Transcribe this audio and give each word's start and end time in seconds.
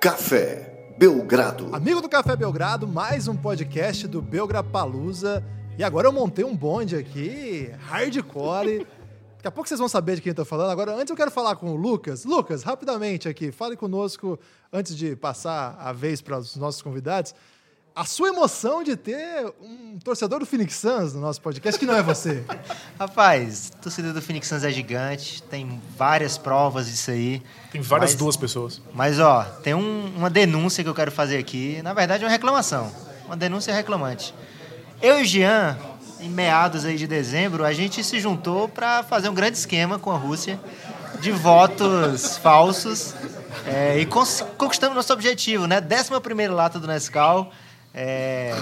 Café 0.00 0.94
Belgrado. 0.96 1.74
Amigo 1.74 2.00
do 2.00 2.08
Café 2.08 2.36
Belgrado, 2.36 2.86
mais 2.86 3.26
um 3.26 3.34
podcast 3.34 4.06
do 4.06 4.22
Belgrapalusa. 4.22 5.44
E 5.76 5.82
agora 5.82 6.06
eu 6.06 6.12
montei 6.12 6.44
um 6.44 6.54
bonde 6.54 6.94
aqui, 6.94 7.68
hardcore. 7.80 8.86
Daqui 9.38 9.48
a 9.48 9.50
pouco 9.50 9.68
vocês 9.68 9.80
vão 9.80 9.88
saber 9.88 10.14
de 10.14 10.22
quem 10.22 10.30
eu 10.30 10.36
tô 10.36 10.44
falando. 10.44 10.70
Agora, 10.70 10.94
antes 10.94 11.10
eu 11.10 11.16
quero 11.16 11.32
falar 11.32 11.56
com 11.56 11.72
o 11.72 11.76
Lucas. 11.76 12.24
Lucas, 12.24 12.62
rapidamente 12.62 13.28
aqui, 13.28 13.50
fale 13.50 13.76
conosco 13.76 14.38
antes 14.72 14.96
de 14.96 15.16
passar 15.16 15.76
a 15.80 15.92
vez 15.92 16.22
para 16.22 16.38
os 16.38 16.54
nossos 16.54 16.80
convidados. 16.80 17.34
A 17.98 18.04
sua 18.04 18.28
emoção 18.28 18.84
de 18.84 18.94
ter 18.94 19.52
um 19.60 19.98
torcedor 19.98 20.38
do 20.38 20.46
Phoenix 20.46 20.76
Suns 20.76 21.12
no 21.14 21.20
nosso 21.20 21.40
podcast, 21.40 21.76
que 21.80 21.84
não 21.84 21.96
é 21.96 22.00
você. 22.02 22.44
Rapaz, 22.96 23.72
torcedor 23.82 24.12
do 24.12 24.22
Phoenix 24.22 24.46
Suns 24.46 24.62
é 24.62 24.70
gigante, 24.70 25.42
tem 25.42 25.82
várias 25.96 26.38
provas 26.38 26.86
disso 26.88 27.10
aí. 27.10 27.42
Tem 27.72 27.80
várias 27.80 28.12
Mas- 28.12 28.18
duas 28.20 28.36
pessoas. 28.36 28.80
Mas, 28.94 29.18
ó, 29.18 29.42
tem 29.64 29.74
um- 29.74 30.12
uma 30.16 30.30
denúncia 30.30 30.84
que 30.84 30.88
eu 30.88 30.94
quero 30.94 31.10
fazer 31.10 31.38
aqui. 31.38 31.82
Na 31.82 31.92
verdade, 31.92 32.22
é 32.22 32.26
uma 32.26 32.30
reclamação. 32.30 32.88
Uma 33.26 33.36
denúncia 33.36 33.74
reclamante. 33.74 34.32
Eu 35.02 35.18
e 35.18 35.22
o 35.22 35.24
Jean, 35.24 35.76
em 36.20 36.28
meados 36.28 36.84
aí 36.84 36.96
de 36.96 37.08
dezembro, 37.08 37.64
a 37.64 37.72
gente 37.72 38.04
se 38.04 38.20
juntou 38.20 38.68
para 38.68 39.02
fazer 39.02 39.28
um 39.28 39.34
grande 39.34 39.58
esquema 39.58 39.98
com 39.98 40.12
a 40.12 40.16
Rússia 40.16 40.60
de 41.20 41.32
votos 41.32 42.36
falsos 42.38 43.12
é, 43.66 43.98
e 43.98 44.06
conquistamos 44.06 44.94
nosso 44.94 45.12
objetivo, 45.12 45.66
né? 45.66 45.80
Décima 45.80 46.20
primeira 46.20 46.54
lata 46.54 46.78
do 46.78 46.86
Nescau. 46.86 47.50
É, 47.94 48.54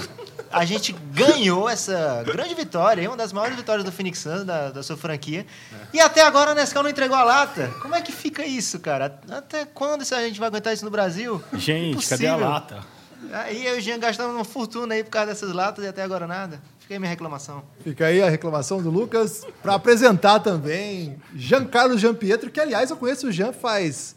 a 0.51 0.65
gente 0.65 0.93
ganhou 1.13 1.69
essa 1.69 2.23
grande 2.25 2.55
vitória, 2.55 3.09
uma 3.09 3.17
das 3.17 3.33
maiores 3.33 3.57
vitórias 3.57 3.85
do 3.85 3.93
Phoenix 3.93 4.21
Suns, 4.21 4.45
da, 4.45 4.71
da 4.71 4.83
sua 4.83 4.97
franquia. 4.97 5.47
E 5.93 6.01
até 6.01 6.23
agora 6.23 6.53
a 6.53 6.55
Nescau 6.55 6.83
não 6.83 6.91
entregou 6.91 7.17
a 7.17 7.25
lata. 7.25 7.71
Como 7.83 7.95
é 7.95 8.01
que 8.01 8.13
fica 8.13 8.45
isso, 8.47 8.79
cara? 8.81 9.21
Até 9.31 9.65
quando 9.67 10.03
a 10.03 10.23
gente 10.23 10.39
vai 10.39 10.49
aguentar 10.49 10.73
isso 10.73 10.85
no 10.85 10.91
Brasil? 10.91 11.43
Gente, 11.55 12.09
cadê 12.09 12.27
a 12.27 12.37
lata? 12.37 12.85
Aí 13.33 13.67
eu 13.67 13.77
e 13.77 13.79
o 13.79 13.81
Jean 13.81 13.99
gastamos 13.99 14.35
uma 14.35 14.45
fortuna 14.45 14.95
aí 14.95 15.03
por 15.03 15.11
causa 15.11 15.29
dessas 15.29 15.53
latas 15.53 15.85
e 15.85 15.89
até 15.89 16.03
agora 16.03 16.27
nada. 16.27 16.61
Fica 16.81 16.95
aí 16.95 16.99
minha 16.99 17.11
reclamação. 17.11 17.63
Fica 17.83 18.07
aí 18.07 18.23
a 18.23 18.31
reclamação 18.31 18.81
do 18.81 18.91
Lucas 18.91 19.45
para 19.63 19.75
apresentar 19.75 20.41
também 20.41 21.17
Giancarlo 21.35 21.99
Gianpietro, 21.99 22.51
que 22.51 22.61
aliás 22.61 22.91
eu 22.91 22.97
conheço 22.97 23.27
o 23.27 23.33
Jean 23.33 23.53
faz, 23.53 24.16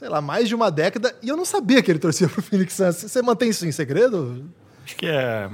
sei 0.00 0.08
lá, 0.08 0.22
mais 0.22 0.48
de 0.48 0.54
uma 0.54 0.70
década 0.70 1.14
e 1.22 1.28
eu 1.28 1.36
não 1.36 1.44
sabia 1.44 1.82
que 1.82 1.90
ele 1.92 1.98
torcia 1.98 2.26
pro 2.26 2.40
Phoenix 2.40 2.72
Suns. 2.72 2.96
Você 2.96 3.20
mantém 3.20 3.50
isso 3.50 3.66
em 3.66 3.70
segredo? 3.72 4.46
Acho 4.82 4.96
que 4.96 5.04
é. 5.06 5.48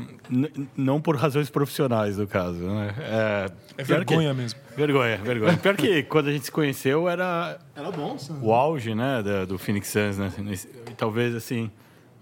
não 0.76 1.00
por 1.00 1.16
razões 1.16 1.50
profissionais, 1.50 2.16
no 2.16 2.28
caso. 2.28 2.60
Né? 2.60 2.94
É, 3.00 3.50
É 3.78 3.82
vergonha 3.82 4.30
que- 4.32 4.40
mesmo. 4.40 4.60
Vergonha, 4.76 5.16
vergonha. 5.18 5.56
Pior 5.56 5.74
que 5.76 6.04
quando 6.04 6.28
a 6.28 6.32
gente 6.32 6.44
se 6.44 6.52
conheceu 6.52 7.08
era 7.08 7.58
Era 7.74 7.90
bom, 7.90 8.16
o 8.40 8.52
auge 8.54 8.94
né, 8.94 9.20
da- 9.24 9.44
do 9.44 9.58
Phoenix 9.58 9.88
Suns. 9.88 10.16
Né? 10.16 10.30
E 10.88 10.94
talvez, 10.94 11.34
assim, 11.34 11.68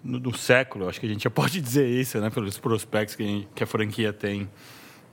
no, 0.03 0.19
no 0.19 0.35
século, 0.37 0.89
acho 0.89 0.99
que 0.99 1.05
a 1.07 1.09
gente 1.11 1.25
já 1.25 1.31
pode 1.31 1.61
dizer 1.63 1.87
isso, 1.87 2.19
né? 2.19 2.31
Pelos 2.31 2.59
prospectos 2.59 3.15
que 3.15 3.23
a, 3.23 3.27
gente- 3.27 3.49
que 3.55 3.63
a 3.63 3.67
franquia 3.67 4.11
tem 4.15 4.49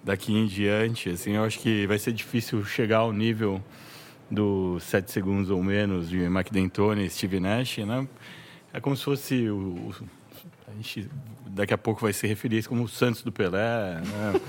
daqui 0.02 0.34
em 0.34 0.46
diante. 0.48 1.10
Assim, 1.10 1.34
eu 1.34 1.44
acho 1.44 1.60
que 1.60 1.86
vai 1.88 2.00
ser 2.00 2.14
difícil 2.14 2.64
chegar 2.64 3.00
ao 3.00 3.12
nível 3.12 3.62
dos 4.32 4.84
sete 4.84 5.12
segundos 5.12 5.50
ou 5.52 5.62
menos 5.62 6.10
de 6.10 6.18
Mike 6.30 6.52
D'Antoni 6.54 7.06
e 7.06 7.10
Steve 7.10 7.40
Nash, 7.40 7.78
né? 7.80 8.08
É 8.74 8.80
como 8.80 8.96
se 8.96 9.04
fosse 9.04 9.50
o, 9.50 9.56
o- 9.58 9.94
a 10.68 10.72
gente 10.76 11.10
daqui 11.48 11.74
a 11.74 11.78
pouco 11.78 12.02
vai 12.02 12.14
se 12.14 12.26
referir 12.26 12.56
a 12.56 12.60
isso 12.60 12.70
como 12.70 12.84
o 12.84 12.88
Santos 12.88 13.22
do 13.24 13.32
Pelé, 13.32 14.00
né? 14.02 14.42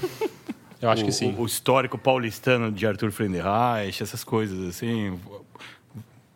Eu 0.80 0.88
acho 0.88 1.02
o, 1.02 1.06
que 1.06 1.12
sim. 1.12 1.34
O, 1.36 1.42
o 1.42 1.46
histórico 1.46 1.98
paulistano 1.98 2.70
de 2.70 2.86
Arthur 2.86 3.10
Friedenreich, 3.10 4.02
essas 4.02 4.22
coisas 4.24 4.68
assim. 4.68 5.18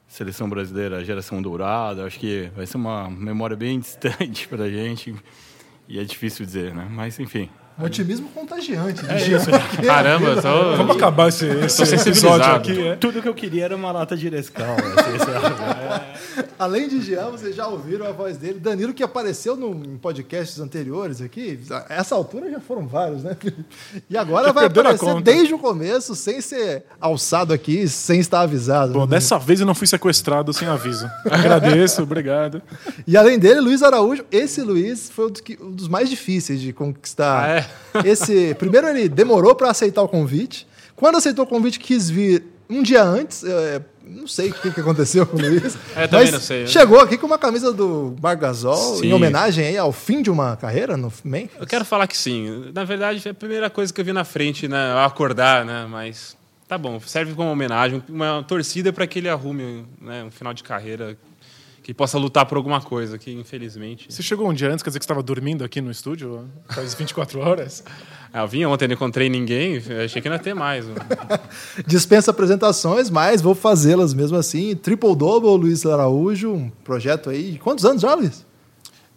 Seleção 0.09 0.49
brasileira, 0.49 1.05
geração 1.05 1.43
dourada, 1.43 2.05
acho 2.07 2.19
que 2.19 2.51
vai 2.57 2.65
ser 2.67 2.79
uma 2.79 3.11
memória 3.11 3.55
bem 3.57 3.79
distante 3.79 4.49
para 4.49 4.65
a 4.65 4.71
gente. 4.71 5.15
E 5.89 5.99
é 5.99 6.05
difícil 6.05 6.45
dizer, 6.47 6.75
né? 6.75 6.89
Mas, 6.91 7.19
enfim. 7.21 7.49
Um 7.79 7.85
otimismo 7.85 8.29
contagiante. 8.31 9.03
de 9.05 9.11
É 9.11 9.29
isso. 9.37 9.51
Caramba, 9.85 10.29
eu 10.31 10.43
tô... 10.43 10.77
Vamos 10.77 10.97
acabar 10.97 11.29
esse, 11.29 11.47
esse 11.47 11.83
episódio 12.09 12.51
aqui. 12.55 12.89
É? 12.89 12.97
Tudo 12.97 13.21
que 13.21 13.29
eu 13.29 13.35
queria 13.35 13.67
era 13.67 13.77
uma 13.77 13.93
lata 13.93 14.17
de 14.17 14.31
Nescau. 14.31 14.65
assim, 14.77 15.19
sabe? 15.19 16.47
Além 16.59 16.89
de 16.89 17.03
Jean, 17.03 17.31
vocês 17.31 17.55
já 17.55 17.67
ouviram 17.67 18.07
a 18.07 18.13
voz 18.13 18.39
dele. 18.39 18.59
Danilo, 18.59 18.95
que 18.95 19.03
apareceu 19.03 19.57
no, 19.57 19.73
em 19.75 19.97
podcasts 19.99 20.59
anteriores 20.59 21.21
aqui. 21.21 21.59
A 21.71 21.87
essa 21.97 22.15
altura 22.15 22.51
já 22.51 22.61
foram 22.61 22.87
vários, 22.87 23.23
né? 23.23 23.37
E 24.09 24.17
agora 24.17 24.47
Já 24.47 24.53
vai 24.53 24.67
aparecer 24.67 25.23
desde 25.23 25.53
o 25.55 25.59
começo, 25.59 26.15
sem 26.15 26.41
ser 26.41 26.85
alçado 27.01 27.53
aqui, 27.53 27.87
sem 27.89 28.21
estar 28.21 28.41
avisado. 28.41 28.93
Bom, 28.93 29.01
né? 29.01 29.07
dessa 29.09 29.39
vez 29.39 29.61
eu 29.61 29.67
não 29.67 29.75
fui 29.75 29.87
sequestrado 29.87 30.53
sem 30.53 30.69
aviso. 30.69 31.11
Agradeço, 31.31 32.03
obrigado. 32.03 32.63
E 33.07 33.17
além 33.17 33.39
dele, 33.39 33.61
Luiz 33.61 33.83
Araújo. 33.83 34.25
Esse 34.31 34.63
Luiz 34.63 35.11
foi 35.11 35.27
um 35.27 35.31
dos, 35.31 35.41
que- 35.41 35.59
um 35.61 35.71
dos 35.73 35.89
mais 35.89 36.09
difíceis 36.09 36.61
de 36.61 36.73
conquistar. 36.73 37.45
Ah, 37.45 37.49
é? 37.59 37.66
Esse, 38.05 38.55
primeiro, 38.55 38.89
ele 38.89 39.09
demorou 39.09 39.55
para 39.55 39.71
aceitar 39.71 40.03
o 40.03 40.09
convite. 40.09 40.67
Quando 40.95 41.17
aceitou 41.17 41.45
o 41.45 41.49
convite, 41.49 41.79
quis 41.79 42.09
vir 42.09 42.45
um 42.69 42.83
dia 42.83 43.03
antes. 43.03 43.45
é, 43.45 43.81
não 44.07 44.27
sei 44.27 44.51
o 44.51 44.55
que, 44.55 44.71
que 44.71 44.81
aconteceu 44.81 45.27
com 45.27 45.37
o 45.37 45.41
Luiz. 45.41 45.77
É, 45.97 46.07
também 46.07 46.27
mas 46.27 46.33
não 46.33 46.41
sei, 46.41 46.61
né? 46.61 46.67
Chegou 46.67 47.01
aqui 47.01 47.17
com 47.17 47.27
uma 47.27 47.39
camisa 47.39 47.73
do 47.73 48.15
Marc 48.21 48.41
Gasol, 48.41 49.03
em 49.03 49.13
homenagem 49.13 49.67
aí 49.67 49.79
ao 49.79 49.93
fim 49.93 50.21
de 50.21 50.31
uma 50.31 50.57
carreira 50.57 50.97
no 50.97 51.13
Memphis. 51.25 51.59
Eu 51.59 51.67
quero 51.67 51.85
falar 51.85 52.07
que 52.07 52.17
sim. 52.17 52.71
Na 52.75 52.85
verdade, 52.85 53.21
foi 53.21 53.31
a 53.31 53.35
primeira 53.35 53.71
coisa 53.71 53.93
que 53.93 54.01
eu 54.01 54.05
vi 54.05 54.13
na 54.13 54.25
frente, 54.25 54.69
né? 54.69 54.93
Ao 54.93 55.05
acordar, 55.07 55.65
né? 55.65 55.87
Mas 55.89 56.37
tá 56.69 56.77
bom, 56.77 57.01
serve 57.01 57.35
como 57.35 57.51
homenagem, 57.51 58.03
uma 58.09 58.43
torcida 58.47 58.93
para 58.93 59.07
que 59.07 59.19
ele 59.19 59.29
arrume 59.29 59.87
né, 60.01 60.25
um 60.25 60.31
final 60.31 60.53
de 60.53 60.63
carreira 60.63 61.17
que 61.87 61.95
possa 61.95 62.19
lutar 62.19 62.45
por 62.47 62.57
alguma 62.57 62.81
coisa, 62.81 63.17
que 63.17 63.31
infelizmente. 63.31 64.13
Você 64.13 64.21
chegou 64.21 64.51
um 64.51 64.53
dia 64.53 64.69
antes, 64.69 64.83
quer 64.83 64.91
dizer 64.91 64.99
que 64.99 65.05
você 65.05 65.07
estava 65.07 65.23
dormindo 65.23 65.63
aqui 65.63 65.81
no 65.81 65.89
estúdio 65.89 66.49
faz 66.69 66.95
24 66.95 67.39
horas? 67.39 67.85
Ah, 68.33 68.41
eu 68.43 68.49
vim 68.49 68.65
ontem, 68.65 68.89
não 68.89 68.95
encontrei 68.95 69.29
ninguém, 69.29 69.81
achei 70.05 70.21
que 70.21 70.29
não 70.29 70.35
ia 70.35 70.43
ter 70.43 70.53
mais. 70.53 70.85
Dispensa 71.87 72.33
apresentações, 72.33 73.09
mas 73.09 73.41
vou 73.41 73.55
fazê-las 73.55 74.15
mesmo 74.15 74.37
assim. 74.37 74.75
Triple 74.75 75.15
Double, 75.15 75.57
Luiz 75.57 75.87
Araújo, 75.87 76.53
um 76.53 76.71
projeto 76.83 77.31
aí. 77.31 77.57
Quantos 77.59 77.85
anos 77.85 78.03
já, 78.03 78.15
Luiz? 78.15 78.45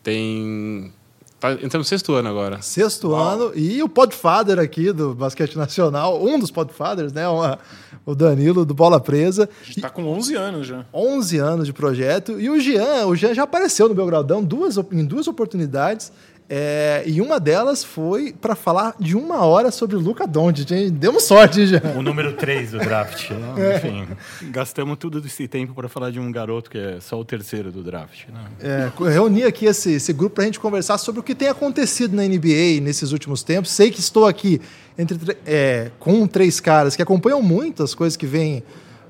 Tem. 0.04 0.94
Tá 1.40 1.54
entrando 1.54 1.78
no 1.80 1.84
sexto 1.86 2.14
ano 2.14 2.28
agora. 2.28 2.62
Sexto 2.62 3.14
ano. 3.16 3.52
E 3.56 3.82
o 3.82 3.88
Podfather 3.88 4.60
aqui 4.60 4.92
do 4.92 5.14
Basquete 5.16 5.56
Nacional, 5.56 6.22
um 6.22 6.38
dos 6.38 6.52
Podfathers, 6.52 7.14
né? 7.14 7.28
Uma- 7.30 7.58
o 8.06 8.14
Danilo 8.16 8.66
do 8.66 8.74
Bola 8.74 9.00
Presa. 9.00 9.48
A 9.62 9.66
gente 9.66 9.82
tá 9.82 9.90
com 9.90 10.04
11 10.06 10.36
anos 10.36 10.68
já. 10.68 10.86
11 10.94 11.38
anos 11.38 11.66
de 11.68 11.74
projeto. 11.74 12.40
E 12.40 12.50
o 12.50 12.60
Jean, 12.60 13.06
o 13.08 13.16
Jean 13.16 13.34
já 13.34 13.44
apareceu 13.44 13.88
no 13.88 13.96
Belgradão 13.96 14.44
duas, 14.44 14.78
em 14.92 15.06
duas 15.06 15.28
oportunidades. 15.28 16.12
É, 16.52 17.04
e 17.06 17.22
uma 17.22 17.40
delas 17.40 17.84
foi 17.84 18.34
para 18.34 18.56
falar 18.56 18.96
de 19.00 19.16
uma 19.16 19.46
hora 19.46 19.70
sobre 19.70 19.96
o 19.96 20.00
Luca 20.00 20.26
Doncic. 20.26 20.90
Demos 20.90 21.24
sorte, 21.24 21.62
hein, 21.62 21.68
Jean. 21.68 21.82
o 21.96 22.02
número 22.02 22.34
3 22.34 22.72
do 22.72 22.80
draft. 22.80 23.30
né? 23.30 23.76
Enfim, 23.78 24.08
gastamos 24.50 24.98
tudo 24.98 25.20
esse 25.26 25.48
tempo 25.48 25.76
para 25.76 25.88
falar 25.88 26.10
de 26.12 26.20
um 26.20 26.32
garoto 26.32 26.70
que 26.72 26.78
é 26.78 27.00
só 27.00 27.20
o 27.20 27.24
terceiro 27.24 27.72
do 27.72 27.84
draft. 27.84 28.28
Né? 28.30 28.42
É, 28.62 28.92
reuni 29.12 29.44
aqui 29.44 29.66
esse, 29.68 29.92
esse 29.92 30.12
grupo 30.12 30.36
para 30.36 30.44
a 30.44 30.46
gente 30.48 30.60
conversar 30.60 30.98
sobre 30.98 31.20
o 31.22 31.24
que 31.24 31.36
tem 31.36 31.50
acontecido 31.50 32.16
na 32.16 32.24
NBA 32.24 32.82
nesses 32.82 33.12
últimos 33.12 33.44
tempos. 33.44 33.70
Sei 33.72 33.92
que 33.92 34.00
estou 34.00 34.26
aqui 34.26 34.60
entre, 34.98 35.18
tre- 35.20 35.38
é, 35.46 35.92
com 36.00 36.26
três 36.26 36.60
caras 36.60 36.96
que 36.96 37.02
acompanham 37.04 37.42
muito 37.44 37.84
as 37.84 37.94
coisas 37.94 38.18
que 38.18 38.26
vêm 38.26 38.64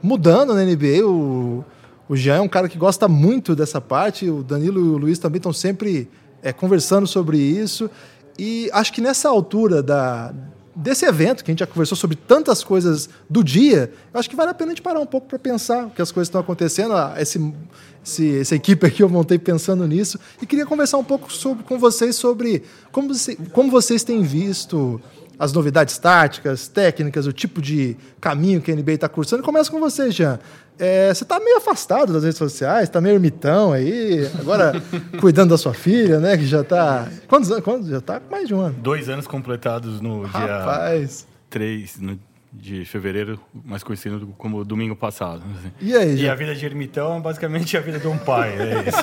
mudando 0.04 0.54
na 0.54 0.64
NBA. 0.66 1.06
O, 1.06 1.64
o 2.10 2.16
Jean 2.18 2.36
é 2.36 2.42
um 2.42 2.48
cara 2.50 2.68
que 2.68 2.78
gosta 2.78 3.08
muito 3.08 3.56
dessa 3.56 3.80
parte, 3.80 4.30
o 4.30 4.44
Danilo 4.44 4.80
e 4.80 4.90
o 4.90 4.98
Luiz 4.98 5.20
também 5.20 5.38
estão 5.38 5.54
sempre 5.54 6.10
é, 6.42 6.52
conversando 6.54 7.08
sobre 7.08 7.38
isso. 7.38 7.90
E 8.38 8.70
acho 8.74 8.94
que 8.94 9.02
nessa 9.02 9.28
altura 9.30 9.84
da, 9.84 10.34
desse 10.76 11.06
evento, 11.06 11.44
que 11.44 11.52
a 11.52 11.54
gente 11.54 11.60
já 11.60 11.68
conversou 11.68 11.98
sobre 11.98 12.16
tantas 12.16 12.64
coisas 12.64 13.10
do 13.30 13.44
dia, 13.44 13.92
eu 14.14 14.20
acho 14.20 14.30
que 14.30 14.36
vale 14.36 14.52
a 14.52 14.54
pena 14.54 14.72
a 14.72 14.76
gente 14.76 14.82
parar 14.82 15.00
um 15.00 15.06
pouco 15.06 15.28
para 15.28 15.38
pensar 15.40 15.88
o 15.88 15.90
que 15.90 16.02
as 16.02 16.12
coisas 16.12 16.28
estão 16.28 16.40
acontecendo. 16.42 16.94
Ah, 16.94 17.16
Esse, 17.18 17.38
esse- 18.06 18.40
essa 18.40 18.56
equipe 18.56 18.86
aqui 18.88 19.04
eu 19.04 19.10
montei 19.10 19.38
pensando 19.38 19.86
nisso. 19.88 20.18
E 20.42 20.46
queria 20.46 20.66
conversar 20.66 20.98
um 20.98 21.04
pouco 21.04 21.32
sobre, 21.32 21.64
com 21.66 21.78
vocês 21.78 22.16
sobre 22.16 22.64
como, 22.92 23.12
como 23.52 23.70
vocês 23.70 24.04
têm 24.04 24.22
visto 24.24 25.02
as 25.38 25.54
novidades 25.54 25.98
táticas, 25.98 26.68
técnicas, 26.68 27.26
o 27.26 27.32
tipo 27.34 27.62
de 27.62 27.96
caminho 28.20 28.62
que 28.62 28.70
a 28.72 28.76
NBA 28.76 28.94
está 28.94 29.08
cursando. 29.10 29.42
Começa 29.44 29.70
com 29.72 29.80
você, 29.80 30.12
Jean. 30.12 30.38
É, 30.80 31.14
você 31.14 31.24
está 31.24 31.40
meio 31.40 31.58
afastado 31.58 32.14
das 32.14 32.24
redes 32.24 32.38
sociais, 32.38 32.84
está 32.84 33.02
meio 33.02 33.16
ermitão 33.16 33.74
aí, 33.74 34.26
agora 34.40 34.72
cuidando 35.20 35.50
da 35.50 35.58
sua 35.58 35.74
filha, 35.74 36.20
né? 36.20 36.38
Que 36.38 36.46
já 36.46 36.62
está. 36.62 37.08
Quantos 37.28 37.52
anos? 37.52 37.64
Quantos? 37.64 37.90
Já 37.90 37.98
está 37.98 38.22
mais 38.32 38.48
de 38.48 38.54
um 38.54 38.62
ano. 38.62 38.76
Dois 38.80 39.10
anos 39.10 39.28
completados 39.28 40.00
no 40.00 40.22
dia 40.28 40.40
Rapaz. 40.40 41.28
3 41.50 42.00
no- 42.00 42.20
de 42.52 42.84
fevereiro, 42.84 43.40
mais 43.64 43.84
conhecido 43.84 44.34
como 44.36 44.66
domingo 44.66 44.96
passado. 44.96 45.44
assim. 45.60 45.72
E 45.80 45.96
aí, 45.96 46.14
E 46.14 46.18
Jean? 46.18 46.32
a 46.32 46.36
vida 46.36 46.56
de 46.56 46.66
ermitão 46.66 47.18
é 47.18 47.22
basicamente 47.22 47.78
a 47.78 47.80
vida 47.80 48.00
de 48.00 48.08
um 48.08 48.18
pai, 48.18 48.56
é 48.58 48.90
isso. 48.90 49.02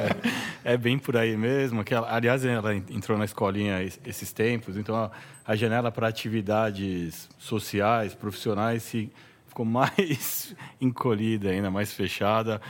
é 0.64 0.74
bem 0.76 0.98
por 0.98 1.14
aí 1.16 1.36
mesmo. 1.36 1.84
Que 1.84 1.92
ela- 1.92 2.08
aliás, 2.10 2.44
ela 2.46 2.74
entrou 2.74 3.18
na 3.18 3.26
escolinha 3.26 3.82
es- 3.82 4.00
esses 4.06 4.32
tempos, 4.32 4.76
então 4.78 4.96
a, 4.96 5.10
a 5.46 5.54
janela 5.54 5.92
para 5.92 6.08
atividades 6.08 7.28
sociais, 7.38 8.14
profissionais, 8.14 8.82
se 8.84 9.10
ficou 9.58 9.64
mais 9.64 10.54
encolhida 10.80 11.50
ainda, 11.50 11.70
mais 11.70 11.92
fechada. 11.92 12.60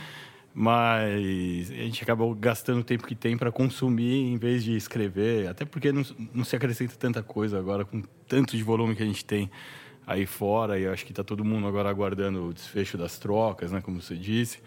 Mas 0.51 1.69
a 1.69 1.83
gente 1.83 2.01
acabou 2.01 2.33
gastando 2.33 2.79
o 2.79 2.83
tempo 2.83 3.05
que 3.05 3.13
tem 3.13 3.37
para 3.37 3.51
consumir 3.51 4.33
em 4.33 4.37
vez 4.37 4.63
de 4.63 4.75
escrever, 4.75 5.47
até 5.47 5.63
porque 5.63 5.91
não, 5.91 6.03
não 6.33 6.43
se 6.43 6.55
acrescenta 6.55 6.95
tanta 6.97 7.21
coisa 7.21 7.59
agora 7.59 7.85
com 7.85 8.01
tanto 8.27 8.57
de 8.57 8.63
volume 8.63 8.95
que 8.95 9.03
a 9.03 9.05
gente 9.05 9.23
tem 9.23 9.49
aí 10.07 10.25
fora 10.25 10.79
e 10.79 10.87
acho 10.87 11.05
que 11.05 11.11
está 11.11 11.23
todo 11.23 11.45
mundo 11.45 11.67
agora 11.67 11.87
aguardando 11.87 12.47
o 12.47 12.53
desfecho 12.53 12.97
das 12.97 13.19
trocas, 13.19 13.71
né, 13.71 13.79
como 13.79 14.01
você 14.01 14.15
disse. 14.15 14.59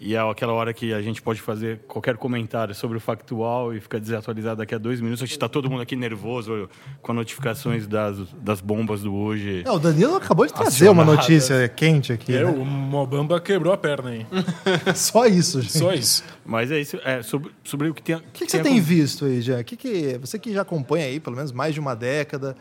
E 0.00 0.14
é 0.14 0.18
aquela 0.18 0.52
hora 0.52 0.74
que 0.74 0.92
a 0.92 1.00
gente 1.00 1.22
pode 1.22 1.40
fazer 1.40 1.80
qualquer 1.86 2.16
comentário 2.16 2.74
sobre 2.74 2.96
o 2.96 3.00
factual 3.00 3.72
e 3.72 3.80
ficar 3.80 3.98
desatualizado 4.00 4.56
daqui 4.58 4.74
a 4.74 4.78
dois 4.78 5.00
minutos. 5.00 5.22
A 5.22 5.26
gente 5.26 5.36
está 5.36 5.48
todo 5.48 5.70
mundo 5.70 5.82
aqui 5.82 5.94
nervoso 5.94 6.68
com 7.00 7.12
as 7.12 7.16
notificações 7.16 7.86
das, 7.86 8.18
das 8.34 8.60
bombas 8.60 9.02
do 9.02 9.14
hoje. 9.14 9.62
É, 9.64 9.70
o 9.70 9.78
Danilo 9.78 10.16
acabou 10.16 10.46
de 10.46 10.52
trazer 10.52 10.88
uma 10.88 11.02
Acionadas. 11.02 11.28
notícia 11.28 11.68
quente 11.68 12.12
aqui. 12.12 12.34
É, 12.34 12.44
né? 12.44 12.50
o 12.50 12.64
Mobamba 12.64 13.40
quebrou 13.40 13.72
a 13.72 13.76
perna 13.76 14.10
aí. 14.10 14.26
Só 14.94 15.26
isso, 15.26 15.62
gente. 15.62 15.78
Só 15.78 15.92
isso. 15.92 16.24
Mas 16.44 16.70
é 16.70 16.80
isso, 16.80 16.98
é 17.04 17.22
sobre, 17.22 17.52
sobre 17.62 17.88
o 17.88 17.94
que 17.94 18.02
tem. 18.02 18.16
O 18.16 18.22
que, 18.32 18.44
que 18.46 18.50
você 18.50 18.60
tem 18.60 18.80
visto 18.80 19.24
aí, 19.24 19.40
já? 19.40 19.62
Que 19.62 19.76
que, 19.76 20.18
você 20.18 20.38
que 20.38 20.52
já 20.52 20.62
acompanha 20.62 21.06
aí 21.06 21.20
pelo 21.20 21.36
menos 21.36 21.52
mais 21.52 21.72
de 21.72 21.80
uma 21.80 21.94
década, 21.94 22.56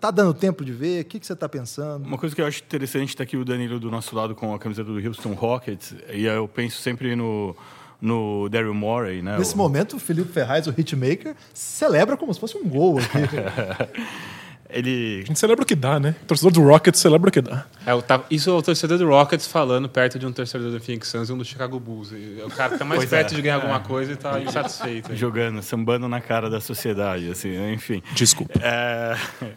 tá 0.00 0.10
dando 0.10 0.34
tempo 0.34 0.64
de 0.64 0.72
ver? 0.72 1.02
O 1.02 1.04
que, 1.04 1.20
que 1.20 1.26
você 1.26 1.36
tá 1.36 1.48
pensando? 1.48 2.04
Uma 2.06 2.18
coisa 2.18 2.34
que 2.34 2.40
eu 2.42 2.46
acho 2.46 2.62
interessante 2.62 3.10
está 3.10 3.22
aqui 3.22 3.36
o 3.36 3.44
Danilo 3.44 3.78
do 3.78 3.90
nosso 3.90 4.14
lado 4.16 4.34
com 4.34 4.52
a 4.54 4.58
camiseta 4.58 4.90
do 4.90 4.98
Houston 5.06 5.32
Rockets 5.34 5.94
e 6.12 6.24
eu 6.24 6.48
penso 6.48 6.80
sempre 6.82 7.14
no 7.14 7.54
no 8.02 8.48
Daryl 8.48 8.72
Morey, 8.72 9.20
né? 9.20 9.36
Nesse 9.36 9.54
O- 9.54 9.58
momento, 9.58 9.96
o 9.96 9.98
Felipe 9.98 10.32
Ferraz, 10.32 10.66
o 10.66 10.70
hitmaker, 10.70 11.34
celebra 11.52 12.16
como 12.16 12.32
se 12.32 12.40
fosse 12.40 12.56
um 12.56 12.66
gol 12.66 12.98
aqui. 12.98 13.10
Ele 14.72 15.20
A 15.24 15.26
gente 15.26 15.38
celebra 15.38 15.62
o 15.62 15.66
que 15.66 15.74
dá, 15.74 15.98
né? 16.00 16.14
O 16.22 16.26
torcedor 16.26 16.52
do 16.52 16.62
Rocket 16.62 16.94
celebra 16.94 17.28
o 17.28 17.32
que 17.32 17.40
dá. 17.40 17.66
É, 17.86 17.94
o 17.94 18.00
ta- 18.02 18.22
isso 18.30 18.50
é 18.50 18.52
o 18.52 18.62
torcedor 18.62 18.98
do 18.98 19.06
Rockets 19.08 19.46
falando 19.46 19.88
perto 19.88 20.18
de 20.18 20.26
um 20.26 20.32
torcedor 20.32 20.70
do 20.70 20.80
Phoenix 20.80 21.08
Suns 21.08 21.28
e 21.28 21.32
um 21.32 21.38
do 21.38 21.44
Chicago 21.44 21.78
Bulls. 21.80 22.12
E 22.12 22.40
O 22.44 22.50
cara 22.50 22.72
que 22.72 22.78
tá 22.78 22.84
mais 22.84 23.00
Pois 23.00 23.10
perto 23.10 23.32
é. 23.32 23.36
de 23.36 23.42
ganhar 23.42 23.56
alguma 23.56 23.80
coisa 23.80 24.12
e 24.12 24.16
tá 24.16 24.40
insatisfeito. 24.40 25.14
jogando, 25.16 25.62
sambando 25.62 26.08
na 26.08 26.20
cara 26.20 26.48
da 26.50 26.60
sociedade, 26.60 27.30
assim, 27.30 27.50
né? 27.50 27.72
enfim. 27.72 28.02
Desculpa. 28.14 28.58
É, 28.62 29.16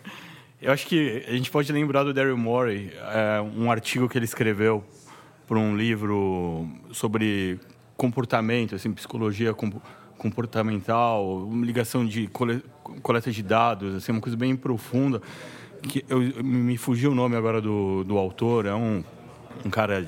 eu 0.62 0.72
acho 0.72 0.86
que 0.88 1.24
a 1.28 1.32
gente 1.34 1.52
pode 1.52 1.72
lembrar 1.72 2.04
do 2.04 2.14
Daryl 2.14 2.38
Morey, 2.38 2.92
é, 3.12 3.42
um 3.42 3.70
artigo 3.72 4.08
que 4.10 4.18
ele 4.18 4.26
escreveu 4.26 4.84
para 5.48 5.58
um 5.60 5.76
livro 5.76 6.68
sobre 6.92 7.60
comportamento, 7.98 8.76
assim, 8.76 8.92
psicologia 8.92 9.54
compo- 9.54 9.82
comportamental, 10.18 11.50
ligação 11.64 12.06
de 12.06 12.28
cole- 12.28 12.64
coleta 13.02 13.32
de 13.32 13.44
dados, 13.44 13.96
assim, 13.96 14.12
uma 14.12 14.22
coisa 14.22 14.38
bem 14.38 14.56
profunda. 14.56 15.22
Que 15.82 16.04
eu- 16.08 16.44
me 16.44 16.78
fugiu 16.78 17.12
o 17.12 17.16
nome 17.16 17.36
agora 17.36 17.60
do, 17.62 18.04
do 18.04 18.18
autor, 18.18 18.66
é 18.66 18.74
um, 18.74 19.04
um 19.66 19.70
cara 19.70 20.06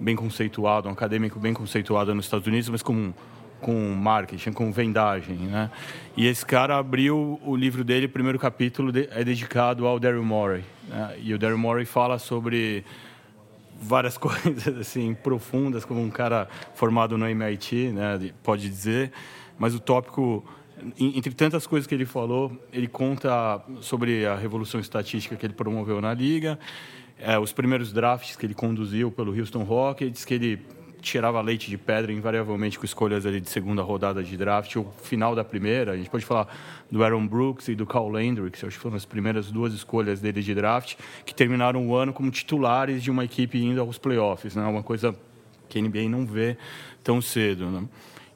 bem 0.00 0.16
conceituado, 0.16 0.88
um 0.88 0.92
acadêmico 0.92 1.38
bem 1.38 1.52
conceituado 1.52 2.14
nos 2.14 2.24
Estados 2.26 2.46
Unidos, 2.46 2.68
mas 2.68 2.82
com 2.82 3.12
com 3.60 3.94
marketing, 3.94 4.52
com 4.52 4.70
vendagem, 4.70 5.36
né? 5.36 5.70
E 6.14 6.26
esse 6.26 6.44
cara 6.44 6.76
abriu 6.76 7.40
o 7.42 7.56
livro 7.56 7.82
dele, 7.82 8.04
o 8.04 8.08
primeiro 8.10 8.38
capítulo 8.38 8.92
de- 8.92 9.08
é 9.10 9.24
dedicado 9.24 9.86
ao 9.86 9.98
Daryl 9.98 10.22
Morey, 10.22 10.62
né? 10.86 11.16
E 11.22 11.32
o 11.32 11.38
Daryl 11.38 11.56
Morey 11.56 11.86
fala 11.86 12.18
sobre 12.18 12.84
várias 13.86 14.16
coisas 14.18 14.76
assim 14.78 15.14
profundas, 15.14 15.84
como 15.84 16.00
um 16.02 16.10
cara 16.10 16.48
formado 16.74 17.16
no 17.18 17.26
MIT, 17.28 17.90
né, 17.92 18.18
de- 18.18 18.32
pode 18.42 18.68
dizer, 18.68 19.12
mas 19.58 19.74
o 19.74 19.80
tópico 19.80 20.44
en- 20.98 21.16
entre 21.18 21.32
tantas 21.32 21.66
coisas 21.66 21.86
que 21.86 21.94
ele 21.94 22.04
falou, 22.06 22.52
ele 22.72 22.88
conta 22.88 23.60
sobre 23.80 24.26
a 24.26 24.34
revolução 24.34 24.80
estatística 24.80 25.36
que 25.36 25.46
ele 25.46 25.54
promoveu 25.54 26.00
na 26.00 26.12
liga, 26.12 26.58
eh, 27.18 27.38
os 27.38 27.52
primeiros 27.52 27.92
drafts 27.92 28.36
que 28.36 28.44
ele 28.44 28.54
conduziu 28.54 29.10
pelo 29.10 29.32
Houston 29.38 29.62
Rockets, 29.62 30.24
que 30.24 30.34
ele 30.34 30.66
tirava 31.04 31.40
leite 31.40 31.70
de 31.70 31.78
pedra 31.78 32.12
invariavelmente 32.12 32.78
com 32.78 32.84
escolhas 32.84 33.26
ali 33.26 33.40
de 33.40 33.48
segunda 33.48 33.82
rodada 33.82 34.22
de 34.22 34.36
draft 34.36 34.74
ou 34.76 34.92
final 35.02 35.34
da 35.34 35.44
primeira. 35.44 35.92
A 35.92 35.96
gente 35.96 36.10
pode 36.10 36.24
falar 36.24 36.48
do 36.90 37.04
Aaron 37.04 37.26
Brooks 37.26 37.68
e 37.68 37.74
do 37.74 37.86
Carl 37.86 38.08
Landry, 38.08 38.50
que 38.50 38.64
acho 38.64 38.76
que 38.76 38.82
foram 38.82 38.96
as 38.96 39.04
primeiras 39.04 39.50
duas 39.50 39.72
escolhas 39.72 40.20
dele 40.20 40.42
de 40.42 40.54
draft, 40.54 40.96
que 41.24 41.34
terminaram 41.34 41.86
o 41.86 41.94
ano 41.94 42.12
como 42.12 42.30
titulares 42.30 43.02
de 43.02 43.10
uma 43.10 43.24
equipe 43.24 43.58
indo 43.58 43.80
aos 43.80 43.98
playoffs, 43.98 44.56
né? 44.56 44.64
Uma 44.64 44.82
coisa 44.82 45.14
que 45.68 45.78
a 45.78 45.82
NBA 45.82 46.08
não 46.08 46.26
vê 46.26 46.56
tão 47.02 47.20
cedo, 47.20 47.66
né? 47.66 47.84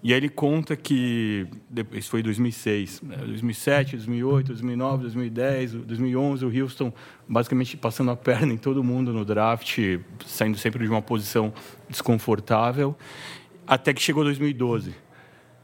E 0.02 0.12
aí 0.12 0.18
ele 0.18 0.28
conta 0.28 0.76
que 0.76 1.46
isso 1.92 2.10
foi 2.10 2.20
em 2.20 2.22
2006, 2.22 3.02
né? 3.02 3.16
2007, 3.16 3.96
2008, 3.96 4.46
2009, 4.48 5.02
2010, 5.02 5.72
2011, 5.72 6.44
o 6.44 6.62
Houston 6.62 6.92
basicamente 7.28 7.76
passando 7.76 8.12
a 8.12 8.16
perna 8.16 8.52
em 8.52 8.56
todo 8.56 8.82
mundo 8.84 9.12
no 9.12 9.24
draft, 9.24 9.78
saindo 10.24 10.56
sempre 10.56 10.84
de 10.84 10.90
uma 10.90 11.02
posição 11.02 11.52
desconfortável, 11.88 12.96
até 13.66 13.92
que 13.92 14.00
chegou 14.00 14.22
2012. 14.22 14.94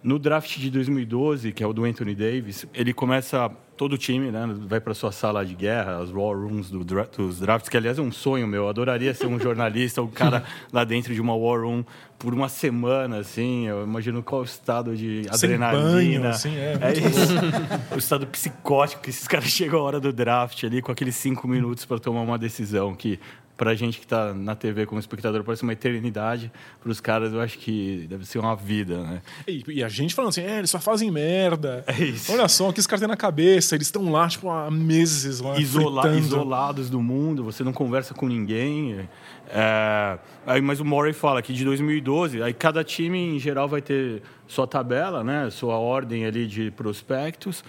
No 0.04 0.18
draft 0.18 0.58
de 0.58 0.70
2012, 0.70 1.50
que 1.50 1.64
é 1.64 1.66
o 1.66 1.72
do 1.72 1.84
Anthony 1.84 2.14
Davis, 2.14 2.66
ele 2.74 2.92
começa 2.92 3.50
todo 3.74 3.94
o 3.94 3.98
time, 3.98 4.30
né, 4.30 4.46
vai 4.66 4.78
para 4.78 4.92
sua 4.92 5.10
sala 5.10 5.44
de 5.46 5.54
guerra, 5.54 5.96
as 5.96 6.10
war 6.10 6.36
rooms 6.36 6.68
do 6.70 6.84
dra 6.84 7.08
dos 7.16 7.40
drafts, 7.40 7.70
que 7.70 7.76
aliás 7.76 7.98
é 7.98 8.02
um 8.02 8.12
sonho 8.12 8.46
meu. 8.46 8.64
Eu 8.64 8.68
adoraria 8.68 9.14
ser 9.14 9.26
um 9.26 9.38
jornalista, 9.40 10.02
o 10.02 10.08
cara 10.08 10.44
lá 10.70 10.84
dentro 10.84 11.14
de 11.14 11.22
uma 11.22 11.34
war 11.34 11.62
room 11.62 11.82
por 12.18 12.34
uma 12.34 12.50
semana, 12.50 13.16
assim. 13.16 13.66
Eu 13.66 13.82
imagino 13.82 14.22
qual 14.22 14.42
o 14.42 14.44
estado 14.44 14.94
de 14.94 15.22
Sem 15.32 15.54
adrenalina. 15.54 15.82
banho, 15.82 16.28
assim, 16.28 16.54
é, 16.54 16.78
é 16.82 16.92
isso. 16.92 17.34
o 17.94 17.98
estado 17.98 18.26
psicótico 18.26 19.02
que 19.02 19.08
esses 19.08 19.26
caras 19.26 19.48
chegam 19.50 19.80
a 19.80 19.82
hora 19.84 19.98
do 19.98 20.12
draft 20.12 20.62
ali 20.64 20.82
com 20.82 20.92
aqueles 20.92 21.16
cinco 21.16 21.48
minutos 21.48 21.86
para 21.86 21.98
tomar 21.98 22.20
uma 22.20 22.38
decisão 22.38 22.94
que 22.94 23.18
para 23.56 23.70
a 23.70 23.74
gente 23.74 23.98
que 23.98 24.04
está 24.04 24.34
na 24.34 24.54
TV 24.56 24.84
como 24.84 24.98
espectador 24.98 25.44
parece 25.44 25.62
uma 25.62 25.72
eternidade. 25.72 26.50
Para 26.82 26.90
os 26.90 27.00
caras 27.00 27.32
eu 27.32 27.40
acho 27.40 27.56
que 27.58 28.06
deve 28.08 28.24
ser 28.26 28.38
uma 28.38 28.56
vida, 28.56 28.98
né? 29.02 29.22
E, 29.46 29.62
e 29.68 29.84
a 29.84 29.88
gente 29.88 30.12
falando 30.14 30.30
assim, 30.30 30.42
é, 30.42 30.58
eles 30.58 30.70
só 30.70 30.80
fazem 30.80 31.10
merda. 31.10 31.84
É 31.86 32.02
isso. 32.02 32.32
Olha 32.32 32.48
só, 32.48 32.68
o 32.68 32.72
que 32.72 32.80
os 32.80 32.86
caras 32.86 33.00
têm 33.00 33.08
na 33.08 33.16
cabeça. 33.16 33.74
Eles 33.74 33.86
estão 33.86 34.10
lá, 34.10 34.28
tipo, 34.28 34.50
há 34.50 34.70
meses 34.70 35.40
lá, 35.40 35.58
Isola- 35.58 36.02
fritando. 36.02 36.24
isolados 36.26 36.90
do 36.90 37.00
mundo, 37.00 37.44
você 37.44 37.62
não 37.62 37.72
conversa 37.72 38.12
com 38.12 38.26
ninguém. 38.26 39.08
É, 39.48 40.18
aí, 40.46 40.60
mas 40.60 40.80
o 40.80 40.84
Murray 40.84 41.12
fala 41.12 41.40
que 41.42 41.52
de 41.52 41.64
2012, 41.64 42.42
aí 42.42 42.52
cada 42.52 42.82
time 42.82 43.36
em 43.36 43.38
geral 43.38 43.68
vai 43.68 43.80
ter 43.82 44.22
sua 44.48 44.66
tabela, 44.66 45.22
né, 45.22 45.48
sua 45.50 45.76
ordem 45.76 46.26
ali 46.26 46.46
de 46.46 46.70
prospectos, 46.70 47.62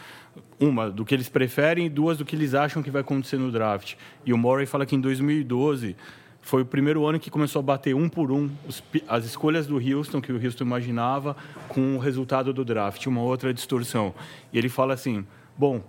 uma 0.59 0.89
do 0.89 1.05
que 1.05 1.13
eles 1.13 1.29
preferem 1.29 1.85
e 1.85 1.89
duas 1.89 2.17
do 2.17 2.25
que 2.25 2.35
eles 2.35 2.53
acham 2.53 2.81
que 2.81 2.89
vai 2.89 3.01
acontecer 3.01 3.37
no 3.37 3.51
draft. 3.51 3.95
E 4.25 4.33
o 4.33 4.37
Murray 4.37 4.65
fala 4.65 4.85
que 4.85 4.95
em 4.95 5.01
2012 5.01 5.95
foi 6.41 6.61
o 6.61 6.65
primeiro 6.65 7.05
ano 7.05 7.19
que 7.19 7.31
começou 7.31 7.59
a 7.59 7.63
bater 7.63 7.95
um 7.95 8.07
por 8.07 8.31
um 8.31 8.49
os 8.67 8.83
as 9.07 9.25
escolhas 9.25 9.65
do 9.65 9.77
Houston 9.77 10.21
que 10.21 10.31
o 10.31 10.43
Houston 10.43 10.63
imaginava 10.63 11.35
com 11.67 11.95
o 11.95 11.99
resultado 11.99 12.53
do 12.53 12.63
draft, 12.63 13.05
uma 13.07 13.21
outra 13.21 13.53
distorção. 13.53 14.13
E 14.53 14.57
ele 14.57 14.69
fala 14.69 14.93
assim, 14.93 15.25
bom, 15.57 15.81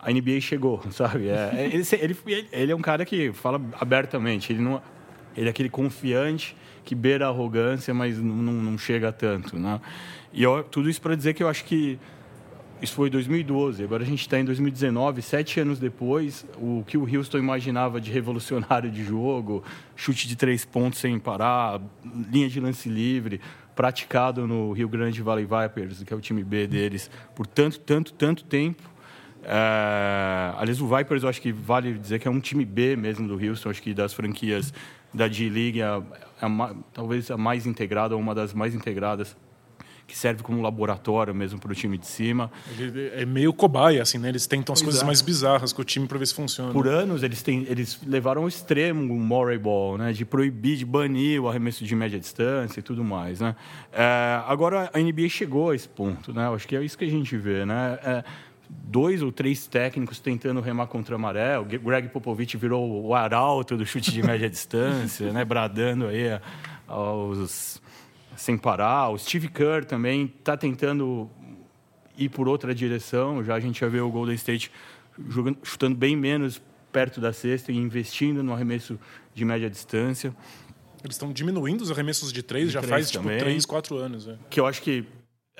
a 0.00 0.10
NBA 0.10 0.40
chegou, 0.40 0.82
sabe? 0.90 1.28
É, 1.28 1.50
é- 1.54 1.66
ele, 2.02 2.16
ele, 2.26 2.48
ele 2.52 2.72
é 2.72 2.74
um 2.74 2.80
cara 2.80 3.04
que 3.04 3.32
fala 3.32 3.60
abertamente, 3.78 4.52
ele 4.52 4.60
não 4.60 4.82
ele 5.36 5.46
é 5.46 5.50
aquele 5.50 5.68
confiante 5.68 6.56
que 6.84 6.94
beira 6.94 7.26
a 7.26 7.28
arrogância, 7.28 7.94
mas 7.94 8.18
não, 8.18 8.34
não, 8.34 8.52
não 8.52 8.78
chega 8.78 9.12
tanto, 9.12 9.56
né? 9.56 9.80
E 10.32 10.42
eu, 10.42 10.64
tudo 10.64 10.90
isso 10.90 11.00
para 11.00 11.14
dizer 11.14 11.34
que 11.34 11.42
eu 11.42 11.48
acho 11.48 11.64
que 11.64 11.98
isso 12.82 12.94
foi 12.94 13.08
em 13.08 13.10
2012, 13.10 13.84
agora 13.84 14.02
a 14.02 14.06
gente 14.06 14.20
está 14.20 14.38
em 14.38 14.44
2019, 14.44 15.20
sete 15.22 15.60
anos 15.60 15.78
depois, 15.78 16.46
o 16.56 16.82
que 16.86 16.96
o 16.96 17.02
Houston 17.02 17.38
imaginava 17.38 18.00
de 18.00 18.10
revolucionário 18.10 18.90
de 18.90 19.04
jogo, 19.04 19.62
chute 19.94 20.26
de 20.26 20.36
três 20.36 20.64
pontos 20.64 20.98
sem 20.98 21.18
parar, 21.18 21.80
linha 22.30 22.48
de 22.48 22.58
lance 22.58 22.88
livre, 22.88 23.40
praticado 23.76 24.46
no 24.46 24.72
Rio 24.72 24.88
Grande 24.88 25.22
Valley 25.22 25.44
Vipers, 25.44 26.02
que 26.02 26.12
é 26.12 26.16
o 26.16 26.20
time 26.20 26.42
B 26.42 26.66
deles, 26.66 27.10
por 27.34 27.46
tanto, 27.46 27.78
tanto, 27.80 28.12
tanto 28.12 28.44
tempo. 28.44 28.82
É, 29.42 30.52
aliás, 30.56 30.80
o 30.80 30.86
Vipers 30.86 31.22
eu 31.22 31.28
acho 31.28 31.40
que 31.40 31.52
vale 31.52 31.94
dizer 31.94 32.18
que 32.18 32.28
é 32.28 32.30
um 32.30 32.40
time 32.40 32.64
B 32.64 32.96
mesmo 32.96 33.26
do 33.26 33.34
Houston, 33.34 33.70
acho 33.70 33.82
que 33.82 33.94
das 33.94 34.12
franquias 34.12 34.72
da 35.12 35.26
D-League, 35.26 35.80
é 35.80 36.02
é 36.42 36.74
talvez 36.94 37.30
a 37.30 37.36
mais 37.36 37.66
integrada, 37.66 38.14
ou 38.14 38.20
uma 38.20 38.34
das 38.34 38.54
mais 38.54 38.74
integradas, 38.74 39.36
que 40.10 40.18
serve 40.18 40.42
como 40.42 40.60
laboratório 40.60 41.32
mesmo 41.32 41.60
para 41.60 41.70
o 41.70 41.74
time 41.74 41.96
de 41.96 42.06
cima. 42.06 42.50
Ele 42.76 43.12
é 43.14 43.24
meio 43.24 43.52
cobaia, 43.52 44.02
assim, 44.02 44.18
né? 44.18 44.28
Eles 44.28 44.46
tentam 44.46 44.72
as 44.72 44.80
Pois 44.80 44.86
coisas 44.86 45.02
é. 45.02 45.06
mais 45.06 45.22
bizarras 45.22 45.72
com 45.72 45.82
o 45.82 45.84
time 45.84 46.06
pra 46.08 46.18
ver 46.18 46.26
se 46.26 46.34
funciona. 46.34 46.72
Por 46.72 46.88
anos 46.88 47.22
eles, 47.22 47.42
têm, 47.42 47.64
eles 47.68 48.00
levaram 48.04 48.42
ao 48.42 48.48
extremo 48.48 49.14
o 49.14 49.20
Murray 49.20 49.58
Ball, 49.58 49.96
né? 49.96 50.12
de 50.12 50.24
proibir, 50.24 50.76
de 50.76 50.84
banir 50.84 51.40
o 51.40 51.48
arremesso 51.48 51.84
de 51.84 51.94
média 51.94 52.18
distância 52.18 52.80
e 52.80 52.82
tudo 52.82 53.04
mais. 53.04 53.40
Né? 53.40 53.54
É, 53.92 54.42
agora 54.46 54.90
a 54.92 54.98
NBA 54.98 55.28
chegou 55.28 55.70
a 55.70 55.76
esse 55.76 55.88
ponto, 55.88 56.32
né? 56.32 56.46
Eu 56.46 56.54
acho 56.54 56.66
que 56.66 56.74
é 56.74 56.82
isso 56.82 56.98
que 56.98 57.04
a 57.04 57.10
gente 57.10 57.36
vê. 57.36 57.64
Né? 57.64 57.98
É, 58.02 58.24
dois 58.68 59.22
ou 59.22 59.30
três 59.30 59.66
técnicos 59.68 60.18
tentando 60.18 60.60
remar 60.60 60.88
contra 60.88 61.14
a 61.14 61.18
maré. 61.18 61.56
O 61.58 61.64
Greg 61.64 62.08
Popovich 62.08 62.56
virou 62.56 63.06
o 63.06 63.14
arauto 63.14 63.76
do 63.76 63.86
chute 63.86 64.10
de 64.10 64.22
média 64.22 64.48
distância, 64.50 65.32
né? 65.32 65.44
bradando 65.44 66.06
aí 66.06 66.40
aos 66.88 67.80
sem 68.40 68.56
parar. 68.56 69.10
O 69.10 69.18
Steve 69.18 69.48
Kerr 69.48 69.84
também 69.84 70.32
está 70.38 70.56
tentando 70.56 71.30
ir 72.16 72.30
por 72.30 72.48
outra 72.48 72.74
direção. 72.74 73.44
Já 73.44 73.54
a 73.54 73.60
gente 73.60 73.78
já 73.80 73.88
vê 73.88 74.00
o 74.00 74.10
Golden 74.10 74.34
State 74.34 74.72
jogando, 75.28 75.58
chutando 75.62 75.94
bem 75.94 76.16
menos 76.16 76.60
perto 76.90 77.20
da 77.20 77.34
cesta 77.34 77.70
e 77.70 77.76
investindo 77.76 78.42
no 78.42 78.54
arremesso 78.54 78.98
de 79.34 79.44
média 79.44 79.68
distância. 79.68 80.34
Eles 81.04 81.16
estão 81.16 81.32
diminuindo 81.32 81.82
os 81.82 81.90
arremessos 81.90 82.32
de 82.32 82.42
três, 82.42 82.70
já 82.72 82.80
três 82.80 82.90
faz 82.90 83.10
tipo 83.10 83.24
também. 83.24 83.38
3, 83.38 83.66
4 83.66 83.98
aanos. 84.02 84.26
é. 84.26 84.36
que 84.48 84.58
eu 84.58 84.66
acho 84.66 84.80
que 84.80 85.04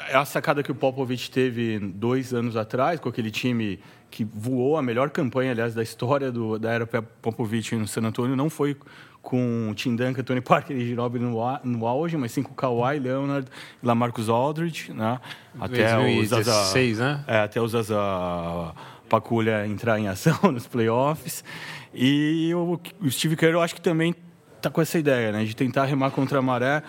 é 0.09 0.17
a 0.17 0.25
sacada 0.25 0.63
que 0.63 0.73
o 0.73 0.75
Popovich 0.75 1.31
teve 1.31 1.79
dois 1.79 2.33
anos 2.33 2.57
atrás, 2.57 2.99
com 3.01 3.09
aquele 3.09 3.31
time 3.31 3.81
que 4.11 4.25
voou 4.25 4.77
a 4.77 4.83
melhor 4.83 5.11
campanha, 5.11 5.53
aliás, 5.53 5.75
da 5.75 5.83
história 5.83 6.33
do, 6.33 6.59
da 6.59 6.73
era 6.73 6.87
Popovich 6.87 7.77
no 7.77 7.87
San 7.87 8.03
Antonio, 8.03 8.35
não 8.35 8.51
foi 8.51 8.77
com 9.23 9.69
o 9.71 9.75
Tim 9.75 9.95
Duncan, 9.95 10.23
Tony 10.23 10.41
Parker 10.41 10.77
e 10.77 10.87
Ginobili 10.87 11.25
no, 11.25 11.39
no 11.63 11.87
auge, 11.87 12.17
mas 12.17 12.33
sim 12.33 12.43
com 12.43 12.55
Kawhi 12.55 12.99
Leonard 12.99 13.47
e 13.83 13.87
Lamarcus 13.87 14.29
Aldridge, 14.29 14.93
né? 14.93 15.21
Até 15.61 15.99
o 15.99 16.25
Zaza, 16.25 16.45
2016, 16.45 16.99
né? 16.99 17.25
é, 17.27 17.39
até 17.41 17.61
o 17.61 17.69
Zaza 17.69 18.75
Paculha 19.09 19.67
entrar 19.67 19.99
em 19.99 20.09
ação 20.09 20.39
nos 20.51 20.67
playoffs. 20.67 21.45
E 21.93 22.53
o, 22.55 22.81
o 23.01 23.11
Steve 23.11 23.37
Kerr, 23.37 23.53
eu 23.53 23.61
acho 23.61 23.75
que 23.75 23.81
também 23.81 24.15
tá 24.61 24.71
com 24.71 24.81
essa 24.81 24.99
ideia, 24.99 25.33
né? 25.33 25.45
De 25.45 25.55
tentar 25.55 25.85
remar 25.85 26.11
contra 26.11 26.39
a 26.39 26.43
maré. 26.43 26.83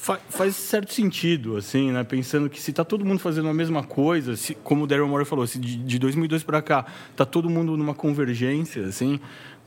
Fa- 0.00 0.18
faz 0.30 0.56
certo 0.56 0.94
sentido, 0.94 1.58
assim, 1.58 1.92
né? 1.92 2.02
Pensando 2.02 2.48
que 2.48 2.58
se 2.58 2.72
tá 2.72 2.82
todo 2.82 3.04
mundo 3.04 3.18
fazendo 3.18 3.48
a 3.50 3.52
mesma 3.54 3.82
coisa, 3.84 4.34
se, 4.34 4.54
como 4.54 4.84
o 4.84 4.86
Daryl 4.86 5.06
Morey 5.06 5.26
falou, 5.26 5.46
se 5.46 5.58
de, 5.58 5.76
de 5.76 5.98
2002 5.98 6.42
para 6.42 6.62
cá 6.62 6.86
tá 7.14 7.26
todo 7.26 7.50
mundo 7.50 7.76
numa 7.76 7.92
convergência, 7.92 8.86
assim, 8.86 9.20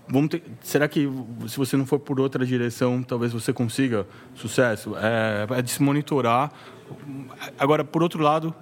vamos 0.07 0.29
ter, 0.29 0.41
será 0.63 0.87
que 0.87 1.07
se 1.47 1.55
você 1.55 1.77
não 1.77 1.85
for 1.85 1.99
por 1.99 2.19
outra 2.19 2.43
direção, 2.43 3.03
talvez 3.03 3.31
você 3.31 3.53
consiga 3.53 4.07
sucesso? 4.33 4.95
É, 4.97 5.59
é 5.59 5.61
de 5.61 5.69
se 5.69 5.83
monitorar. 5.83 6.51
Agora, 7.59 7.83
por 7.83 8.01
outro 8.01 8.19
lado, 8.23 8.55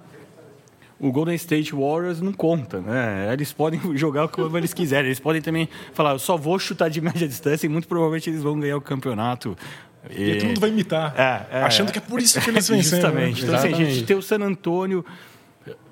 o 1.00 1.10
Golden 1.10 1.34
State 1.36 1.74
Warriors 1.74 2.20
não 2.20 2.34
conta, 2.34 2.82
né? 2.82 3.32
Eles 3.32 3.50
podem 3.50 3.80
jogar 3.96 4.28
como 4.28 4.58
eles 4.58 4.74
quiserem. 4.74 5.06
Eles 5.06 5.20
podem 5.20 5.40
também 5.40 5.70
falar, 5.94 6.12
eu 6.12 6.18
só 6.18 6.36
vou 6.36 6.58
chutar 6.58 6.90
de 6.90 7.00
média 7.00 7.26
distância 7.26 7.64
e 7.64 7.68
muito 7.70 7.88
provavelmente 7.88 8.28
eles 8.28 8.42
vão 8.42 8.60
ganhar 8.60 8.76
o 8.76 8.80
campeonato. 8.82 9.56
E 10.10 10.32
aí 10.32 10.38
todo 10.38 10.48
mundo 10.48 10.60
vai 10.60 10.70
imitar, 10.70 11.14
É, 11.16 11.58
é, 11.58 11.62
achando 11.62 11.92
que 11.92 11.98
é 11.98 12.02
por 12.02 12.20
isso 12.20 12.40
que 12.40 12.50
eles 12.50 12.66
venceram. 12.68 13.02
Justamente. 13.02 13.42
né? 13.42 13.48
Então, 13.48 13.54
assim, 13.54 13.72
a 13.72 13.90
gente 13.90 14.04
ter 14.04 14.14
o 14.14 14.22
San 14.22 14.40
Antônio 14.40 15.04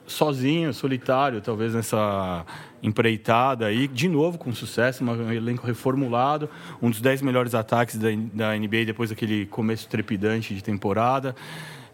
sozinho, 0.06 0.74
solitário, 0.74 1.40
talvez 1.40 1.72
nessa 1.74 2.44
empreitada 2.82 3.66
aí, 3.66 3.86
de 3.86 4.08
novo 4.08 4.38
com 4.38 4.52
sucesso, 4.52 5.04
um 5.04 5.32
elenco 5.32 5.66
reformulado, 5.66 6.50
um 6.82 6.90
dos 6.90 7.00
10 7.00 7.22
melhores 7.22 7.54
ataques 7.54 7.96
da, 7.96 8.08
da 8.32 8.56
NBA 8.56 8.84
depois 8.86 9.10
daquele 9.10 9.46
começo 9.46 9.88
trepidante 9.88 10.54
de 10.54 10.62
temporada. 10.62 11.34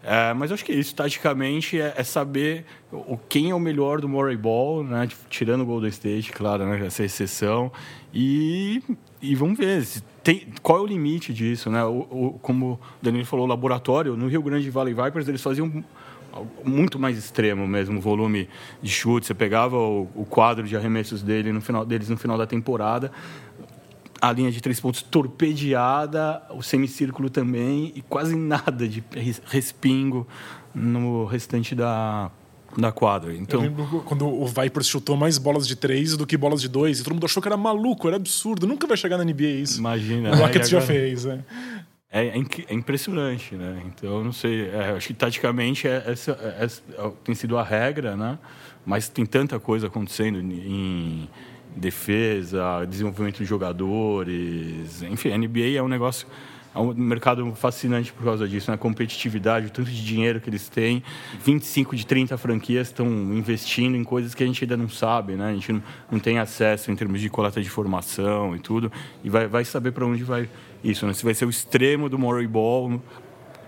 É, 0.03 0.33
mas 0.33 0.51
acho 0.51 0.63
que 0.63 0.71
isso, 0.71 0.95
taticamente, 0.95 1.79
é, 1.81 1.93
é 1.97 2.03
saber 2.03 2.65
o, 2.91 3.17
quem 3.17 3.49
é 3.49 3.55
o 3.55 3.59
melhor 3.59 3.99
do 3.99 4.07
Murray 4.07 4.37
Ball, 4.37 4.83
né? 4.83 5.07
tirando 5.29 5.61
o 5.61 5.65
Golden 5.65 5.89
State, 5.89 6.31
claro, 6.31 6.65
né? 6.65 6.85
essa 6.85 7.03
exceção. 7.03 7.71
E, 8.13 8.81
e 9.21 9.35
vamos 9.35 9.57
ver 9.57 9.85
tem, 10.23 10.47
qual 10.61 10.77
é 10.79 10.81
o 10.81 10.85
limite 10.85 11.33
disso. 11.33 11.69
Né? 11.69 11.83
O, 11.83 11.99
o- 12.09 12.39
como 12.41 12.73
o 12.73 12.79
Danilo 13.01 13.25
falou, 13.25 13.45
o 13.45 13.49
laboratório, 13.49 14.15
no 14.15 14.27
Rio 14.27 14.41
Grande 14.41 14.69
Valley 14.69 14.93
Vipers, 14.93 15.27
eles 15.27 15.41
faziam 15.41 15.83
muito 16.63 16.99
mais 16.99 17.17
extremo 17.17 17.67
mesmo 17.67 17.97
o 17.97 18.01
volume 18.01 18.47
de 18.81 18.89
chute. 18.91 19.25
Você 19.25 19.33
pegava 19.33 19.75
o, 19.77 20.07
o 20.15 20.25
quadro 20.25 20.65
de 20.67 20.75
arremessos 20.77 21.21
dele 21.23 21.51
no 21.51 21.61
final, 21.61 21.85
deles 21.85 22.09
no 22.09 22.17
final 22.17 22.37
da 22.37 22.45
temporada, 22.45 23.11
a 24.21 24.31
linha 24.31 24.51
de 24.51 24.61
três 24.61 24.79
pontos 24.79 25.01
torpedeada, 25.01 26.41
o 26.51 26.61
semicírculo 26.61 27.29
também, 27.29 27.91
e 27.95 28.01
quase 28.01 28.35
nada 28.35 28.87
de 28.87 29.03
res- 29.11 29.41
respingo 29.47 30.27
no 30.73 31.25
restante 31.25 31.73
da, 31.75 32.29
da 32.77 32.91
quadra. 32.91 33.31
Eu 33.31 33.37
Então, 33.41 33.61
lembro 33.61 33.85
quando 34.05 34.27
o 34.27 34.45
Vipers 34.45 34.87
chutou 34.87 35.15
mais 35.17 35.37
bolas 35.37 35.67
de 35.67 35.75
três 35.75 36.15
do 36.15 36.25
que 36.27 36.37
bolas 36.37 36.61
de 36.61 36.67
dois. 36.69 36.99
E 36.99 37.03
todo 37.03 37.13
mundo 37.13 37.25
achou 37.25 37.41
que 37.41 37.47
era 37.47 37.57
maluco, 37.57 38.07
era 38.07 38.17
absurdo. 38.17 38.67
Nunca 38.67 38.85
vai 38.87 38.97
chegar 38.97 39.17
na 39.17 39.23
NBA 39.25 39.43
isso. 39.61 39.79
imagina. 39.79 40.29
O 40.31 40.35
né? 40.35 40.41
Rockets 40.43 40.67
E 40.67 40.71
já 40.71 40.81
fez, 40.81 41.25
né? 41.25 41.43
É, 42.11 42.27
é 42.27 42.37
é 42.69 42.73
impressionante, 42.73 43.53
né? 43.55 43.81
Então, 43.85 44.17
eu 44.19 44.23
não 44.23 44.31
sei. 44.31 44.67
é, 44.69 44.93
acho 44.95 45.07
que 45.07 45.13
taticamente 45.13 45.87
é- 45.87 46.03
é- 46.07 46.63
essa 46.63 46.83
tem 47.23 47.35
sido 47.35 47.57
a 47.57 47.63
regra, 47.63 48.15
né? 48.15 48.37
Mas 48.85 49.09
tem 49.09 49.25
tanta 49.25 49.59
coisa 49.59 49.87
acontecendo 49.87 50.39
em 50.39 51.27
defesa, 51.77 52.85
desenvolvimento 52.85 53.37
de 53.37 53.45
jogadores. 53.45 55.01
Enfim, 55.03 55.31
a 55.31 55.37
NBA 55.37 55.77
é 55.77 55.81
um 55.81 55.87
negócio. 55.87 56.27
É 56.75 56.79
um 56.79 56.93
mercado 56.93 57.55
fascinante 57.55 58.13
por 58.13 58.23
causa 58.23 58.47
disso, 58.47 58.69
né? 58.69 58.75
A 58.75 58.77
competitividade, 58.77 59.67
o 59.67 59.69
tanto 59.69 59.89
de 59.89 60.05
dinheiro 60.05 60.39
que 60.39 60.49
eles 60.49 60.69
têm. 60.69 61.01
25 61.43 61.95
de 61.95 62.05
30 62.05 62.37
franquias 62.37 62.87
estão 62.87 63.07
investindo 63.07 63.95
em 63.95 64.03
coisas 64.03 64.35
que 64.35 64.43
a 64.43 64.45
gente 64.45 64.63
ainda 64.63 64.77
não 64.77 64.87
sabe, 64.87 65.33
né? 65.33 65.49
A 65.49 65.53
gente 65.53 65.73
não, 65.73 65.83
não 66.11 66.19
tem 66.19 66.37
acesso 66.37 66.91
em 66.91 66.95
termos 66.95 67.19
de 67.19 67.29
coleta 67.29 67.59
de 67.61 67.67
informação 67.67 68.55
e 68.55 68.59
tudo. 68.59 68.91
E 69.23 69.29
vai, 69.29 69.47
vai 69.47 69.65
saber 69.65 69.91
para 69.91 70.05
onde 70.05 70.23
vai 70.23 70.47
isso, 70.83 71.07
né? 71.07 71.13
Se 71.13 71.23
vai 71.23 71.33
ser 71.33 71.45
o 71.45 71.49
extremo 71.49 72.09
do 72.09 72.19
Murray 72.19 72.47
Ball, 72.47 73.01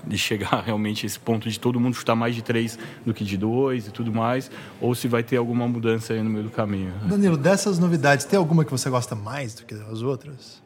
de 0.06 0.18
chegar 0.18 0.62
realmente 0.66 1.06
a 1.06 1.08
esse 1.08 1.20
ponto 1.20 1.50
de 1.50 1.60
todo 1.60 1.80
mundo 1.80 1.96
chutar 1.96 2.16
mais 2.16 2.36
de 2.36 2.42
três 2.42 2.78
do 3.06 3.14
que 3.14 3.24
de 3.24 3.38
dois 3.38 3.88
e 3.88 3.92
tudo 3.92 4.12
mais, 4.12 4.50
ou 4.82 4.94
se 4.96 5.08
vai 5.08 5.24
ter 5.24 5.38
alguma 5.38 5.68
mudança 5.68 6.14
aí 6.14 6.22
no 6.22 6.30
meio 6.30 6.46
do 6.46 6.52
caminho. 6.52 6.94
Danilo, 7.06 7.38
dessas 7.38 7.80
novidades, 7.80 8.26
tem 8.26 8.38
alguma 8.38 8.66
que 8.66 8.72
você 8.72 8.90
gosta 8.90 9.16
mais 9.16 9.54
do 9.54 9.66
que 9.66 9.74
as 9.74 10.02
outras? 10.02 10.62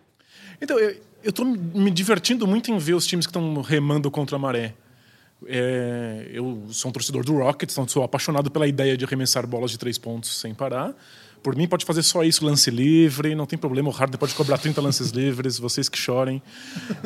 Então, 0.61 0.79
eu, 0.79 0.95
eu 1.23 1.33
tô 1.33 1.43
me 1.43 1.91
divertindo 1.91 2.47
muito 2.47 2.71
em 2.71 2.77
ver 2.77 2.93
os 2.93 3.05
times 3.05 3.25
que 3.25 3.31
estão 3.31 3.61
remando 3.61 4.09
contra 4.09 4.35
a 4.35 4.39
maré. 4.39 4.73
É, 5.45 6.29
eu 6.31 6.65
sou 6.69 6.89
um 6.89 6.91
torcedor 6.91 7.23
do 7.25 7.37
Rockets, 7.37 7.75
então 7.75 7.87
sou 7.87 8.03
apaixonado 8.03 8.49
pela 8.49 8.67
ideia 8.67 8.95
de 8.95 9.03
arremessar 9.03 9.45
bolas 9.45 9.71
de 9.71 9.77
três 9.77 9.97
pontos 9.97 10.39
sem 10.39 10.53
parar. 10.53 10.95
Por 11.41 11.57
mim, 11.57 11.67
pode 11.67 11.83
fazer 11.83 12.03
só 12.03 12.23
isso, 12.23 12.45
lance 12.45 12.71
livre, 12.71 13.35
não 13.35 13.45
tem 13.45 13.59
problema. 13.59 13.89
O 13.89 13.91
Harden 13.91 14.17
pode 14.17 14.33
cobrar 14.33 14.57
30 14.57 14.79
lances 14.79 15.11
livres, 15.11 15.59
vocês 15.59 15.89
que 15.89 15.97
chorem. 15.97 16.41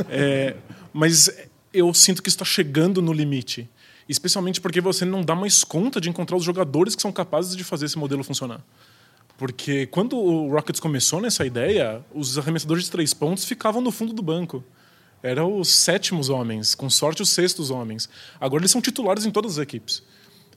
É, 0.10 0.56
mas 0.94 1.32
eu 1.78 1.94
sinto 1.94 2.24
que 2.24 2.30
está 2.30 2.44
chegando 2.44 3.02
no 3.02 3.14
limite. 3.14 3.70
Especialmente 4.08 4.62
porque 4.62 4.80
você 4.80 5.04
não 5.04 5.22
dá 5.22 5.36
mais 5.36 5.64
conta 5.64 6.00
de 6.00 6.10
encontrar 6.10 6.38
os 6.38 6.44
jogadores 6.44 6.96
que 6.96 7.02
são 7.02 7.12
capazes 7.12 7.56
de 7.56 7.64
fazer 7.64 7.86
esse 7.86 7.98
modelo 7.98 8.24
funcionar. 8.24 8.62
Porque 9.38 9.86
quando 9.88 10.18
o 10.18 10.50
Rockets 10.50 10.80
começou 10.80 11.22
nessa 11.22 11.46
ideia, 11.46 12.04
os 12.14 12.38
arremessadores 12.38 12.86
de 12.86 12.92
três 12.92 13.14
pontos 13.14 13.46
ficavam 13.46 13.82
no 13.82 13.92
fundo 13.92 14.14
do 14.14 14.22
banco. 14.22 14.64
Eram 15.22 15.60
os 15.60 15.70
sétimos 15.70 16.30
homens, 16.30 16.74
com 16.74 16.90
sorte 16.90 17.22
os 17.22 17.30
sextos 17.30 17.70
homens. 17.70 18.10
Agora 18.40 18.62
eles 18.62 18.72
são 18.72 18.82
titulares 18.82 19.26
em 19.26 19.32
todas 19.32 19.54
as 19.54 19.58
equipes. 19.64 20.02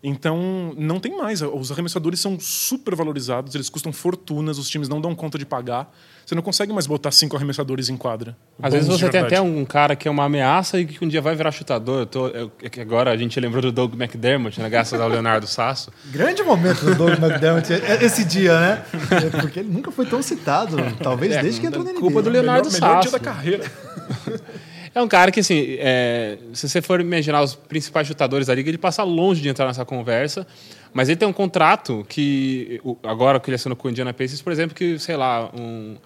Então, 0.03 0.73
não 0.79 0.99
tem 0.99 1.15
mais. 1.17 1.43
Os 1.43 1.71
arremessadores 1.71 2.21
são 2.21 2.39
super 2.41 2.95
valorizados, 2.97 3.55
eles 3.55 3.69
custam 3.69 3.93
fortunas, 3.93 4.57
os 4.59 4.69
times 4.69 4.89
não 4.89 4.99
dão 5.01 5.15
conta 5.15 5.37
de 5.37 5.45
pagar. 5.45 5.95
Você 6.25 6.35
não 6.35 6.43
consegue 6.43 6.73
mais 6.73 6.87
botar 6.87 7.11
cinco 7.11 7.37
arremessadores 7.37 7.89
em 7.89 7.97
quadra. 7.97 8.37
Às 8.63 8.73
vezes 8.73 8.89
você 8.89 9.09
tem 9.11 9.21
até 9.21 9.41
um 9.41 9.65
cara 9.65 9.95
que 9.97 10.07
é 10.07 10.11
uma 10.11 10.25
ameaça 10.25 10.79
e 10.81 10.87
que 10.87 11.05
um 11.05 11.09
dia 11.09 11.21
vai 11.21 11.35
virar 11.35 11.51
chutador. 11.51 12.01
Eu 12.01 12.07
tô- 12.07 12.29
eu- 12.29 12.51
é 12.63 12.69
que 12.71 12.81
agora 12.81 13.11
a 13.11 13.17
gente 13.17 13.39
lembrou 13.41 13.61
do 13.61 13.73
Doug 13.73 13.95
McDermott, 13.95 14.59
né, 14.61 14.71
graças 14.71 14.99
ao 15.01 15.09
Leonardo 15.09 15.47
Sasso. 15.47 15.91
Grande 16.11 16.43
momento 16.45 16.85
do 16.85 16.95
Doug 16.95 17.19
McDermott 17.19 17.71
esse 18.01 18.25
dia, 18.25 18.59
né? 18.59 18.85
É 19.11 19.41
Porque 19.41 19.61
ele 19.61 19.69
nunca 19.71 19.91
foi 19.91 20.07
tão 20.07 20.23
citado, 20.23 20.77
talvez 21.03 21.33
É, 21.35 21.43
desde 21.43 21.61
que 21.61 21.67
entrou 21.67 21.85
na 21.85 21.91
NBA. 21.91 22.01
culpa 22.01 22.23
do? 22.23 22.31
Leonardo 22.31 22.71
melhor, 22.71 22.81
melhor 22.81 23.01
dia 23.03 23.11
Sasso. 23.11 23.13
da 23.13 23.31
carreira. 23.33 23.65
É 24.95 25.01
um 25.01 25.07
cara 25.07 25.31
que, 25.31 25.41
assim, 25.41 25.77
é, 25.79 26.37
se 26.53 26.69
você 26.69 26.83
for 26.83 27.01
imaginar 27.01 27.43
os 27.43 27.55
principais 27.55 28.09
chutadores 28.09 28.49
da 28.49 28.55
liga, 28.55 28.69
ele 28.69 28.79
passa 28.79 29.05
longe 29.05 29.41
de 29.41 29.49
entrar 29.49 29.67
nessa 29.67 29.85
conversa. 29.85 30.47
Mas 30.93 31.09
ele 31.09 31.17
tem 31.17 31.29
um 31.29 31.33
contrato 31.33 32.05
que, 32.09 32.81
agora 33.05 33.39
que 33.39 33.49
ele 33.49 33.55
assinou 33.55 33.77
com 33.77 33.87
o 33.87 33.91
Indiana 33.91 34.13
Pacers, 34.13 34.43
por 34.43 34.53
exemplo, 34.53 34.75
que, 34.75 34.99
sei 34.99 35.17
lá, 35.17 35.49
um 35.55 35.97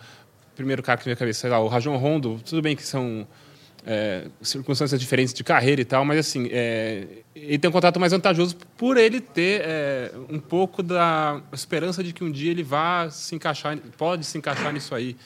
primeiro 0.55 0.83
cara 0.83 0.99
que 0.99 1.09
me 1.09 1.17
cabeça, 1.17 1.41
sei 1.41 1.51
lá, 1.51 1.59
o 1.59 1.69
Rajon 1.69 1.97
Rondo, 1.97 2.41
tudo 2.45 2.61
bem 2.61 2.77
que 2.77 2.83
são 2.83 3.27
é, 3.87 4.27
circunstâncias 4.41 5.01
diferentes 5.01 5.35
de 5.35 5.45
carreira 5.45 5.81
e 5.81 5.85
tal, 5.85 6.05
mas 6.05 6.19
assim, 6.19 6.49
é, 6.51 7.07
ele 7.35 7.59
tem 7.59 7.69
um 7.69 7.73
contrato 7.73 8.01
mais 8.01 8.13
vantajoso 8.13 8.57
por 8.77 8.97
ele 8.97 9.21
ter 9.21 9.63
é, 9.65 10.13
um 10.31 10.39
pouco 10.39 10.83
da 10.83 11.41
esperança 11.53 12.03
de 12.03 12.13
que 12.13 12.25
um 12.25 12.31
dia 12.31 12.51
ele 12.51 12.63
vá 12.63 13.09
se 13.11 13.35
encaixar, 13.35 13.77
pode 13.99 14.25
se 14.25 14.39
encaixar 14.39 14.73
nisso 14.73 14.95
aí. 14.95 15.17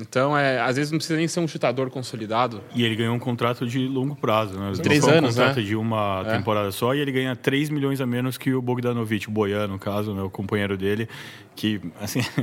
Então, 0.00 0.36
é, 0.36 0.60
às 0.60 0.74
vezes 0.76 0.90
não 0.90 0.98
precisa 0.98 1.16
nem 1.16 1.28
ser 1.28 1.38
um 1.40 1.46
chutador 1.46 1.88
consolidado. 1.88 2.60
E 2.74 2.84
ele 2.84 2.96
ganhou 2.96 3.14
um 3.14 3.18
contrato 3.18 3.64
de 3.66 3.86
longo 3.86 4.16
prazo, 4.16 4.58
né? 4.58 4.72
Três 4.82 5.04
foi 5.04 5.14
um 5.14 5.18
anos, 5.18 5.30
contrato 5.36 5.56
né? 5.58 5.62
de 5.62 5.76
uma 5.76 6.24
É. 6.26 6.36
temporada 6.36 6.72
só 6.72 6.94
e 6.94 6.98
ele 6.98 7.12
ganha 7.12 7.36
3 7.36 7.70
milhões 7.70 8.00
a 8.00 8.06
menos 8.06 8.36
que 8.36 8.52
o 8.52 8.60
Bogdanovich, 8.60 9.28
o 9.28 9.30
Boiano, 9.30 9.74
no 9.74 9.78
caso, 9.78 10.12
né? 10.12 10.22
o 10.22 10.28
companheiro 10.30 10.76
dele, 10.76 11.08
que, 11.54 11.80
assim... 12.00 12.20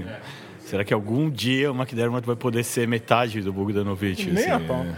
Será 0.65 0.85
que 0.85 0.93
algum 0.93 1.29
dia 1.29 1.69
o 1.69 1.75
McDermott 1.75 2.25
vai 2.25 2.35
poder 2.37 2.63
ser 2.63 2.87
metade 2.87 3.41
do 3.41 3.51
Bogdanovich? 3.51 4.31
Nem 4.31 4.43
assim, 4.45 4.51
a 4.51 4.59
pau. 4.61 4.85
é. 4.85 4.95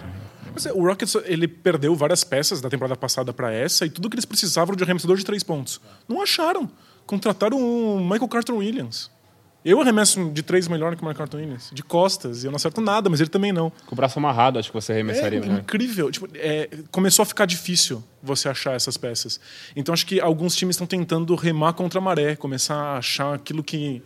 Mas, 0.54 0.68
é, 0.68 0.72
o 0.72 0.86
Rockets 0.86 1.16
ele 1.26 1.48
perdeu 1.48 1.96
várias 1.96 2.24
peças 2.24 2.62
da 2.62 2.70
temporada 2.70 2.96
passada 2.96 3.34
para 3.34 3.52
essa 3.52 3.84
e 3.84 3.90
tudo 3.90 4.08
que 4.08 4.14
eles 4.16 4.26
precisavam 4.26 4.76
de 4.76 4.84
arremessador 4.84 5.18
de 5.18 5.26
três 5.26 5.42
pontos. 5.42 5.82
Não 6.08 6.22
acharam. 6.22 6.70
Contrataram 7.08 7.58
o 7.60 8.00
Michael 8.02 8.28
Carter 8.28 8.54
Williams. 8.54 9.10
Eu 9.66 9.80
arremesso 9.80 10.30
de 10.30 10.44
três 10.44 10.68
melhor 10.68 10.96
que 10.96 11.04
o 11.06 11.14
Carter 11.16 11.40
Williams. 11.40 11.70
De 11.72 11.82
costas. 11.82 12.44
E 12.44 12.48
eu 12.48 12.52
não 12.52 12.58
acerto 12.58 12.82
nada, 12.82 13.10
mas 13.10 13.22
ele 13.22 13.30
também 13.30 13.54
não. 13.54 13.72
Com 13.86 13.94
o 13.94 13.96
braço 13.96 14.20
amarrado, 14.20 14.60
acho 14.60 14.70
que 14.70 14.74
você 14.76 14.92
É 14.92 14.96
arremessaria 14.96 15.40
melhor. 15.40 15.60
incrível. 15.60 16.12
Tipo, 16.12 16.28
é, 16.36 16.70
começou 16.92 17.24
a 17.24 17.26
ficar 17.26 17.46
difícil 17.46 18.04
você 18.22 18.50
achar 18.50 18.76
essas 18.76 18.98
peças. 18.98 19.40
Então 19.76 19.94
acho 19.94 20.06
que 20.06 20.20
alguns 20.20 20.56
times 20.56 20.76
estão 20.76 20.86
tentando 20.86 21.34
remar 21.36 21.74
contra 21.74 22.00
a 22.00 22.02
maré, 22.02 22.36
começar 22.36 22.76
a 22.76 22.98
achar 22.98 23.34
aquilo 23.34 23.64
que 23.64 24.02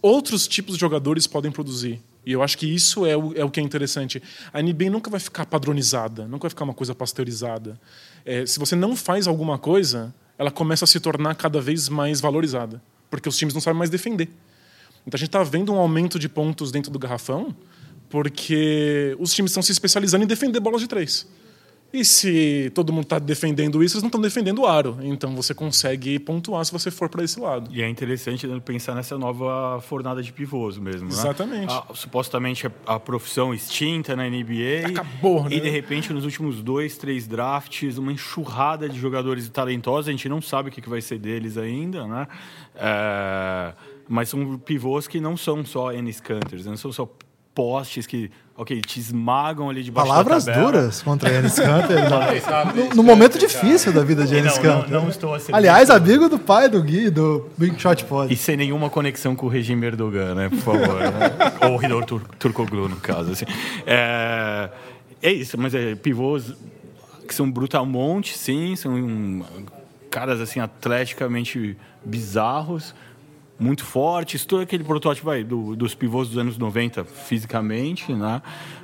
outros 0.00 0.46
tipos 0.46 0.74
de 0.76 0.80
jogadores 0.80 1.26
podem 1.26 1.50
produzir. 1.50 2.00
E 2.24 2.32
eu 2.32 2.42
acho 2.42 2.58
que 2.58 2.66
isso 2.66 3.06
é 3.06 3.16
o, 3.16 3.32
é 3.36 3.44
o 3.44 3.50
que 3.50 3.60
é 3.60 3.62
interessante. 3.62 4.22
A 4.52 4.60
NBA 4.60 4.90
nunca 4.90 5.08
vai 5.10 5.20
ficar 5.20 5.46
padronizada, 5.46 6.26
nunca 6.26 6.42
vai 6.42 6.50
ficar 6.50 6.64
uma 6.64 6.74
coisa 6.74 6.94
pasteurizada. 6.94 7.78
É, 8.24 8.44
se 8.46 8.58
você 8.58 8.74
não 8.76 8.96
faz 8.96 9.26
alguma 9.28 9.58
coisa, 9.58 10.12
ela 10.38 10.50
começa 10.50 10.84
a 10.84 10.88
se 10.88 10.98
tornar 11.00 11.34
cada 11.36 11.60
vez 11.60 11.88
mais 11.88 12.20
valorizada, 12.20 12.82
porque 13.10 13.28
os 13.28 13.36
times 13.36 13.54
não 13.54 13.60
sabem 13.60 13.78
mais 13.78 13.90
defender. 13.90 14.28
Então 15.06 15.16
a 15.16 15.18
gente 15.18 15.28
está 15.28 15.42
vendo 15.42 15.72
um 15.72 15.76
aumento 15.76 16.18
de 16.18 16.28
pontos 16.28 16.72
dentro 16.72 16.90
do 16.90 16.98
garrafão, 16.98 17.54
porque 18.08 19.16
os 19.18 19.32
times 19.32 19.52
estão 19.52 19.62
se 19.62 19.70
especializando 19.72 20.24
em 20.24 20.26
defender 20.26 20.58
bolas 20.58 20.80
de 20.80 20.88
três. 20.88 21.26
E 21.92 22.04
se 22.04 22.70
todo 22.74 22.92
mundo 22.92 23.04
está 23.04 23.18
defendendo 23.18 23.82
isso, 23.82 23.94
eles 23.94 24.02
não 24.02 24.08
estão 24.08 24.20
defendendo 24.20 24.60
o 24.60 24.66
aro. 24.66 24.98
Então 25.00 25.34
você 25.34 25.54
consegue 25.54 26.18
pontuar 26.18 26.64
se 26.64 26.72
você 26.72 26.90
for 26.90 27.08
para 27.08 27.22
esse 27.22 27.38
lado. 27.38 27.70
E 27.72 27.80
é 27.80 27.88
interessante 27.88 28.46
né, 28.46 28.60
pensar 28.62 28.94
nessa 28.94 29.16
nova 29.16 29.80
fornada 29.80 30.22
de 30.22 30.32
pivôs 30.32 30.76
mesmo. 30.76 31.08
Né? 31.08 31.14
Exatamente. 31.14 31.72
A, 31.72 31.94
supostamente 31.94 32.66
a, 32.66 32.70
a, 32.86 33.00
profissão 33.00 33.54
extinta 33.54 34.16
na 34.16 34.28
NBA. 34.28 34.88
Acabou, 34.88 35.44
né? 35.44 35.56
E 35.56 35.60
de 35.60 35.70
repente, 35.70 36.12
nos 36.12 36.24
últimos 36.24 36.60
dois, 36.60 36.98
três 36.98 37.26
drafts, 37.26 37.96
uma 37.96 38.12
enxurrada 38.12 38.88
de 38.88 38.98
jogadores 38.98 39.48
talentosos. 39.48 40.08
A 40.08 40.10
gente 40.12 40.28
não 40.28 40.42
sabe 40.42 40.68
o 40.68 40.72
que 40.72 40.86
vai 40.88 41.00
ser 41.00 41.18
deles 41.18 41.56
ainda, 41.56 42.06
né? 42.06 42.26
É, 42.74 43.72
mas 44.08 44.28
são 44.28 44.58
pivôs 44.58 45.06
que 45.08 45.20
não 45.20 45.36
são 45.36 45.64
só 45.64 45.92
Ennis 45.92 46.20
Canters, 46.20 46.66
não 46.66 46.76
são 46.76 46.92
só 46.92 47.08
postes 47.54 48.06
que, 48.06 48.30
ok, 48.54 48.82
te 48.82 49.00
esmagam 49.00 49.70
ali 49.70 49.82
debaixo 49.82 50.08
Palavras 50.10 50.44
da 50.44 50.52
tabela. 50.52 50.72
duras 50.72 51.02
contra 51.02 51.32
Enes 51.32 51.58
Kanter. 51.58 51.96
no, 52.90 52.96
no 52.96 53.02
momento 53.02 53.38
difícil 53.38 53.94
da 53.94 54.04
vida 54.04 54.26
de 54.26 54.36
Enes 54.36 54.56
Não, 54.56 54.62
Kanter. 54.62 54.90
não, 54.90 55.02
não 55.04 55.08
estou 55.08 55.34
a 55.34 55.38
Aliás, 55.52 55.88
amigo 55.88 56.28
do 56.28 56.38
pai 56.38 56.68
do 56.68 56.82
Gui, 56.82 57.08
do 57.08 57.48
Big 57.56 57.80
Shot 57.80 58.04
Pod. 58.04 58.30
E 58.30 58.36
sem 58.36 58.58
nenhuma 58.58 58.90
conexão 58.90 59.34
com 59.34 59.46
o 59.46 59.48
regime 59.48 59.86
Erdogan, 59.86 60.34
né? 60.34 60.48
Por 60.50 60.58
favor. 60.58 61.00
né? 61.00 61.32
Ou 61.66 61.72
o 61.72 61.76
Ridor 61.78 62.04
Tur 62.04 62.20
Turkoglu, 62.38 62.90
no 62.90 62.96
caso. 62.96 63.32
Assim. 63.32 63.46
É, 63.86 64.68
é 65.22 65.32
isso, 65.32 65.58
mas 65.58 65.74
é 65.74 65.94
pivôs 65.94 66.52
que 67.26 67.34
são 67.34 67.50
brutamonte, 67.50 68.36
sim, 68.36 68.76
são 68.76 68.92
hum, 68.92 69.42
caras 70.10 70.42
assim 70.42 70.60
atleticamente 70.60 71.76
bizarros, 72.04 72.94
muito 73.58 73.84
fortes, 73.84 74.44
todo 74.44 74.60
aquele 74.62 74.84
protótipo 74.84 75.26
vai, 75.26 75.42
do- 75.42 75.74
dos 75.74 75.94
pivôs 75.94 76.28
dos 76.28 76.36
anos 76.38 76.58
90 76.58 77.04
fisicamente, 77.04 78.12
né? 78.12 78.42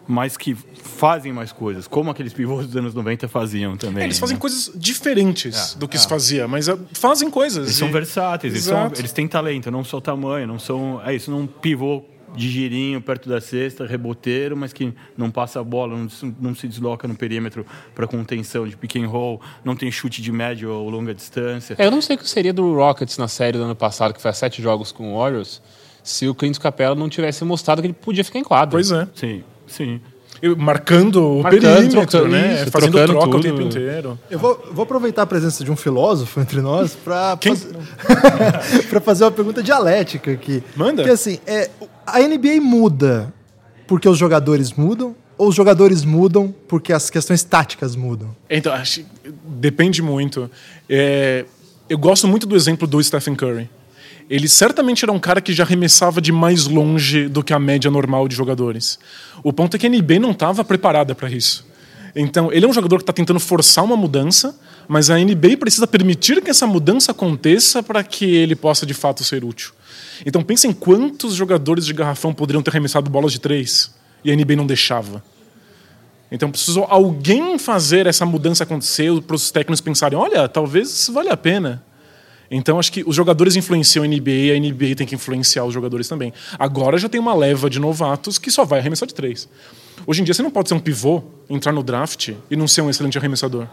Mas 0.08 0.36
que 0.36 0.54
fazem 0.54 1.32
mais 1.32 1.52
coisas, 1.52 1.86
como 1.86 2.10
aqueles 2.10 2.32
pivôs 2.32 2.66
dos 2.66 2.76
anos 2.76 2.94
90 2.94 3.28
faziam 3.28 3.76
também. 3.76 4.02
É, 4.02 4.06
eles 4.06 4.18
fazem 4.18 4.36
né? 4.36 4.40
coisas 4.40 4.70
diferentes 4.74 5.74
do 5.74 5.86
que 5.86 5.98
se 5.98 6.08
fazia, 6.08 6.48
mas 6.48 6.68
ah, 6.68 6.78
fazem 6.94 7.30
coisas. 7.30 7.66
Eles 7.66 7.76
são 7.76 7.88
E- 7.88 7.92
versáteis, 7.92 8.52
eles, 8.52 8.64
são- 8.64 8.90
eles 8.96 9.12
têm 9.12 9.28
talento, 9.28 9.70
não 9.70 9.84
só 9.84 10.00
tamanho, 10.00 10.46
não 10.46 10.58
são. 10.58 11.00
É 11.04 11.14
isso, 11.14 11.30
não 11.30 11.46
pivô 11.46 12.02
de 12.34 12.48
girinho 12.50 13.00
perto 13.00 13.28
da 13.28 13.40
cesta, 13.40 13.86
reboteiro, 13.86 14.56
mas 14.56 14.72
que 14.72 14.92
não 15.16 15.30
passa 15.30 15.60
a 15.60 15.64
bola, 15.64 15.96
não, 15.96 16.08
se- 16.08 16.34
não 16.40 16.54
se 16.54 16.66
desloca 16.68 17.06
no 17.06 17.14
perímetro 17.14 17.64
para 17.94 18.06
contenção 18.06 18.66
de 18.66 18.76
pick 18.76 18.96
and 18.96 19.06
roll, 19.08 19.40
não 19.64 19.76
tem 19.76 19.90
chute 19.90 20.22
de 20.22 20.32
média 20.32 20.68
ou 20.68 20.88
longa 20.88 21.14
distância. 21.14 21.74
É, 21.78 21.86
eu 21.86 21.90
não 21.90 22.00
sei 22.00 22.16
o 22.16 22.18
que 22.18 22.28
seria 22.28 22.52
do 22.52 22.74
Rockets 22.74 23.18
na 23.18 23.28
série 23.28 23.58
do 23.58 23.64
ano 23.64 23.76
passado, 23.76 24.14
que 24.14 24.20
foi 24.22 24.30
a 24.30 24.34
sete 24.34 24.60
jogos 24.62 24.92
com 24.92 25.12
o 25.14 25.18
Warriors, 25.18 25.60
se 26.02 26.26
o 26.28 26.34
Clint 26.34 26.58
Capella 26.58 26.94
não 26.94 27.08
tivesse 27.08 27.44
mostrado 27.44 27.80
que 27.80 27.86
ele 27.86 27.94
podia 27.94 28.24
ficar 28.24 28.38
em 28.38 28.44
quadra. 28.44 28.70
Pois 28.72 28.90
é. 28.90 29.06
Sim, 29.14 29.44
sim. 29.66 30.00
Eu- 30.42 30.56
marcando 30.56 31.38
o 31.38 31.42
Marcando, 31.42 31.60
perímetro, 31.62 32.00
trocando 32.06 32.28
né? 32.28 32.62
isso, 32.62 32.70
Fazendo 32.72 32.92
troca 33.06 33.28
o 33.28 33.30
tudo. 33.30 33.42
tempo 33.42 33.60
inteiro. 33.62 34.18
Eu 34.28 34.38
vou, 34.40 34.60
vou 34.72 34.82
aproveitar 34.82 35.22
a 35.22 35.26
presença 35.26 35.62
de 35.62 35.70
um 35.70 35.76
filósofo 35.76 36.40
entre 36.40 36.60
nós 36.60 36.96
para 36.96 37.36
Quem? 37.40 37.54
fazer 39.04 39.22
uma 39.24 39.30
pergunta 39.30 39.62
dialética 39.62 40.32
aqui. 40.32 40.62
Manda. 40.74 40.96
Porque 41.02 41.10
assim, 41.10 41.38
é, 41.46 41.70
a 42.04 42.18
NBA 42.18 42.60
muda 42.60 43.32
porque 43.86 44.08
os 44.08 44.18
jogadores 44.18 44.72
mudam 44.72 45.14
ou 45.38 45.48
os 45.48 45.54
jogadores 45.54 46.04
mudam 46.04 46.52
porque 46.66 46.92
as 46.92 47.08
questões 47.08 47.44
táticas 47.44 47.94
mudam? 47.94 48.34
Então, 48.50 48.72
acho, 48.72 49.04
depende 49.44 50.02
muito. 50.02 50.50
É, 50.88 51.44
eu 51.88 51.98
gosto 51.98 52.26
muito 52.26 52.46
do 52.46 52.56
exemplo 52.56 52.86
do 52.88 53.02
Stephen 53.02 53.34
Curry. 53.36 53.68
Ele 54.32 54.48
certamente 54.48 55.04
era 55.04 55.12
um 55.12 55.18
cara 55.18 55.42
que 55.42 55.52
já 55.52 55.62
arremessava 55.62 56.18
de 56.18 56.32
mais 56.32 56.66
longe 56.66 57.28
do 57.28 57.44
que 57.44 57.52
a 57.52 57.58
média 57.58 57.90
normal 57.90 58.26
de 58.26 58.34
jogadores. 58.34 58.98
O 59.42 59.52
ponto 59.52 59.76
é 59.76 59.78
que 59.78 59.86
a 59.86 59.90
NBA 59.90 60.18
não 60.18 60.30
estava 60.30 60.64
preparada 60.64 61.14
para 61.14 61.30
isso. 61.30 61.66
Então, 62.16 62.50
ele 62.50 62.64
é 62.64 62.68
um 62.68 62.72
jogador 62.72 62.96
que 62.96 63.02
está 63.02 63.12
tentando 63.12 63.38
forçar 63.38 63.84
uma 63.84 63.94
mudança, 63.94 64.58
mas 64.88 65.10
a 65.10 65.18
NBA 65.18 65.58
precisa 65.58 65.86
permitir 65.86 66.40
que 66.40 66.48
essa 66.48 66.66
mudança 66.66 67.12
aconteça 67.12 67.82
para 67.82 68.02
que 68.02 68.24
ele 68.24 68.56
possa 68.56 68.86
de 68.86 68.94
fato 68.94 69.22
ser 69.22 69.44
útil. 69.44 69.72
Então, 70.24 70.42
pensa 70.42 70.66
em 70.66 70.72
quantos 70.72 71.34
jogadores 71.34 71.84
de 71.84 71.92
garrafão 71.92 72.32
poderiam 72.32 72.62
ter 72.62 72.70
arremessado 72.70 73.10
bolas 73.10 73.32
de 73.32 73.38
três 73.38 73.94
e 74.24 74.32
a 74.32 74.34
NBA 74.34 74.56
não 74.56 74.66
deixava. 74.66 75.22
Então 76.30 76.50
precisou 76.50 76.86
alguém 76.88 77.58
fazer 77.58 78.06
essa 78.06 78.24
mudança 78.24 78.64
acontecer 78.64 79.20
para 79.20 79.36
os 79.36 79.50
técnicos 79.50 79.82
pensarem, 79.82 80.18
olha, 80.18 80.48
talvez 80.48 80.88
isso 80.88 81.12
vale 81.12 81.28
a 81.28 81.36
pena. 81.36 81.84
Então 82.54 82.78
acho 82.78 82.92
que 82.92 83.02
os 83.06 83.16
jogadores 83.16 83.56
influenciam 83.56 84.04
a 84.04 84.06
NBA 84.06 84.30
e 84.30 84.50
a 84.52 84.60
NBA 84.60 84.94
tem 84.94 85.06
que 85.06 85.14
influenciar 85.14 85.64
os 85.64 85.72
jogadores 85.72 86.06
também. 86.06 86.34
Agora 86.58 86.98
já 86.98 87.08
tem 87.08 87.18
uma 87.18 87.34
leva 87.34 87.70
de 87.70 87.78
novatos 87.80 88.38
que 88.38 88.50
só 88.50 88.62
vai 88.64 88.78
arremessar 88.78 89.08
de 89.08 89.14
três. 89.14 89.48
Hoje 90.06 90.20
em 90.20 90.24
dia 90.24 90.34
você 90.34 90.42
não 90.42 90.50
pode 90.50 90.68
ser 90.68 90.74
um 90.74 90.78
pivô, 90.78 91.22
entrar 91.48 91.72
no 91.72 91.82
draft 91.82 92.34
e 92.50 92.56
não 92.56 92.68
ser 92.68 92.82
um 92.82 92.90
excelente 92.90 93.16
arremessador. 93.16 93.66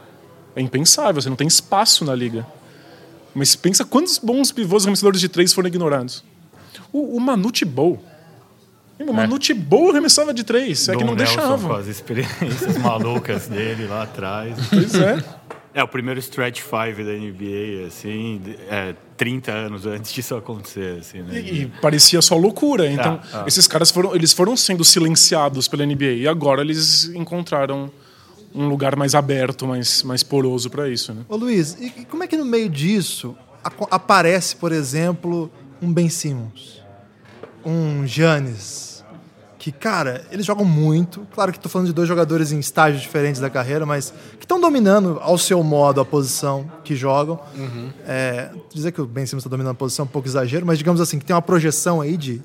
É 0.56 0.62
impensável, 0.62 1.22
você 1.22 1.28
não 1.30 1.36
tem 1.36 1.48
espaço 1.48 2.06
na 2.06 2.16
liga. 2.16 2.48
Mas 3.36 3.56
pensa 3.56 3.84
quantos 3.84 4.18
bons 4.18 4.52
pivôs 4.52 4.84
arremessadores 4.84 5.20
de 5.20 5.28
três 5.28 5.52
foram 5.54 5.68
ignorados. 5.68 6.24
O, 6.92 7.18
o 7.18 7.20
Manute 7.20 7.66
Bol. 7.66 8.02
O 8.98 9.14
Manute 9.14 9.54
Bol 9.54 9.92
arremessava 9.92 10.34
de 10.34 10.44
três, 10.44 10.88
é 10.90 10.94
que 10.94 11.00
Dom 11.00 11.08
não 11.12 11.16
Nelson 11.16 11.36
deixavam. 11.36 11.70
com 11.70 11.76
as 11.76 11.88
experiências 11.88 12.78
malucas 12.80 13.48
dele 13.48 13.88
lá 13.88 14.04
atrás. 14.04 14.58
Pois 14.70 14.96
é. 14.96 15.24
É, 15.74 15.84
o 15.84 15.88
primeiro 15.88 16.20
stretch 16.20 16.62
five 16.62 17.04
da 17.04 17.12
NBA, 17.12 17.88
assim, 17.88 18.42
é, 18.70 18.96
30 19.16 19.52
anos 19.52 19.86
antes 19.86 20.12
disso 20.12 20.36
acontecer, 20.36 21.00
assim, 21.00 21.22
né? 21.22 21.40
E, 21.40 21.62
e 21.62 21.68
parecia 21.82 22.22
só 22.22 22.36
loucura. 22.36 22.90
Então, 22.92 23.20
Ah, 23.32 23.42
ah. 23.42 23.44
esses 23.48 23.68
caras 23.68 23.92
foram, 23.92 24.16
eles 24.16 24.34
foram 24.34 24.58
sendo 24.58 24.84
silenciados 24.84 25.68
pela 25.68 25.86
NBA 25.86 26.14
e 26.18 26.28
agora 26.28 26.62
eles 26.62 27.06
encontraram 27.14 27.92
um 28.54 28.68
lugar 28.68 28.96
mais 28.96 29.14
aberto, 29.14 29.68
mais, 29.68 30.02
mais 30.02 30.24
poroso 30.24 30.72
para 30.72 30.90
isso, 30.90 31.14
né? 31.14 31.22
Ô 31.30 31.36
Luiz, 31.36 31.78
e 31.80 31.94
e 32.02 32.06
como 32.06 32.24
é 32.24 32.28
que 32.28 32.36
no 32.36 32.46
meio 32.46 32.68
disso 32.68 33.36
aparece, 33.92 34.56
por 34.56 34.72
exemplo, 34.72 35.52
um 35.80 35.94
Ben 35.94 36.10
Simmons, 36.10 36.82
um 37.64 38.08
Giannis, 38.08 38.89
que, 39.60 39.74
cara, 39.74 40.26
eles 40.32 40.46
jogam 40.46 40.64
muito. 40.64 41.28
Claro 41.36 41.52
que 41.52 41.60
tô 41.60 41.68
falando 41.68 41.88
de 41.88 41.94
dois 41.94 42.08
jogadores 42.08 42.54
em 42.54 42.60
estágios 42.60 43.02
diferentes 43.02 43.42
da 43.42 43.50
carreira, 43.50 43.86
mas 43.86 44.14
que 44.40 44.46
estão 44.46 44.60
dominando 44.60 45.20
ao 45.22 45.38
seu 45.38 45.62
modo 45.62 46.00
a 46.00 46.06
posição 46.06 46.72
que 46.82 46.96
jogam. 46.96 47.38
É, 48.08 48.50
dizer 48.74 48.94
que 48.94 49.02
o 49.02 49.06
Ben 49.06 49.26
Simmons 49.26 49.42
está 49.42 49.50
dominando 49.50 49.74
a 49.74 49.76
posição 49.76 50.04
é 50.04 50.08
um 50.08 50.12
pouco 50.12 50.30
exagero, 50.30 50.66
mas 50.66 50.78
digamos 50.78 51.02
assim, 51.02 51.20
que 51.20 51.26
tem 51.26 51.36
uma 51.36 51.42
projeção 51.42 52.00
aí 52.00 52.16
de, 52.16 52.42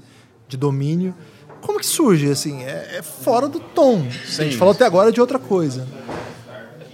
de 0.49 0.57
domínio. 0.57 1.15
Como 1.61 1.79
que 1.79 1.87
surge, 1.87 2.29
assim? 2.29 2.65
É, 2.65 2.97
é 2.99 3.03
fora 3.03 3.49
do 3.49 3.61
tom. 3.61 4.05
A 4.39 4.43
gente 4.43 4.57
falou 4.57 4.75
até 4.75 4.85
agora 4.85 5.13
de 5.13 5.21
outra 5.21 5.39
coisa. 5.39 5.87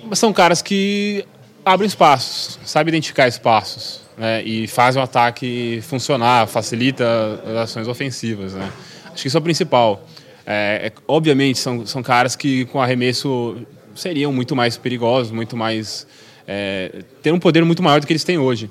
Mas 0.04 0.18
são 0.18 0.34
caras 0.34 0.60
que 0.60 1.24
abrem 1.64 1.86
espaços, 1.86 2.58
sabem 2.66 2.92
identificar 2.92 3.26
espaços, 3.26 4.02
né? 4.18 4.42
E 4.42 4.66
fazem 4.66 5.00
o 5.00 5.04
ataque 5.04 5.80
funcionar, 5.82 6.46
facilita 6.46 7.06
as 7.42 7.56
ações 7.56 7.88
ofensivas, 7.88 8.52
né? 8.52 8.70
Acho 9.06 9.22
que 9.22 9.28
isso 9.28 9.36
é 9.36 9.40
o 9.40 9.42
principal. 9.42 10.04
É, 10.46 10.86
é- 10.86 10.92
obviamente, 11.06 11.58
são, 11.58 11.86
são 11.86 12.02
caras 12.02 12.36
que 12.36 12.64
com 12.66 12.80
arremesso 12.80 13.56
seriam 13.94 14.32
muito 14.32 14.54
mais 14.54 14.76
perigosos, 14.76 15.32
muito 15.32 15.56
mais... 15.56 16.06
É, 16.46 17.02
ter 17.22 17.32
um 17.32 17.38
poder 17.38 17.64
muito 17.64 17.82
maior 17.82 18.00
do 18.00 18.06
que 18.06 18.12
eles 18.12 18.24
têm 18.24 18.38
hoje. 18.38 18.70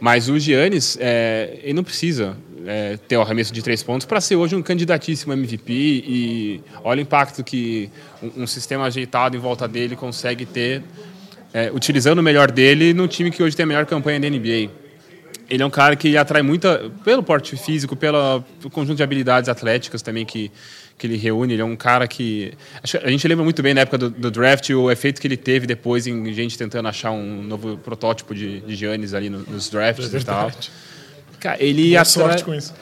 Mas 0.00 0.28
o 0.28 0.38
Giannis, 0.38 0.98
é, 1.00 1.60
ele 1.62 1.74
não 1.74 1.84
precisa 1.84 2.36
é, 2.66 2.96
ter 3.08 3.16
o 3.16 3.22
arremesso 3.22 3.52
de 3.52 3.62
três 3.62 3.82
pontos 3.82 4.06
para 4.06 4.20
ser 4.20 4.36
hoje 4.36 4.56
um 4.56 4.62
candidatíssimo 4.62 5.32
MVP 5.32 5.72
e 5.72 6.60
olha 6.82 6.98
o 6.98 7.02
impacto 7.02 7.44
que 7.44 7.90
um, 8.22 8.42
um 8.42 8.46
sistema 8.46 8.84
ajeitado 8.84 9.36
em 9.36 9.40
volta 9.40 9.68
dele 9.68 9.96
consegue 9.96 10.44
ter, 10.46 10.82
é, 11.52 11.70
utilizando 11.72 12.18
o 12.18 12.22
melhor 12.22 12.50
dele 12.50 12.94
no 12.94 13.06
time 13.06 13.30
que 13.30 13.42
hoje 13.42 13.56
tem 13.56 13.64
a 13.64 13.66
melhor 13.66 13.86
campanha 13.86 14.18
da 14.18 14.28
NBA. 14.28 14.70
Ele 15.48 15.62
é 15.62 15.66
um 15.66 15.70
cara 15.70 15.94
que 15.94 16.16
atrai 16.16 16.42
muita, 16.42 16.90
pelo 17.04 17.22
porte 17.22 17.54
físico, 17.56 17.94
pelo 17.94 18.42
conjunto 18.72 18.96
de 18.96 19.02
habilidades 19.02 19.48
atléticas 19.48 20.00
também 20.00 20.24
que, 20.24 20.50
que 20.98 21.06
ele 21.06 21.16
reúne. 21.16 21.52
Ele 21.54 21.62
é 21.62 21.64
um 21.64 21.76
cara 21.76 22.06
que. 22.06 22.52
acho 22.82 22.98
que 22.98 23.06
A 23.06 23.10
gente 23.10 23.26
lembra 23.28 23.42
muito 23.44 23.62
bem 23.62 23.74
na 23.74 23.80
época 23.82 23.98
do, 23.98 24.10
do 24.10 24.30
draft 24.30 24.70
o 24.70 24.90
efeito 24.90 25.20
que 25.20 25.26
ele 25.26 25.36
teve 25.36 25.66
depois 25.66 26.06
em 26.06 26.32
gente 26.32 26.56
tentando 26.56 26.88
achar 26.88 27.10
um 27.10 27.42
novo 27.42 27.76
protótipo 27.78 28.34
de, 28.34 28.60
de 28.60 28.74
Giannis 28.76 29.12
ali 29.14 29.28
no- 29.30 29.40
nos 29.40 29.68
drafts 29.68 30.12
e 30.12 30.24
tal. 30.24 30.50
Cara, 31.40 31.62
ele 31.62 31.90
Boa 31.90 32.00
atrai- 32.00 32.04
sorte 32.06 32.44
com 32.44 32.54
isso. 32.54 32.72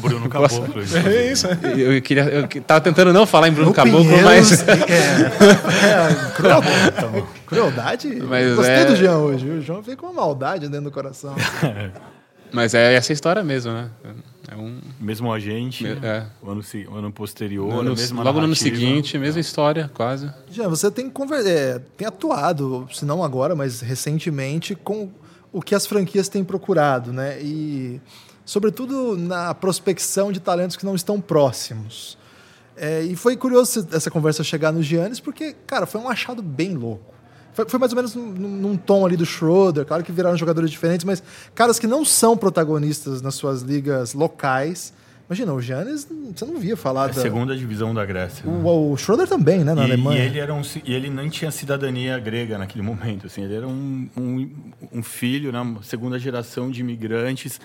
Bruno 0.00 0.26
Caboclo. 0.28 0.82
isso. 0.82 0.96
É 0.96 1.30
isso, 1.30 1.46
é. 1.46 1.58
Eu 1.76 2.02
queria, 2.02 2.24
eu 2.24 2.48
tava 2.62 2.80
tentando 2.80 3.12
não 3.12 3.24
falar 3.24 3.46
em 3.46 3.52
Bruno 3.52 3.68
No 3.68 3.74
Caboclo, 3.74 4.00
Pinheiros, 4.02 4.24
mas 4.24 4.64
É, 4.66 4.72
é, 4.72 6.30
crueldade. 6.34 7.24
crueldade. 7.46 8.08
Mas 8.28 8.56
Gostei 8.56 8.74
é- 8.74 8.84
do 8.86 8.96
Jean 8.96 9.18
hoje. 9.18 9.48
O 9.48 9.60
João 9.62 9.80
veio 9.80 9.96
com 9.96 10.06
uma 10.06 10.12
maldade 10.14 10.66
dentro 10.68 10.86
do 10.86 10.90
coração. 10.90 11.36
Mas 12.54 12.72
é 12.74 12.94
essa 12.94 13.12
história 13.12 13.42
mesmo, 13.42 13.72
né? 13.72 13.90
É 14.50 14.56
um. 14.56 14.78
Mesmo 15.00 15.32
agente, 15.32 15.86
É. 15.86 16.26
o, 16.42 16.50
ano, 16.50 16.62
se- 16.62 16.86
o 16.86 16.94
ano 16.94 17.10
posterior, 17.12 17.66
no 17.68 17.80
ano- 17.80 17.96
mesma 17.96 18.22
logo 18.22 18.38
no 18.38 18.44
ano 18.44 18.54
seguinte, 18.54 19.18
mesma 19.18 19.40
história, 19.40 19.90
quase. 19.92 20.30
Jean, 20.50 20.68
você 20.68 20.90
tem, 20.90 21.10
conver- 21.10 21.46
é, 21.46 21.78
tem 21.96 22.06
atuado, 22.06 22.86
se 22.92 23.04
não 23.04 23.24
agora, 23.24 23.54
mas 23.56 23.80
recentemente, 23.80 24.74
com 24.74 25.10
o 25.52 25.60
que 25.62 25.74
as 25.74 25.86
franquias 25.86 26.28
têm 26.28 26.44
procurado, 26.44 27.12
né? 27.12 27.40
E, 27.42 28.00
sobretudo, 28.44 29.16
na 29.16 29.54
prospecção 29.54 30.30
de 30.30 30.40
talentos 30.40 30.76
que 30.76 30.84
não 30.84 30.94
estão 30.94 31.20
próximos. 31.20 32.16
É, 32.76 33.02
e 33.02 33.14
foi 33.16 33.36
curioso 33.36 33.86
essa 33.92 34.10
conversa 34.10 34.42
chegar 34.44 34.72
no 34.72 34.82
Giannis, 34.82 35.20
porque, 35.20 35.54
cara, 35.66 35.86
foi 35.86 36.00
um 36.00 36.08
achado 36.08 36.42
bem 36.42 36.74
louco. 36.74 37.13
Foi, 37.54 37.66
foi 37.68 37.78
mais 37.78 37.92
ou 37.92 37.96
menos 37.96 38.14
num, 38.14 38.26
num 38.32 38.76
tom 38.76 39.06
ali 39.06 39.16
do 39.16 39.24
Schroeder, 39.24 39.86
claro 39.86 40.02
que 40.04 40.12
viraram 40.12 40.36
jogadores 40.36 40.70
diferentes, 40.70 41.04
mas 41.04 41.22
caras 41.54 41.78
que 41.78 41.86
não 41.86 42.04
são 42.04 42.36
protagonistas 42.36 43.22
nas 43.22 43.34
suas 43.36 43.62
ligas 43.62 44.12
locais. 44.12 44.92
Imagina, 45.26 45.54
o 45.54 45.60
Giannis, 45.62 46.06
você 46.36 46.44
não 46.44 46.58
via 46.58 46.76
falar 46.76 47.06
É 47.08 47.12
a 47.12 47.14
da... 47.14 47.22
segunda 47.22 47.56
divisão 47.56 47.94
da 47.94 48.04
Grécia. 48.04 48.44
né? 48.44 48.60
O, 48.62 48.92
o 48.92 48.96
Schroeder 48.98 49.26
também, 49.26 49.64
né, 49.64 49.72
na 49.72 49.80
e, 49.80 49.84
Alemanha. 49.84 50.22
E 50.22 50.26
ele, 50.26 50.38
era 50.38 50.52
um, 50.52 50.60
e 50.84 50.92
ele 50.92 51.08
nem 51.08 51.30
tinha 51.30 51.50
cidadania 51.50 52.18
grega 52.18 52.58
naquele 52.58 52.82
momento. 52.84 53.26
Assim, 53.26 53.42
ele 53.42 53.54
era 53.54 53.66
um, 53.66 54.06
um, 54.14 54.50
um 54.92 55.02
filho, 55.02 55.50
né, 55.50 55.76
segunda 55.82 56.18
geração 56.18 56.70
de 56.70 56.80
imigrantes 56.82 57.58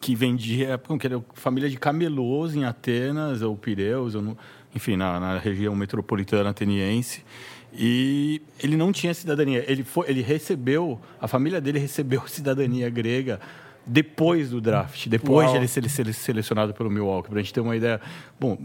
que 0.00 0.14
vendia, 0.14 0.78
que 1.00 1.06
era, 1.06 1.20
família 1.32 1.70
de 1.70 1.78
camelôs 1.78 2.54
em 2.54 2.64
Atenas, 2.64 3.40
ou 3.40 3.56
Pireus, 3.56 4.14
ou 4.14 4.20
no- 4.20 4.38
enfim, 4.74 4.96
na, 4.96 5.18
na 5.18 5.38
região 5.38 5.74
metropolitana 5.74 6.50
ateniense. 6.50 7.24
E 7.72 8.42
ele 8.62 8.76
não 8.76 8.92
tinha 8.92 9.12
cidadania. 9.14 9.64
Ele, 9.70 9.84
foi, 9.84 10.08
ele 10.10 10.22
recebeu, 10.22 10.98
a 11.20 11.28
família 11.28 11.60
dele 11.60 11.78
recebeu 11.78 12.26
cidadania 12.26 12.88
grega 12.90 13.38
depois 13.86 14.50
do 14.50 14.60
draft, 14.60 15.06
depois 15.08 15.46
Uau. 15.46 15.52
de 15.52 15.60
ele 15.60 15.68
ser 15.68 15.88
sele- 15.88 16.12
selecionado 16.12 16.74
pelo 16.74 16.90
Milwaukee, 16.90 17.30
para 17.30 17.38
a 17.38 17.42
gente 17.42 17.54
ter 17.54 17.60
uma 17.60 17.74
ideia, 17.74 17.98
bom, 18.38 18.58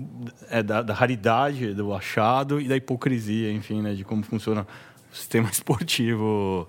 é 0.49 0.61
da, 0.61 0.81
da 0.81 0.93
raridade 0.93 1.73
do 1.73 1.93
achado 1.93 2.59
e 2.59 2.67
da 2.67 2.75
hipocrisia, 2.75 3.49
enfim, 3.53 3.81
né, 3.81 3.93
de 3.93 4.03
como 4.03 4.21
funciona 4.23 4.67
o 5.11 5.15
sistema 5.15 5.47
esportivo 5.51 6.67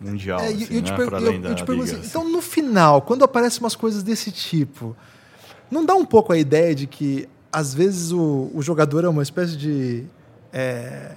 mundial, 0.00 0.40
É, 0.40 0.46
assim, 0.48 0.64
eu, 0.76 0.82
né, 0.82 0.88
eu- 0.96 1.34
eu 1.34 1.40
da 1.40 1.54
te 1.54 1.64
pergunto 1.64 1.90
assim, 1.90 1.96
assim. 2.00 2.06
então 2.08 2.26
no 2.30 2.40
final, 2.40 3.02
quando 3.02 3.22
aparecem 3.22 3.60
umas 3.60 3.76
coisas 3.76 4.02
desse 4.02 4.32
tipo, 4.32 4.96
não 5.70 5.84
dá 5.84 5.94
um 5.94 6.06
pouco 6.06 6.32
a 6.32 6.38
ideia 6.38 6.74
de 6.74 6.86
que 6.86 7.28
às 7.52 7.74
vezes 7.74 8.12
o, 8.12 8.50
o 8.54 8.62
jogador 8.62 9.04
é 9.04 9.08
uma 9.08 9.22
espécie 9.22 9.56
de 9.58 10.04
é, 10.52 11.16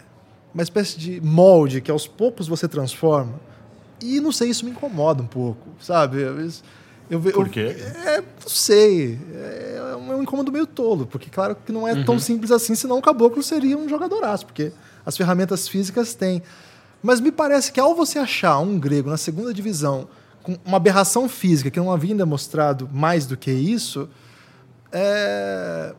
uma 0.53 0.63
espécie 0.63 0.97
de 0.97 1.21
molde 1.21 1.81
que 1.81 1.91
aos 1.91 2.07
poucos 2.07 2.47
você 2.47 2.67
transforma? 2.67 3.33
E 4.01 4.19
não 4.19 4.31
sei, 4.31 4.49
isso 4.49 4.63
me 4.65 4.71
incomoda 4.71 5.21
um 5.23 5.27
pouco, 5.27 5.67
sabe? 5.79 6.21
Eu, 7.10 7.19
ve- 7.19 7.31
Por 7.31 7.47
eu- 7.47 7.51
quê? 7.51 7.75
É, 8.05 8.21
não 8.21 8.25
sei. 8.47 9.19
É 9.33 9.95
um, 9.97 10.12
é 10.12 10.15
um 10.15 10.21
incômodo 10.23 10.51
meio 10.51 10.67
tolo, 10.67 11.05
porque 11.07 11.29
claro 11.29 11.55
que 11.65 11.71
não 11.71 11.88
é 11.88 11.93
Uhum. 11.93 12.05
tão 12.05 12.19
simples 12.19 12.51
assim, 12.51 12.75
senão 12.75 12.97
o 12.97 13.01
caboclo 13.01 13.41
seria 13.41 13.77
um 13.77 13.88
jogadoraço, 13.89 14.45
porque 14.45 14.71
as 15.05 15.15
ferramentas 15.17 15.67
físicas 15.67 16.13
têm. 16.13 16.43
Mas 17.01 17.19
me 17.19 17.31
parece 17.31 17.71
que 17.71 17.79
ao 17.79 17.95
você 17.95 18.19
achar 18.19 18.60
um 18.60 18.77
grego 18.79 19.10
na 19.10 19.17
segunda 19.17 19.53
divisão 19.53 20.07
com 20.43 20.57
uma 20.65 20.77
aberração 20.77 21.27
física 21.29 21.69
que 21.71 21.79
não 21.79 21.91
havia 21.91 22.12
ainda 22.12 22.25
mostrado 22.25 22.89
mais 22.91 23.25
do 23.25 23.36
que 23.38 23.51
isso, 23.51 24.10
é, 24.91 25.93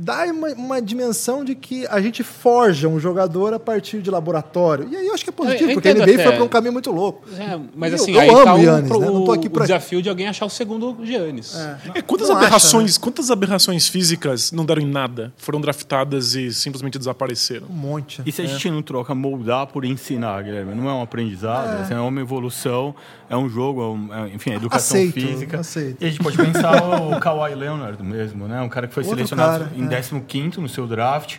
dá 0.00 0.24
uma, 0.26 0.48
uma 0.50 0.82
dimensão 0.82 1.44
de 1.44 1.54
que 1.54 1.86
a 1.88 2.00
gente 2.00 2.22
forja 2.22 2.88
um 2.88 3.00
jogador 3.00 3.52
a 3.52 3.58
partir 3.58 4.00
de 4.00 4.10
laboratório. 4.10 4.88
E 4.90 4.96
aí 4.96 5.06
eu 5.06 5.14
acho 5.14 5.24
que 5.24 5.30
é 5.30 5.32
positivo, 5.32 5.64
Eu- 5.64 5.68
eu 5.70 5.74
porque 5.74 5.88
a 5.88 5.92
NBA 5.94 6.02
até. 6.14 6.22
foi 6.24 6.32
para 6.34 6.44
um 6.44 6.48
caminho 6.48 6.72
muito 6.72 6.90
louco. 6.92 7.26
É, 7.38 7.58
mas 7.74 7.92
Eu- 7.92 7.96
assim, 7.96 8.12
eu 8.14 8.20
aí 8.20 8.28
amo 8.30 8.44
tá 8.44 8.54
o, 8.54 8.60
Giannis, 8.60 8.88
pro- 8.88 9.00
né? 9.00 9.06
Não 9.06 9.24
tô 9.24 9.32
aqui 9.32 9.46
o 9.46 9.50
pra- 9.50 9.64
desafio 9.66 10.00
de 10.02 10.08
alguém 10.08 10.28
achar 10.28 10.46
o 10.46 10.50
segundo 10.50 10.96
Giannis. 11.04 11.54
É, 11.94 12.02
quantas, 12.02 12.28
Não 12.28 12.36
acha, 12.36 12.46
aberrações, 12.46 12.96
quantas 12.98 13.30
aberrações 13.30 13.88
físicas 13.88 14.52
não 14.52 14.64
deram 14.64 14.82
em 14.82 14.86
nada? 14.90 15.32
Foram 15.36 15.60
draftadas 15.60 16.34
e 16.34 16.52
simplesmente 16.54 16.98
desapareceram? 16.98 17.66
Um 17.68 17.72
monte. 17.74 18.22
E 18.24 18.30
se 18.30 18.40
a 18.42 18.46
gente 18.46 18.70
não 18.70 18.82
troca 18.82 19.14
moldar 19.14 19.66
por 19.66 19.84
ensinar, 19.84 20.42
Guilherme? 20.42 20.74
Não 20.74 20.88
é 20.88 20.92
um 20.92 21.02
aprendizado, 21.02 21.82
assim, 21.82 21.94
é, 21.94 21.98
uma 21.98 22.20
evolução, 22.20 22.94
é 23.28 23.36
um 23.36 23.48
jogo, 23.48 23.82
é 23.82 23.86
um- 23.86 24.14
é, 24.26 24.28
enfim, 24.34 24.50
é 24.50 24.54
educação 24.56 24.96
Aceito, 24.98 25.14
física. 25.14 25.60
aceito. 25.60 26.02
E 26.02 26.06
a 26.06 26.08
gente 26.10 26.22
pode 26.22 26.36
pensar 26.36 26.82
o 27.02 27.18
Kawhi 27.20 27.54
Leonard 27.54 28.02
mesmo, 28.02 28.46
né? 28.46 28.60
Um 28.62 28.68
cara 28.68 28.86
que 28.86 28.94
foi 28.94 29.02
Outro 29.02 29.16
selecionado 29.16 29.64
cara, 29.64 29.72
em 29.76 29.86
é. 29.92 30.00
15º 30.00 30.58
no 30.58 30.68
seu 30.68 30.86
draft, 30.86 31.38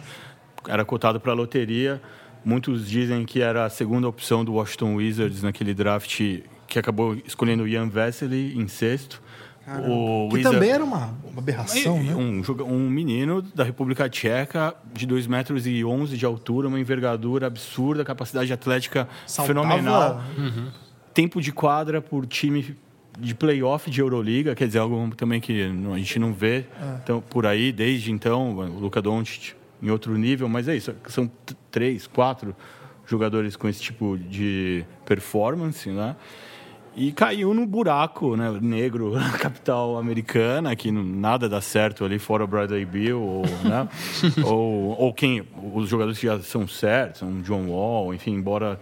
era 0.67 0.83
cotado 0.85 1.19
para 1.19 1.31
a 1.31 1.35
loteria. 1.35 2.01
Muitos 2.43 2.87
dizem 2.89 3.25
que 3.25 3.41
era 3.41 3.65
a 3.65 3.69
segunda 3.69 4.07
opção 4.07 4.45
do 4.45 4.53
Washington 4.53 4.95
Wizards 4.95 5.43
naquele 5.43 5.73
draft 5.73 6.21
que 6.67 6.79
acabou 6.79 7.15
escolhendo 7.25 7.63
o 7.63 7.67
Ian 7.67 7.89
Vesely 7.89 8.57
em 8.57 8.67
sexto. 8.67 9.21
o 9.67 10.29
Que 10.29 10.37
Wizard- 10.37 10.55
também 10.55 10.69
era 10.71 10.83
uma, 10.83 11.13
uma 11.29 11.39
aberração, 11.39 12.01
né? 12.01 12.15
um, 12.15 12.41
um 12.63 12.89
menino 12.89 13.41
da 13.41 13.63
República 13.63 14.07
Tcheca 14.09 14.73
de 14.93 15.05
2 15.05 15.27
metros 15.27 15.67
e 15.67 15.83
11 15.83 16.17
de 16.17 16.25
altura, 16.25 16.67
uma 16.67 16.79
envergadura 16.79 17.45
absurda, 17.47 18.03
capacidade 18.05 18.51
atlética 18.53 19.07
Saltava- 19.27 19.47
fenomenal. 19.61 20.23
Tempo 21.13 21.41
de 21.41 21.51
quadra 21.51 22.01
por 22.01 22.25
time 22.25 22.77
de 23.19 23.35
playoff 23.35 23.89
de 23.89 24.01
Euroliga, 24.01 24.55
quer 24.55 24.67
dizer, 24.67 24.79
algo 24.79 25.13
também 25.15 25.41
que 25.41 25.61
a 25.61 25.97
gente 25.97 26.19
não 26.19 26.33
vê 26.33 26.65
então, 27.03 27.21
por 27.21 27.45
aí 27.45 27.71
desde 27.71 28.11
então, 28.11 28.57
o 28.57 28.79
Luka 28.79 29.01
Doncic 29.01 29.53
em 29.81 29.89
outro 29.89 30.17
nível, 30.17 30.49
mas 30.49 30.67
é 30.67 30.75
isso, 30.75 30.93
são 31.07 31.29
três, 31.71 32.07
quatro 32.07 32.55
jogadores 33.05 33.55
com 33.55 33.67
esse 33.67 33.81
tipo 33.81 34.17
de 34.17 34.85
performance, 35.05 35.89
né? 35.89 36.15
E 36.95 37.11
caiu 37.11 37.53
no 37.53 37.65
buraco 37.65 38.35
né, 38.35 38.51
negro 38.61 39.13
na 39.17 39.31
capital 39.31 39.97
americana, 39.97 40.75
que 40.75 40.91
nada 40.91 41.47
dá 41.47 41.61
certo 41.61 42.03
ali, 42.03 42.19
fora 42.19 42.43
o 42.43 42.47
Bradley 42.47 42.85
Bill, 42.85 43.21
ou, 43.21 43.43
né, 43.63 43.87
ou, 44.43 44.99
ou 44.99 45.13
quem, 45.13 45.47
os 45.73 45.87
jogadores 45.87 46.19
que 46.19 46.27
já 46.27 46.39
são 46.39 46.67
certos, 46.67 47.19
são 47.19 47.41
John 47.41 47.67
Wall, 47.69 48.13
enfim, 48.13 48.33
embora 48.33 48.79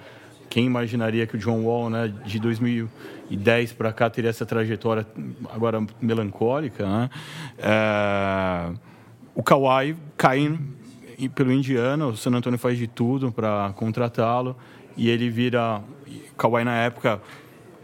quem 0.50 0.66
imaginaria 0.66 1.28
que 1.28 1.36
o 1.36 1.40
John 1.40 1.64
Wall, 1.64 1.90
né, 1.90 2.14
de 2.26 2.40
2010 2.40 3.74
para 3.74 3.92
cá, 3.92 4.10
teria 4.10 4.30
essa 4.30 4.46
trajetória 4.46 5.06
agora 5.54 5.86
melancólica, 6.02 6.86
né? 6.86 7.10
É, 7.58 8.74
o 9.36 9.44
Kawhi 9.44 9.96
caindo 10.16 10.60
pelo 11.36 11.52
Indiana, 11.52 12.08
o 12.08 12.16
San 12.16 12.32
Antonio 12.32 12.60
faz 12.60 12.78
de 12.78 12.88
tudo 12.88 13.32
para 13.32 13.74
contratá-lo 13.76 14.56
e 14.96 15.10
ele 15.10 15.30
vira 15.30 15.82
Kawhi 16.38 16.64
na 16.64 16.76
época 16.78 17.22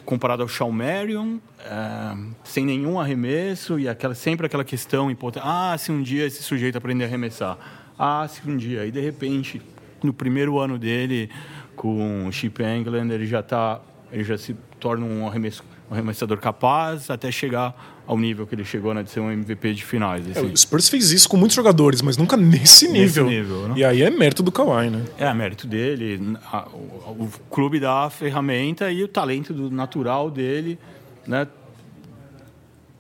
comparado 0.06 0.43
ao 0.43 0.47
Shawn 0.47 0.71
Marion, 0.71 1.38
é, 1.60 2.17
sem 2.43 2.65
nenhum 2.65 2.99
arremesso 2.99 3.80
e 3.80 3.88
aquela 3.88 4.13
sempre 4.13 4.45
aquela 4.45 4.63
questão 4.63 5.10
importante, 5.10 5.43
ah, 5.45 5.76
se 5.78 5.91
um 5.91 6.02
dia 6.02 6.26
esse 6.26 6.43
sujeito 6.43 6.78
aprender 6.78 7.06
a 7.06 7.08
arremessar, 7.08 7.58
ah, 7.97 8.28
se 8.28 8.47
um 8.47 8.58
dia, 8.58 8.86
e 8.86 8.91
de 8.91 8.99
repente 8.99 9.62
no 10.04 10.13
primeiro 10.13 10.60
ano 10.60 10.78
dele 10.78 11.30
com 11.75 12.27
o 12.27 12.31
Chip 12.31 12.62
England 12.63 13.09
ele 13.12 13.25
já 13.25 13.41
tá, 13.43 13.81
ele 14.12 14.23
já 14.23 14.38
se 14.38 14.55
torna 14.79 15.05
um 15.05 15.27
arremesso 15.27 15.63
um 15.91 15.93
arremessador 15.95 16.38
capaz 16.38 17.09
até 17.09 17.29
chegar 17.29 18.01
ao 18.07 18.17
nível 18.17 18.47
que 18.47 18.55
ele 18.55 18.63
chegou, 18.63 18.93
né, 18.93 19.03
de 19.03 19.09
ser 19.12 19.19
um 19.19 19.29
MVP 19.29 19.73
de 19.73 19.83
finais. 19.83 20.25
É, 20.27 20.31
assim. 20.31 20.45
o 20.51 20.57
Spurs 20.57 20.88
fez 20.89 21.12
isso 21.12 21.27
com 21.29 21.36
muitos 21.38 21.55
jogadores, 21.55 22.01
mas 22.01 22.15
nunca 22.17 22.36
nesse 22.38 22.88
nível. 22.88 23.25
nível, 23.27 23.67
né? 23.67 23.73
E 23.77 23.83
aí 23.83 24.01
é 24.01 24.09
mérito 24.09 24.41
do 24.41 24.51
Kawhi, 24.51 24.89
né? 24.89 25.03
É, 25.17 25.31
mérito 25.33 25.67
dele, 25.67 26.38
a- 26.51 26.67
o, 26.73 27.23
o 27.23 27.29
clube 27.49 27.79
dá 27.81 28.05
a 28.05 28.09
ferramenta 28.09 28.89
e 28.91 29.03
o 29.03 29.07
talento 29.09 29.53
do 29.53 29.69
natural 29.69 30.31
dele, 30.31 30.79
né? 31.27 31.47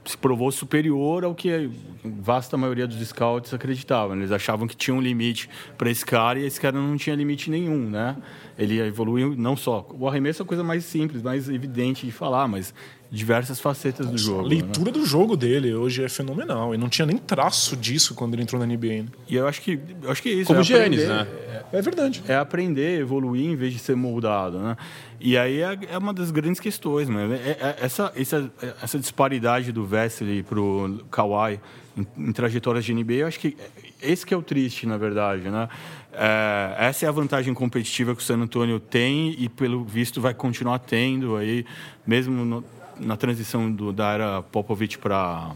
Se 0.05 0.17
provou 0.17 0.51
superior 0.51 1.23
ao 1.23 1.33
que 1.33 1.49
a 1.49 1.69
vasta 2.03 2.57
maioria 2.57 2.85
dos 2.85 3.07
scouts 3.07 3.53
acreditavam. 3.53 4.17
Eles 4.17 4.31
achavam 4.31 4.67
que 4.67 4.75
tinha 4.75 4.93
um 4.93 5.01
limite 5.01 5.49
para 5.77 5.89
esse 5.89 6.05
cara 6.05 6.39
e 6.39 6.45
esse 6.45 6.59
cara 6.59 6.77
não 6.77 6.97
tinha 6.97 7.15
limite 7.15 7.49
nenhum, 7.49 7.89
né? 7.89 8.17
Ele 8.57 8.79
evoluiu 8.79 9.35
não 9.37 9.55
só. 9.55 9.87
O 9.97 10.07
arremesso 10.07 10.41
é 10.41 10.43
a 10.43 10.47
coisa 10.47 10.63
mais 10.63 10.83
simples, 10.83 11.21
mais 11.21 11.49
evidente 11.49 12.05
de 12.05 12.11
falar, 12.11 12.47
mas 12.47 12.73
diversas 13.15 13.59
facetas 13.59 14.07
do 14.07 14.15
A 14.15 14.17
jogo. 14.17 14.41
né? 14.41 14.55
leitura 14.55 14.91
do 14.91 15.05
jogo 15.05 15.37
dele 15.37 15.71
hoje 15.75 16.03
é 16.03 16.09
fenomenal. 16.09 16.73
E 16.73 16.77
não 16.79 16.89
tinha 16.89 17.05
nem 17.05 17.15
traço 17.17 17.77
disso 17.77 18.15
quando 18.15 18.33
ele 18.33 18.41
entrou 18.41 18.59
na 18.59 18.65
NBA. 18.65 19.03
né? 19.03 19.05
E 19.29 19.35
eu 19.35 19.47
acho 19.47 19.61
que, 19.61 19.79
eu 20.01 20.09
acho 20.11 20.21
que 20.23 20.29
é 20.29 20.33
isso. 20.33 20.47
Como 20.47 20.59
é 20.61 20.63
Giannis, 20.63 21.03
aprender- 21.03 21.13
né? 21.53 21.63
É 21.71 21.81
verdade. 21.81 22.23
é 22.27 22.35
aprender, 22.35 22.99
evoluir 22.99 23.45
em 23.51 23.55
vez 23.55 23.71
de 23.73 23.77
ser 23.79 23.95
moldado, 23.95 24.57
né? 24.59 24.75
E 25.19 25.37
aí 25.37 25.61
é, 25.61 25.77
é 25.91 25.97
uma 25.97 26.11
das 26.13 26.31
grandes 26.31 26.59
questões, 26.59 27.07
mano. 27.07 27.33
É- 27.35 27.37
é- 27.51 27.75
essa, 27.81 28.11
essa, 28.15 28.51
essa 28.81 28.97
disparidade 28.99 29.71
do 29.71 29.85
Vesely 29.85 30.41
pro 30.41 31.03
Kawhi 31.11 31.59
em, 31.95 32.07
em 32.29 32.31
trajetórias 32.31 32.83
de 32.83 32.93
NBA, 32.95 33.13
eu 33.13 33.27
acho 33.27 33.39
que 33.39 33.55
esse 34.01 34.25
que 34.25 34.33
é 34.33 34.37
o 34.37 34.41
triste, 34.41 34.87
na 34.87 34.97
verdade, 34.97 35.49
né? 35.51 35.69
É, 36.11 36.75
essa 36.87 37.05
é 37.05 37.09
a 37.09 37.11
vantagem 37.11 37.53
competitiva 37.53 38.15
que 38.15 38.21
o 38.21 38.25
San 38.25 38.37
Antonio 38.39 38.79
tem 38.79 39.35
e, 39.37 39.47
pelo 39.49 39.83
visto, 39.83 40.19
vai 40.19 40.33
continuar 40.33 40.79
tendo 40.79 41.35
aí, 41.35 41.63
mesmo 42.05 42.43
no- 42.43 42.63
na 42.99 43.15
transição 43.17 43.71
do, 43.71 43.91
da 43.93 44.11
era 44.11 44.41
Popovich 44.41 44.97
para 44.97 45.51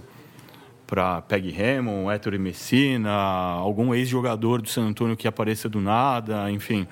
para 0.86 1.22
Peg 1.24 1.54
Hammond, 1.54 2.10
Héctor 2.16 2.40
Messina, 2.40 3.12
algum 3.12 3.94
ex-jogador 3.94 4.62
do 4.62 4.70
San 4.70 4.84
Antonio 4.84 5.18
que 5.18 5.28
apareça 5.28 5.68
do 5.68 5.82
nada, 5.82 6.50
enfim. 6.50 6.88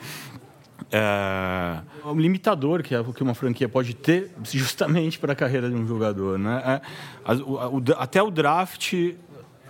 é, 0.91 1.79
um 2.05 2.19
limitador 2.19 2.83
que, 2.83 2.93
é, 2.93 3.01
que 3.03 3.23
uma 3.23 3.33
franquia 3.33 3.67
pode 3.69 3.93
ter 3.95 4.31
justamente 4.43 5.17
para 5.17 5.33
a 5.33 5.35
carreira 5.35 5.69
de 5.69 5.75
um 5.75 5.87
jogador. 5.87 6.37
Né? 6.37 6.81
É, 7.25 7.33
o- 7.35 7.77
o- 7.77 7.83
até 7.97 8.21
o 8.21 8.29
draft 8.29 8.93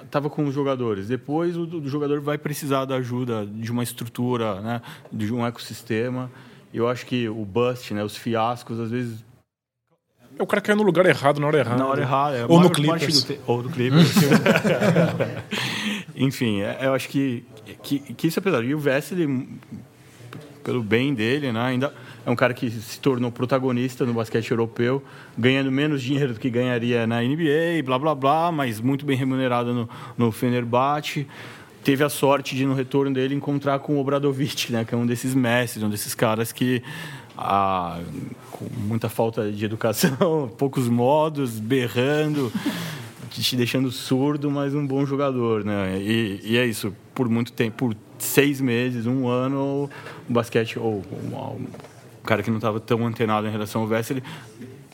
estava 0.04 0.30
com 0.30 0.44
os 0.46 0.54
jogadores. 0.56 1.08
Depois 1.08 1.56
o, 1.56 1.62
o 1.64 1.88
jogador 1.88 2.20
vai 2.22 2.38
precisar 2.38 2.86
da 2.86 2.96
ajuda 2.96 3.46
de 3.46 3.72
uma 3.72 3.84
estrutura, 3.84 4.60
né? 4.62 4.82
de 5.12 5.32
um 5.34 5.46
ecossistema. 5.46 6.32
Eu 6.74 6.88
acho 6.88 7.06
que 7.06 7.30
o 7.30 7.46
bust, 7.46 7.94
né? 7.94 8.04
os 8.04 8.18
fiascos, 8.18 8.80
às 8.80 8.90
vezes 8.90 9.24
É 10.38 10.44
o 10.44 10.48
cara 10.48 10.62
caiu 10.62 10.76
no 10.76 10.84
lugar 10.84 11.06
errado 11.06 11.40
na 11.40 11.48
hora 11.48 11.60
errada. 11.60 11.78
na 11.78 11.88
hora 11.88 12.02
errada. 12.02 12.38
é 12.38 12.46
Ou 12.46 12.60
no 12.60 12.70
Clippers. 12.70 13.28
Ou 13.48 13.64
no 13.64 13.70
Clippers. 13.70 14.14
Enfim, 16.16 16.62
é- 16.62 16.80
eu 16.82 16.94
acho 16.94 17.08
que, 17.10 17.44
que, 17.82 18.00
que 18.00 18.28
isso 18.28 18.40
é 18.40 18.42
pesado. 18.42 18.64
E 18.64 18.76
o 18.76 18.82
Wesley, 18.82 19.48
pelo 20.64 20.82
bem 20.84 21.14
dele, 21.14 21.52
né, 21.52 21.62
ainda 21.62 21.94
é 22.26 22.30
um 22.30 22.36
cara 22.36 22.54
que 22.54 22.70
se 22.70 23.00
tornou 23.00 23.32
protagonista 23.32 24.06
no 24.06 24.14
basquete 24.14 24.50
europeu, 24.52 25.04
ganhando 25.38 25.72
menos 25.72 26.02
dinheiro 26.02 26.34
do 26.34 26.40
que 26.40 26.50
ganharia 26.50 27.06
na 27.06 27.22
NBA, 27.22 27.84
blá 27.86 28.00
blá 28.00 28.16
blá, 28.16 28.52
mas 28.52 28.82
muito 28.82 29.06
bem 29.06 29.16
remunerado 29.16 29.74
no, 29.74 29.90
no 30.18 30.32
Fenerbahçe. 30.32 31.28
Teve 31.84 32.04
a 32.04 32.10
sorte 32.10 32.56
de, 32.56 32.66
no 32.66 32.74
retorno 32.74 33.14
dele, 33.14 33.36
encontrar 33.36 33.78
com 33.78 33.96
o 33.96 34.00
Obradovic, 34.00 34.72
né, 34.72 34.84
que 34.84 34.96
é 34.96 34.98
um 34.98 35.06
desses 35.06 35.36
mestres, 35.36 35.84
um 35.84 35.90
desses 35.90 36.16
caras 36.16 36.52
que, 36.52 36.82
ah, 37.38 38.00
com 38.56 38.66
muita 38.80 39.10
falta 39.10 39.52
de 39.52 39.66
educação, 39.66 40.50
poucos 40.58 40.88
modos, 40.88 41.60
berrando, 41.60 42.52
te 43.30 43.56
deixando 43.58 43.92
surdo, 43.92 44.50
mas 44.50 44.74
um 44.74 44.88
bom 44.88 45.06
jogador, 45.06 45.66
né? 45.66 46.00
E, 46.00 46.40
e 46.42 46.58
é 46.58 46.66
isso, 46.66 46.96
por 47.14 47.28
muito 47.28 47.52
tempo, 47.52 47.76
por 47.76 47.98
seis 48.18 48.62
meses, 48.62 49.06
um 49.06 49.28
ano, 49.28 49.90
o 50.30 50.34
basquete, 50.34 50.80
ou 50.80 51.04
um, 51.12 51.36
um 51.36 51.68
cara 52.24 52.42
que 52.42 52.50
não 52.50 52.58
estava 52.58 52.80
tão 52.80 53.06
antenado 53.06 53.46
em 53.46 53.52
relação 53.52 53.82
ao 53.82 53.88
Wesley, 53.90 54.24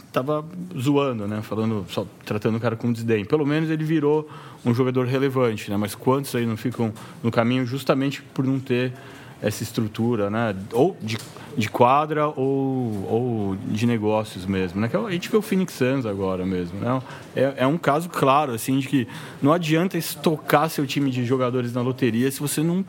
estava 0.07 0.43
zoando, 0.77 1.27
né? 1.27 1.41
Falando, 1.43 1.85
só 1.87 2.05
tratando 2.25 2.57
o 2.57 2.59
cara 2.59 2.75
com 2.75 2.91
desdém. 2.91 3.23
Pelo 3.23 3.45
menos 3.45 3.69
ele 3.69 3.83
virou 3.83 4.27
um 4.65 4.73
jogador 4.73 5.05
relevante, 5.05 5.69
né? 5.69 5.77
Mas 5.77 5.93
quantos 5.93 6.33
aí 6.35 6.47
não 6.47 6.57
ficam 6.57 6.91
no 7.21 7.29
caminho 7.29 7.63
justamente 7.65 8.23
por 8.33 8.43
não 8.43 8.59
ter 8.59 8.91
essa 9.41 9.63
estrutura, 9.63 10.29
né? 10.29 10.55
Ou 10.71 10.95
de, 11.01 11.17
de 11.57 11.69
quadra 11.69 12.27
ou, 12.27 13.07
ou 13.09 13.57
de 13.67 13.85
negócios 13.87 14.45
mesmo, 14.45 14.79
né? 14.79 14.87
Que 14.87 14.95
a 14.95 15.09
gente 15.11 15.29
vê 15.29 15.37
o 15.37 15.41
Phoenix 15.41 15.73
Suns 15.73 16.05
agora 16.05 16.45
mesmo, 16.45 16.79
né? 16.79 17.01
É, 17.35 17.53
é 17.57 17.67
um 17.67 17.77
caso 17.77 18.07
claro, 18.09 18.53
assim, 18.53 18.79
de 18.79 18.87
que 18.87 19.07
não 19.41 19.51
adianta 19.51 19.97
estocar 19.97 20.69
seu 20.69 20.85
time 20.85 21.09
de 21.09 21.25
jogadores 21.25 21.73
na 21.73 21.81
loteria 21.81 22.29
se 22.31 22.39
você 22.39 22.61
não 22.61 22.85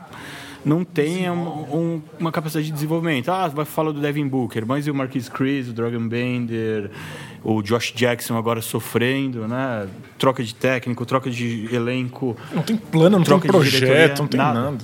não 0.65 0.85
tem 0.85 1.29
um- 1.29 1.35
um- 1.75 2.01
uma 2.17 2.31
capacidade 2.31 2.67
de 2.67 2.71
desenvolvimento. 2.71 3.27
Ah, 3.27 3.49
vai 3.49 3.65
falar 3.65 3.91
do 3.91 3.99
Devin 3.99 4.25
Booker, 4.25 4.65
mas 4.65 4.87
e 4.87 4.91
o 4.91 4.95
Marquis 4.95 5.27
Chris, 5.27 5.67
o 5.67 5.73
Dragon 5.73 6.07
Bender, 6.07 6.89
o 7.43 7.61
Josh 7.61 7.91
Jackson 7.93 8.37
agora 8.37 8.61
sofrendo, 8.61 9.45
né? 9.45 9.89
Troca 10.17 10.41
de 10.41 10.55
técnico, 10.55 11.05
troca 11.05 11.29
de 11.29 11.67
elenco. 11.69 12.37
Não 12.53 12.61
tem 12.63 12.77
plano, 12.77 13.17
não 13.17 13.25
Troca 13.25 13.41
tem 13.41 13.51
diretoria, 13.59 13.87
projeto, 13.89 14.19
não 14.19 14.27
tem 14.27 14.37
nada. 14.37 14.61
nada. 14.61 14.77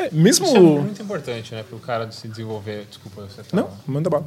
É, 0.00 0.10
mesmo. 0.12 0.46
Isso 0.46 0.56
é 0.56 0.60
muito 0.60 1.02
importante, 1.02 1.54
né? 1.54 1.62
Para 1.62 1.76
o 1.76 1.80
cara 1.80 2.10
se 2.10 2.26
desenvolver. 2.28 2.86
Desculpa, 2.88 3.22
você 3.22 3.42
tá... 3.42 3.56
Não, 3.56 3.70
manda 3.86 4.08
bala. 4.08 4.26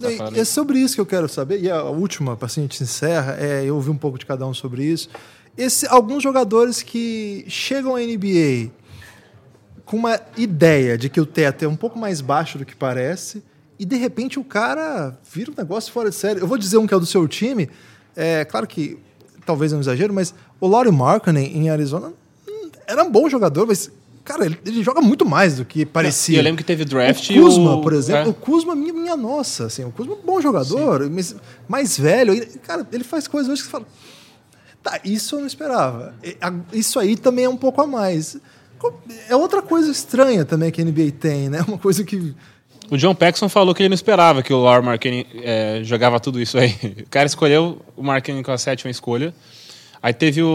tá 0.00 0.30
É 0.34 0.44
sobre 0.44 0.78
isso 0.78 0.94
que 0.94 1.00
eu 1.00 1.06
quero 1.06 1.28
saber. 1.28 1.60
E 1.60 1.70
a 1.70 1.82
última, 1.84 2.36
para 2.36 2.46
assim, 2.46 2.60
a 2.60 2.64
gente 2.64 2.82
encerra, 2.82 3.36
é, 3.38 3.64
eu 3.64 3.74
ouvi 3.74 3.90
um 3.90 3.96
pouco 3.96 4.18
de 4.18 4.26
cada 4.26 4.46
um 4.46 4.54
sobre 4.54 4.84
isso. 4.84 5.08
Esse, 5.56 5.86
alguns 5.88 6.22
jogadores 6.22 6.82
que 6.82 7.44
chegam 7.48 7.96
à 7.96 8.00
NBA 8.00 8.70
com 9.90 9.96
uma 9.96 10.20
ideia 10.36 10.96
de 10.96 11.08
que 11.08 11.20
o 11.20 11.26
teto 11.26 11.64
é 11.64 11.68
um 11.68 11.74
pouco 11.74 11.98
mais 11.98 12.20
baixo 12.20 12.56
do 12.56 12.64
que 12.64 12.76
parece, 12.76 13.42
e 13.76 13.84
de 13.84 13.96
repente 13.96 14.38
o 14.38 14.44
cara 14.44 15.18
vira 15.34 15.50
um 15.50 15.54
negócio 15.56 15.92
fora 15.92 16.10
de 16.10 16.14
série. 16.14 16.40
Eu 16.40 16.46
vou 16.46 16.56
dizer 16.56 16.78
um 16.78 16.86
que 16.86 16.94
é 16.94 16.96
o 16.96 17.00
do 17.00 17.06
seu 17.06 17.26
time, 17.26 17.68
é 18.14 18.44
claro 18.44 18.68
que 18.68 19.00
talvez 19.44 19.72
é 19.72 19.76
um 19.76 19.80
exagero, 19.80 20.14
mas 20.14 20.32
o 20.60 20.68
Laurie 20.68 20.92
Markkinen 20.92 21.56
em 21.56 21.70
Arizona 21.70 22.12
hum, 22.48 22.70
era 22.86 23.02
um 23.02 23.10
bom 23.10 23.28
jogador, 23.28 23.66
mas 23.66 23.90
cara, 24.24 24.44
ele, 24.46 24.58
ele 24.64 24.82
joga 24.82 25.00
muito 25.00 25.24
mais 25.24 25.56
do 25.56 25.64
que 25.64 25.84
parecia. 25.86 26.36
E 26.36 26.38
eu 26.38 26.42
lembro 26.42 26.58
que 26.58 26.64
teve 26.64 26.84
draft 26.84 27.30
O 27.30 27.34
Kuzma, 27.34 27.74
o- 27.76 27.80
por 27.80 27.92
exemplo, 27.92 28.26
é. 28.26 28.28
o 28.28 28.34
Kuzma, 28.34 28.74
minha, 28.74 28.92
minha 28.92 29.16
nossa, 29.16 29.66
assim, 29.66 29.84
o 29.84 29.90
Kuzma 29.90 30.14
é 30.14 30.16
um 30.16 30.22
bom 30.26 30.40
jogador, 30.40 31.08
mas 31.10 31.34
mais 31.68 31.98
velho, 31.98 32.34
e, 32.34 32.46
cara, 32.58 32.86
ele 32.92 33.04
faz 33.04 33.26
coisas 33.28 33.50
hoje 33.50 33.62
que 33.62 33.66
você 33.66 33.72
fala, 33.72 33.86
tá, 34.82 35.00
isso 35.04 35.36
eu 35.36 35.40
não 35.40 35.46
esperava. 35.46 36.14
Isso 36.72 36.98
aí 36.98 37.16
também 37.16 37.44
é 37.44 37.48
um 37.48 37.56
pouco 37.56 37.80
a 37.82 37.86
mais. 37.86 38.36
É 39.28 39.36
outra 39.36 39.60
coisa 39.60 39.90
estranha 39.90 40.44
também 40.44 40.70
que 40.70 40.80
a 40.80 40.84
NBA 40.84 41.12
tem, 41.18 41.48
né? 41.50 41.62
Uma 41.68 41.76
coisa 41.76 42.02
que 42.02 42.34
O 42.90 42.96
John 42.96 43.14
Paxson 43.14 43.46
falou 43.48 43.74
que 43.74 43.82
ele 43.82 43.90
não 43.90 43.94
esperava 43.94 44.42
que 44.42 44.52
o 44.54 44.62
Laura 44.62 44.80
Markkinen 44.80 45.26
eh, 45.34 45.80
jogava 45.84 46.18
tudo 46.18 46.40
isso 46.40 46.56
aí. 46.56 46.74
O 47.06 47.10
cara 47.10 47.26
escolheu 47.26 47.80
o 47.96 48.02
Markkinen 48.02 48.42
com 48.42 48.50
a 48.52 48.56
sétima 48.58 48.90
escolha. 48.90 49.34
Aí 50.02 50.14
teve 50.14 50.42
o, 50.42 50.46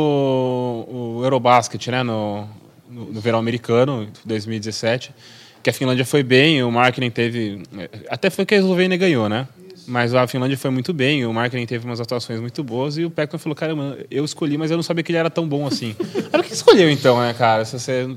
o 1.20 1.24
Eurobasket, 1.24 1.88
né, 1.92 2.02
no, 2.02 2.48
no, 2.96 3.12
no 3.14 3.20
verão 3.22 3.38
americano, 3.40 4.08
2017, 4.26 5.14
que 5.62 5.70
a 5.70 5.74
Finlândia 5.74 6.06
foi 6.06 6.24
bem, 6.24 6.64
o 6.64 6.72
Markkinen 6.72 7.12
teve... 7.12 7.62
eh, 7.78 7.90
Até 8.10 8.30
foi 8.30 8.46
que 8.46 8.56
a 8.56 8.58
Eslovênia 8.58 8.98
ganhou, 8.98 9.28
né? 9.28 9.48
Mas 9.88 10.16
a 10.16 10.26
Finlândia 10.26 10.58
foi 10.58 10.72
muito 10.72 10.92
bem, 10.94 11.26
o 11.26 11.34
Markkinen 11.34 11.66
teve 11.68 11.86
umas 11.86 12.00
atuações 12.00 12.40
muito 12.40 12.64
boas 12.64 12.98
e 12.98 13.06
o 13.06 13.12
Paxson 13.12 13.38
falou, 13.38 13.56
cara, 13.56 13.74
eu 14.10 14.26
escolhi, 14.26 14.58
mas 14.58 14.72
eu 14.72 14.78
não 14.78 14.84
sabia 14.84 15.04
que 15.04 15.12
ele 15.12 15.20
era 15.20 15.30
tão 15.30 15.48
bom 15.48 15.68
assim. 15.68 15.96
Era 16.34 16.42
o 16.42 16.44
que 16.44 16.54
escolheu 16.54 16.90
então, 16.90 17.20
né, 17.20 17.34
cara? 17.34 17.64
Se 17.66 17.78
você... 17.80 18.08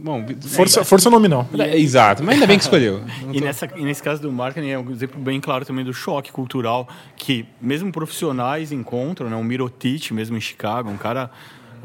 Bom, 0.00 0.22
Força, 0.42 0.84
força 0.84 1.08
nominal. 1.08 1.48
é, 1.58 1.78
exato, 1.78 2.22
mas 2.22 2.34
ainda 2.34 2.46
bem 2.46 2.58
que 2.58 2.64
escolheu. 2.64 3.00
E, 3.32 3.40
nessa, 3.40 3.66
e 3.74 3.82
nesse 3.82 4.02
caso 4.02 4.20
do 4.20 4.30
marketing 4.30 4.68
é 4.68 4.78
um 4.78 4.90
exemplo 4.90 5.18
bem 5.18 5.40
claro 5.40 5.64
também 5.64 5.82
do 5.82 5.94
choque 5.94 6.30
cultural 6.30 6.86
que 7.16 7.46
mesmo 7.58 7.90
profissionais 7.90 8.70
encontram, 8.70 9.30
né? 9.30 9.36
Um 9.36 9.42
Mirotic 9.44 10.10
mesmo 10.12 10.36
em 10.36 10.40
Chicago, 10.40 10.90
um 10.90 10.98
cara... 10.98 11.30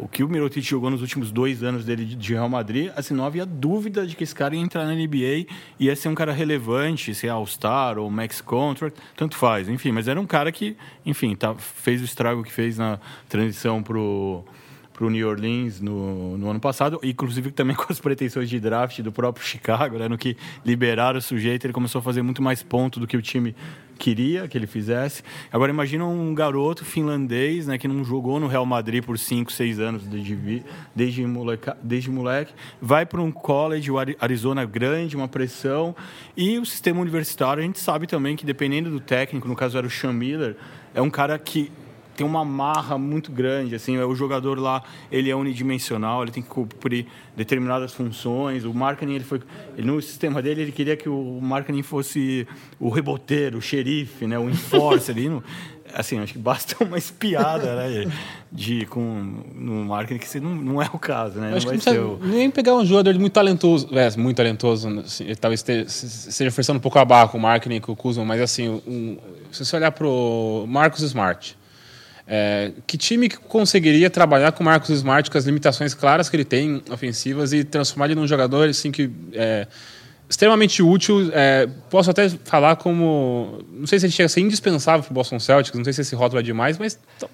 O 0.02 0.08
que 0.08 0.24
o 0.24 0.30
Mirotic 0.30 0.64
jogou 0.66 0.90
nos 0.90 1.02
últimos 1.02 1.32
dois 1.32 1.62
anos 1.64 1.84
dele 1.86 2.06
de- 2.06 2.34
Real 2.34 2.48
Madrid, 2.50 2.92
assim, 2.96 3.14
não 3.14 3.26
havia 3.26 3.46
dúvida 3.46 4.08
de 4.08 4.16
que 4.16 4.24
esse 4.24 4.34
cara 4.34 4.56
ia 4.56 4.62
entrar 4.62 4.86
na 4.86 4.94
NBA 4.94 5.46
e 5.80 5.86
ia 5.86 5.96
ser 5.96 6.10
um 6.10 6.16
cara 6.16 6.32
relevante, 6.32 7.14
ser 7.14 7.30
All-Star 7.30 7.98
ou 7.98 8.10
Max 8.10 8.40
Contract, 8.42 9.00
tanto 9.16 9.36
faz, 9.36 9.68
enfim. 9.68 9.92
Mas 9.92 10.08
era 10.08 10.20
um 10.20 10.26
cara 10.26 10.52
que, 10.52 10.78
enfim, 11.06 11.36
tá, 11.36 11.54
fez 11.56 12.02
o 12.02 12.06
estrago 12.06 12.44
que 12.44 12.52
fez 12.52 12.78
na 12.78 13.00
transição 13.28 13.84
pro 13.84 14.44
para 15.00 15.08
o 15.08 15.10
New 15.10 15.30
Orleans 15.30 15.80
no, 15.80 16.38
no 16.38 16.50
ano 16.50 16.60
passado, 16.60 17.00
inclusive 17.02 17.52
também 17.52 17.74
com 17.74 17.86
as 17.90 18.02
pretensões 18.02 18.50
de 18.50 18.60
draft 18.60 19.00
do 19.00 19.14
próprio 19.14 19.46
Chicago, 19.46 19.98
né, 19.98 20.10
no 20.10 20.18
que 20.18 20.36
liberaram 20.66 21.20
o 21.20 21.22
sujeito, 21.22 21.66
ele 21.66 21.72
começou 21.72 22.00
a 22.00 22.02
fazer 22.02 22.22
muito 22.22 22.42
mais 22.42 22.62
ponto 22.62 23.00
do 23.00 23.08
que 23.08 23.16
o 23.16 23.22
time 23.22 23.56
queria 23.98 24.46
que 24.46 24.58
ele 24.58 24.68
fizesse. 24.68 25.24
Agora 25.54 25.72
imagina 25.72 26.06
um 26.06 26.34
garoto 26.36 26.84
finlandês, 26.84 27.66
né, 27.68 27.78
que 27.78 27.88
não 27.88 28.04
jogou 28.04 28.42
no 28.42 28.48
Real 28.48 28.66
Madrid 28.66 29.02
por 29.02 29.18
5, 29.18 29.50
6 29.54 29.80
anos 29.80 30.04
desde, 30.06 30.66
desde, 30.94 31.26
moleca, 31.26 31.78
desde 31.82 32.12
moleque, 32.12 32.54
vai 32.82 33.06
para 33.06 33.22
um 33.22 33.32
college, 33.32 33.90
o 33.90 33.98
Ari- 33.98 34.18
Arizona 34.20 34.66
grande, 34.66 35.16
uma 35.16 35.30
pressão, 35.30 35.96
e 36.36 36.60
o 36.60 36.66
sistema 36.66 37.00
universitário, 37.00 37.64
a 37.64 37.66
gente 37.66 37.80
sabe 37.80 38.06
também 38.06 38.36
que 38.36 38.46
dependendo 38.46 38.90
do 38.90 39.00
técnico, 39.00 39.48
no 39.48 39.56
caso 39.56 39.78
era 39.78 39.88
o 39.88 39.90
Sean 39.90 40.12
Miller, 40.12 40.58
é 40.94 41.02
um 41.02 41.10
cara 41.10 41.40
que 41.40 41.72
tem 42.20 42.28
uma 42.28 42.44
marra 42.44 42.98
muito 42.98 43.32
grande, 43.32 43.76
assim, 43.76 43.98
o 43.98 44.14
jogador 44.14 44.60
lá, 44.60 44.84
ele 45.10 45.30
é 45.30 45.36
unidimensional, 45.36 46.22
ele 46.22 46.32
tem 46.32 46.44
que 46.44 46.50
cumprir 46.50 47.06
determinadas 47.34 47.94
funções, 47.94 48.66
o 48.66 48.74
marketing, 48.74 49.14
ele 49.14 49.24
foi, 49.24 49.42
ele, 49.78 49.88
no 49.88 50.02
sistema 50.02 50.42
dele, 50.42 50.64
ele 50.64 50.74
queria 50.74 50.98
que 50.98 51.08
o 51.08 51.40
marketing 51.42 51.82
fosse 51.82 52.46
o 52.78 52.90
reboteiro, 52.90 53.58
o 53.58 53.62
xerife, 53.62 54.28
né, 54.28 54.38
o 54.38 54.50
enforcer, 54.50 55.16
ali, 55.16 55.30
no, 55.30 55.42
assim, 55.94 56.20
acho 56.20 56.34
que 56.34 56.40
basta 56.40 56.84
uma 56.84 56.98
espiada, 56.98 57.74
né, 57.78 58.12
de, 58.52 58.86
com, 58.88 59.42
no 59.56 59.86
marketing, 59.86 60.20
que 60.20 60.28
você 60.28 60.42
não, 60.42 60.54
não 60.56 60.82
é 60.82 60.90
o 60.92 61.00
caso, 61.00 61.40
né, 61.40 61.54
acho 61.56 61.68
não 61.68 61.78
que 61.78 61.86
vai 61.86 61.96
não 61.96 62.20
ser 62.20 62.26
o... 62.26 62.28
nem 62.28 62.52
pegar 62.52 62.76
um 62.76 62.86
jogador 62.86 63.18
muito 63.18 63.32
talentoso, 63.32 63.88
é, 63.98 64.18
muito 64.18 64.36
talentoso, 64.36 64.90
assim, 65.00 65.24
talvez 65.40 65.64
esteja, 65.66 66.52
forçando 66.52 66.80
um 66.80 66.82
pouco 66.82 67.00
a 67.00 67.06
barra 67.06 67.30
com 67.30 67.38
o 67.38 67.42
marketing, 67.42 67.80
com 67.80 67.94
o 67.94 67.96
Kuzma, 67.96 68.26
mas 68.26 68.42
assim, 68.42 68.68
um, 68.86 69.18
se 69.54 69.64
você 69.64 69.78
olhar 69.78 69.94
para 69.94 70.06
o 70.06 70.66
Marcos 70.68 71.02
Smart, 71.02 71.58
é, 72.32 72.72
que 72.86 72.96
time 72.96 73.28
que 73.28 73.38
conseguiria 73.38 74.08
trabalhar 74.08 74.52
com 74.52 74.62
o 74.62 74.66
Marcos 74.66 74.92
Smart 74.92 75.32
com 75.32 75.38
as 75.38 75.46
limitações 75.46 75.96
claras 75.96 76.30
que 76.30 76.36
ele 76.36 76.46
tem 76.46 76.84
ofensivas 76.92 77.52
e 77.54 77.64
transformar 77.64 78.06
ele 78.06 78.16
num 78.16 78.28
jogador 78.28 78.70
assim 78.70 78.92
que 78.92 79.10
é, 79.34 79.66
extremamente 80.30 80.84
útil. 80.84 81.32
é, 81.34 81.68
posso 81.90 82.12
até 82.12 82.30
falar 82.30 82.76
como 82.76 83.66
não 83.72 83.88
sei 83.88 84.00
se 84.00 84.06
ele 84.06 84.14
chega 84.14 84.28
a 84.28 84.30
ser 84.30 84.42
indispensável 84.42 85.02
para 85.04 85.12
o 85.12 85.14
Boston 85.16 85.40
Celtics, 85.40 85.76
não 85.76 85.84
sei 85.84 85.92
se 85.92 86.02
esse 86.02 86.14
rótulo 86.14 86.40
é 86.40 86.44
demais, 86.44 86.78
mas 86.78 87.00
então, 87.18 87.28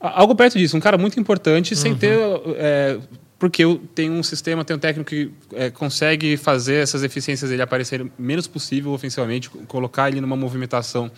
algo 0.00 0.34
perto 0.34 0.56
disso, 0.56 0.74
um 0.74 0.80
cara 0.80 0.96
muito 0.96 1.20
importante 1.20 1.76
sem 1.76 1.94
ter 1.94 2.18
é, 2.56 2.98
porque 3.38 3.62
tenho 3.94 4.14
um 4.14 4.22
sistema, 4.22 4.64
tenho 4.64 4.78
um 4.78 4.80
técnico 4.80 5.10
que 5.10 5.30
é, 5.52 5.68
consegue 5.68 6.38
fazer 6.38 6.76
essas 6.76 7.02
eficiências 7.02 7.50
dele 7.50 7.60
aparecerem 7.60 8.10
menos 8.18 8.46
possível 8.46 8.92
ofensivamente, 8.92 9.50
colocar 9.50 10.08
ele 10.08 10.20
numa 10.20 10.36
movimentação 10.36 11.10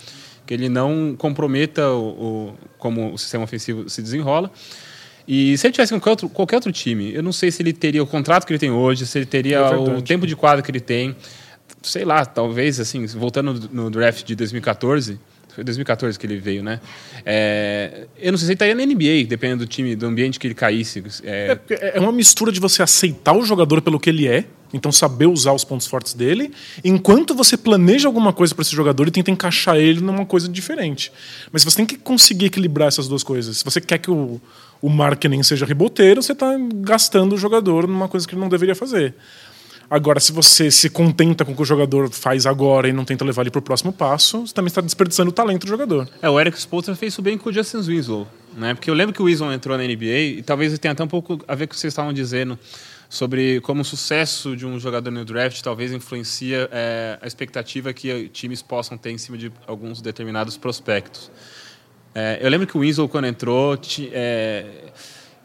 que 0.46 0.52
ele 0.54 0.68
não 0.68 1.14
comprometa 1.16 1.88
o, 1.90 2.08
o- 2.50 2.54
como 2.78 3.12
o 3.14 3.18
sistema 3.18 3.44
ofensivo 3.44 3.88
se 3.88 4.02
desenrola. 4.02 4.50
E 5.26 5.56
se 5.56 5.66
ele 5.66 5.72
tivesse 5.72 5.92
com 5.92 5.98
qualquer 5.98 6.10
outro, 6.10 6.28
qualquer 6.28 6.56
outro 6.56 6.70
time, 6.72 7.12
eu 7.14 7.22
não 7.22 7.32
sei 7.32 7.50
se 7.50 7.62
ele 7.62 7.72
teria 7.72 8.02
o 8.02 8.06
contrato 8.06 8.46
que 8.46 8.52
ele 8.52 8.58
tem 8.58 8.70
hoje, 8.70 9.06
se 9.06 9.16
ele 9.18 9.24
teria 9.26 9.56
É 9.58 9.76
o 9.76 10.02
tempo 10.02 10.26
de 10.26 10.36
quadra 10.36 10.62
que 10.62 10.70
ele 10.70 10.80
tem. 10.80 11.16
sei 11.82 12.04
lá, 12.04 12.24
talvez, 12.26 12.78
assim, 12.78 13.06
voltando 13.06 13.68
no 13.72 13.90
draft 13.90 14.22
de 14.24 14.34
2014, 14.34 15.18
foi 15.54 15.64
2014 15.64 16.18
que 16.18 16.26
ele 16.26 16.36
veio, 16.38 16.62
né? 16.62 16.78
É, 17.24 18.06
eu 18.18 18.32
não 18.32 18.38
sei 18.38 18.46
se 18.46 18.52
ele 18.52 18.54
estaria 18.54 18.74
na 18.74 18.84
NBA, 18.84 19.26
dependendo 19.28 19.64
do 19.64 19.68
time, 19.68 19.94
do 19.96 20.04
ambiente 20.06 20.38
que 20.38 20.46
ele 20.46 20.54
caísse. 20.54 21.02
É... 21.22 21.58
é 21.94 22.00
uma 22.00 22.12
mistura 22.12 22.50
de 22.52 22.60
você 22.60 22.82
aceitar 22.82 23.32
o 23.34 23.44
jogador 23.44 23.80
pelo 23.80 23.98
que 24.00 24.10
ele 24.10 24.26
é, 24.28 24.44
então 24.74 24.90
saber 24.90 25.26
usar 25.26 25.52
os 25.52 25.64
pontos 25.64 25.86
fortes 25.86 26.12
dele, 26.12 26.52
enquanto 26.82 27.34
você 27.34 27.56
planeja 27.56 28.08
alguma 28.08 28.32
coisa 28.32 28.52
para 28.54 28.62
esse 28.62 28.74
jogador 28.74 29.06
e 29.06 29.10
tenta 29.12 29.30
encaixar 29.30 29.76
ele 29.76 30.00
numa 30.00 30.26
coisa 30.26 30.48
diferente. 30.48 31.12
Mas 31.52 31.62
você 31.62 31.76
tem 31.76 31.86
que 31.86 31.96
conseguir 31.96 32.46
equilibrar 32.46 32.88
essas 32.88 33.06
duas 33.06 33.22
coisas. 33.22 33.58
Se 33.58 33.64
você 33.64 33.80
quer 33.80 33.98
que 33.98 34.10
o, 34.10 34.40
o 34.82 34.90
marketing 34.90 35.44
seja 35.44 35.64
reboteiro, 35.64 36.20
você 36.20 36.32
está 36.32 36.56
gastando 36.74 37.34
o 37.34 37.38
jogador 37.38 37.86
numa 37.86 38.08
coisa 38.08 38.26
que 38.26 38.34
ele 38.34 38.40
não 38.40 38.48
deveria 38.48 38.74
fazer. 38.74 39.14
Agora, 39.88 40.18
se 40.18 40.32
você 40.32 40.70
se 40.70 40.90
contenta 40.90 41.44
com 41.44 41.52
o 41.52 41.54
que 41.54 41.62
o 41.62 41.64
jogador 41.64 42.10
faz 42.10 42.46
agora 42.46 42.88
e 42.88 42.92
não 42.92 43.04
tenta 43.04 43.24
levar 43.24 43.42
ele 43.42 43.50
para 43.50 43.60
o 43.60 43.62
próximo 43.62 43.92
passo, 43.92 44.46
você 44.46 44.52
também 44.52 44.68
está 44.68 44.80
desperdiçando 44.80 45.30
o 45.30 45.32
talento 45.32 45.66
do 45.66 45.68
jogador. 45.68 46.08
É, 46.20 46.28
o 46.28 46.40
Eric 46.40 46.58
Spoelstra 46.58 46.96
fez 46.96 47.12
isso 47.12 47.22
bem 47.22 47.38
com 47.38 47.48
o 47.48 47.52
Justin 47.52 47.82
Winslow, 47.82 48.26
né? 48.56 48.74
Porque 48.74 48.90
eu 48.90 48.94
lembro 48.94 49.14
que 49.14 49.22
o 49.22 49.26
Winslow 49.26 49.52
entrou 49.52 49.76
na 49.76 49.84
NBA 49.84 50.38
e 50.38 50.42
talvez 50.42 50.76
tenha 50.78 50.92
até 50.92 51.04
um 51.04 51.08
pouco 51.08 51.38
a 51.46 51.54
ver 51.54 51.66
com 51.66 51.72
o 51.72 51.74
que 51.74 51.80
vocês 51.80 51.92
estavam 51.92 52.12
dizendo 52.12 52.58
sobre 53.08 53.60
como 53.60 53.82
o 53.82 53.84
sucesso 53.84 54.56
de 54.56 54.66
um 54.66 54.78
jogador 54.78 55.10
no 55.10 55.24
draft 55.24 55.60
talvez 55.62 55.92
influencia 55.92 56.68
é, 56.72 57.18
a 57.20 57.26
expectativa 57.26 57.92
que 57.92 58.28
times 58.28 58.62
possam 58.62 58.98
ter 58.98 59.10
em 59.10 59.18
cima 59.18 59.38
de 59.38 59.52
alguns 59.66 60.00
determinados 60.00 60.56
prospectos. 60.56 61.30
É, 62.14 62.38
eu 62.40 62.48
lembro 62.48 62.66
que 62.66 62.76
o 62.76 62.80
Winslow, 62.80 63.08
quando 63.08 63.26
entrou, 63.26 63.76
é, 64.12 64.92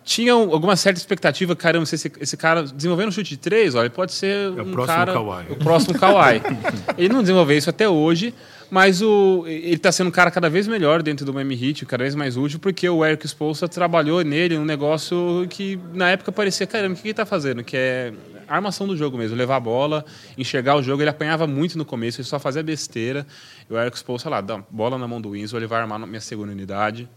tinha 0.03 0.33
alguma 0.33 0.75
certa 0.75 0.99
expectativa, 0.99 1.55
caramba, 1.55 1.85
se 1.85 1.95
esse, 1.95 2.11
esse 2.19 2.37
cara 2.37 2.63
desenvolvendo 2.63 3.09
um 3.09 3.11
chute 3.11 3.31
de 3.31 3.37
três, 3.37 3.75
olha, 3.75 3.85
ele 3.85 3.89
pode 3.93 4.11
ser 4.11 4.53
é 4.57 4.61
um 4.61 4.71
cara, 4.85 5.13
Kawhi. 5.13 5.45
o 5.51 5.55
próximo 5.55 5.97
Kawhi. 5.97 6.41
ele 6.97 7.13
não 7.13 7.21
desenvolveu 7.21 7.57
isso 7.57 7.69
até 7.69 7.89
hoje, 7.89 8.33
mas 8.69 9.01
o, 9.01 9.45
ele 9.47 9.75
está 9.75 9.91
sendo 9.91 10.07
um 10.07 10.11
cara 10.11 10.29
cada 10.29 10.49
vez 10.49 10.67
melhor 10.67 11.01
dentro 11.01 11.25
do 11.25 11.33
Miami 11.33 11.55
Heat, 11.55 11.85
cada 11.85 12.03
vez 12.03 12.15
mais 12.15 12.37
útil, 12.37 12.59
porque 12.59 12.87
o 12.87 13.05
Eric 13.05 13.25
Spoelstra 13.27 13.67
trabalhou 13.67 14.23
nele 14.23 14.57
um 14.57 14.65
negócio 14.65 15.47
que 15.49 15.79
na 15.93 16.09
época 16.09 16.31
parecia, 16.31 16.67
caramba, 16.67 16.93
o 16.93 16.97
que 16.97 17.03
ele 17.03 17.11
está 17.11 17.25
fazendo? 17.25 17.63
Que 17.63 17.75
é 17.75 18.13
armação 18.47 18.87
do 18.87 18.97
jogo 18.97 19.17
mesmo, 19.17 19.35
levar 19.35 19.57
a 19.57 19.59
bola, 19.59 20.05
enxergar 20.37 20.75
o 20.75 20.83
jogo. 20.83 21.01
Ele 21.01 21.09
apanhava 21.09 21.45
muito 21.45 21.77
no 21.77 21.85
começo, 21.85 22.19
ele 22.19 22.27
só 22.27 22.39
fazia 22.39 22.63
besteira. 22.63 23.25
E 23.69 23.73
o 23.73 23.79
Eric 23.79 23.97
Spoelstra 23.97 24.29
lá, 24.29 24.41
dá 24.41 24.63
bola 24.69 24.97
na 24.97 25.07
mão 25.07 25.21
do 25.21 25.31
Winslow, 25.31 25.59
ele 25.59 25.67
vai 25.67 25.81
armar 25.81 25.99
minha 25.99 26.21
segunda 26.21 26.51
unidade. 26.51 27.07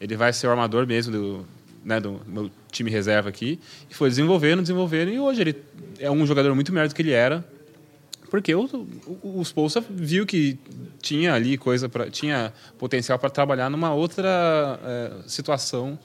Ele 0.00 0.16
vai 0.16 0.32
ser 0.32 0.46
o 0.46 0.50
armador 0.50 0.86
mesmo 0.86 1.12
do, 1.12 1.46
né, 1.84 2.00
do 2.00 2.20
meu 2.26 2.50
time 2.70 2.90
reserva 2.90 3.28
aqui, 3.28 3.60
e 3.90 3.94
foi 3.94 4.08
desenvolvendo, 4.08 4.60
desenvolvendo, 4.62 5.10
e 5.10 5.18
hoje 5.18 5.40
ele 5.42 5.56
é 5.98 6.10
um 6.10 6.26
jogador 6.26 6.54
muito 6.54 6.72
melhor 6.72 6.88
do 6.88 6.94
que 6.94 7.02
ele 7.02 7.12
era, 7.12 7.44
porque 8.34 8.52
o, 8.52 8.64
o, 9.22 9.38
o 9.38 9.44
Spolsa 9.44 9.80
viu 9.88 10.26
que 10.26 10.58
tinha 11.00 11.34
ali 11.34 11.56
coisa 11.56 11.88
para 11.88 12.10
tinha 12.10 12.52
potencial 12.76 13.16
para 13.16 13.30
trabalhar 13.30 13.70
numa 13.70 13.94
outra 13.94 14.80
é, 14.84 15.12
situação 15.24 15.96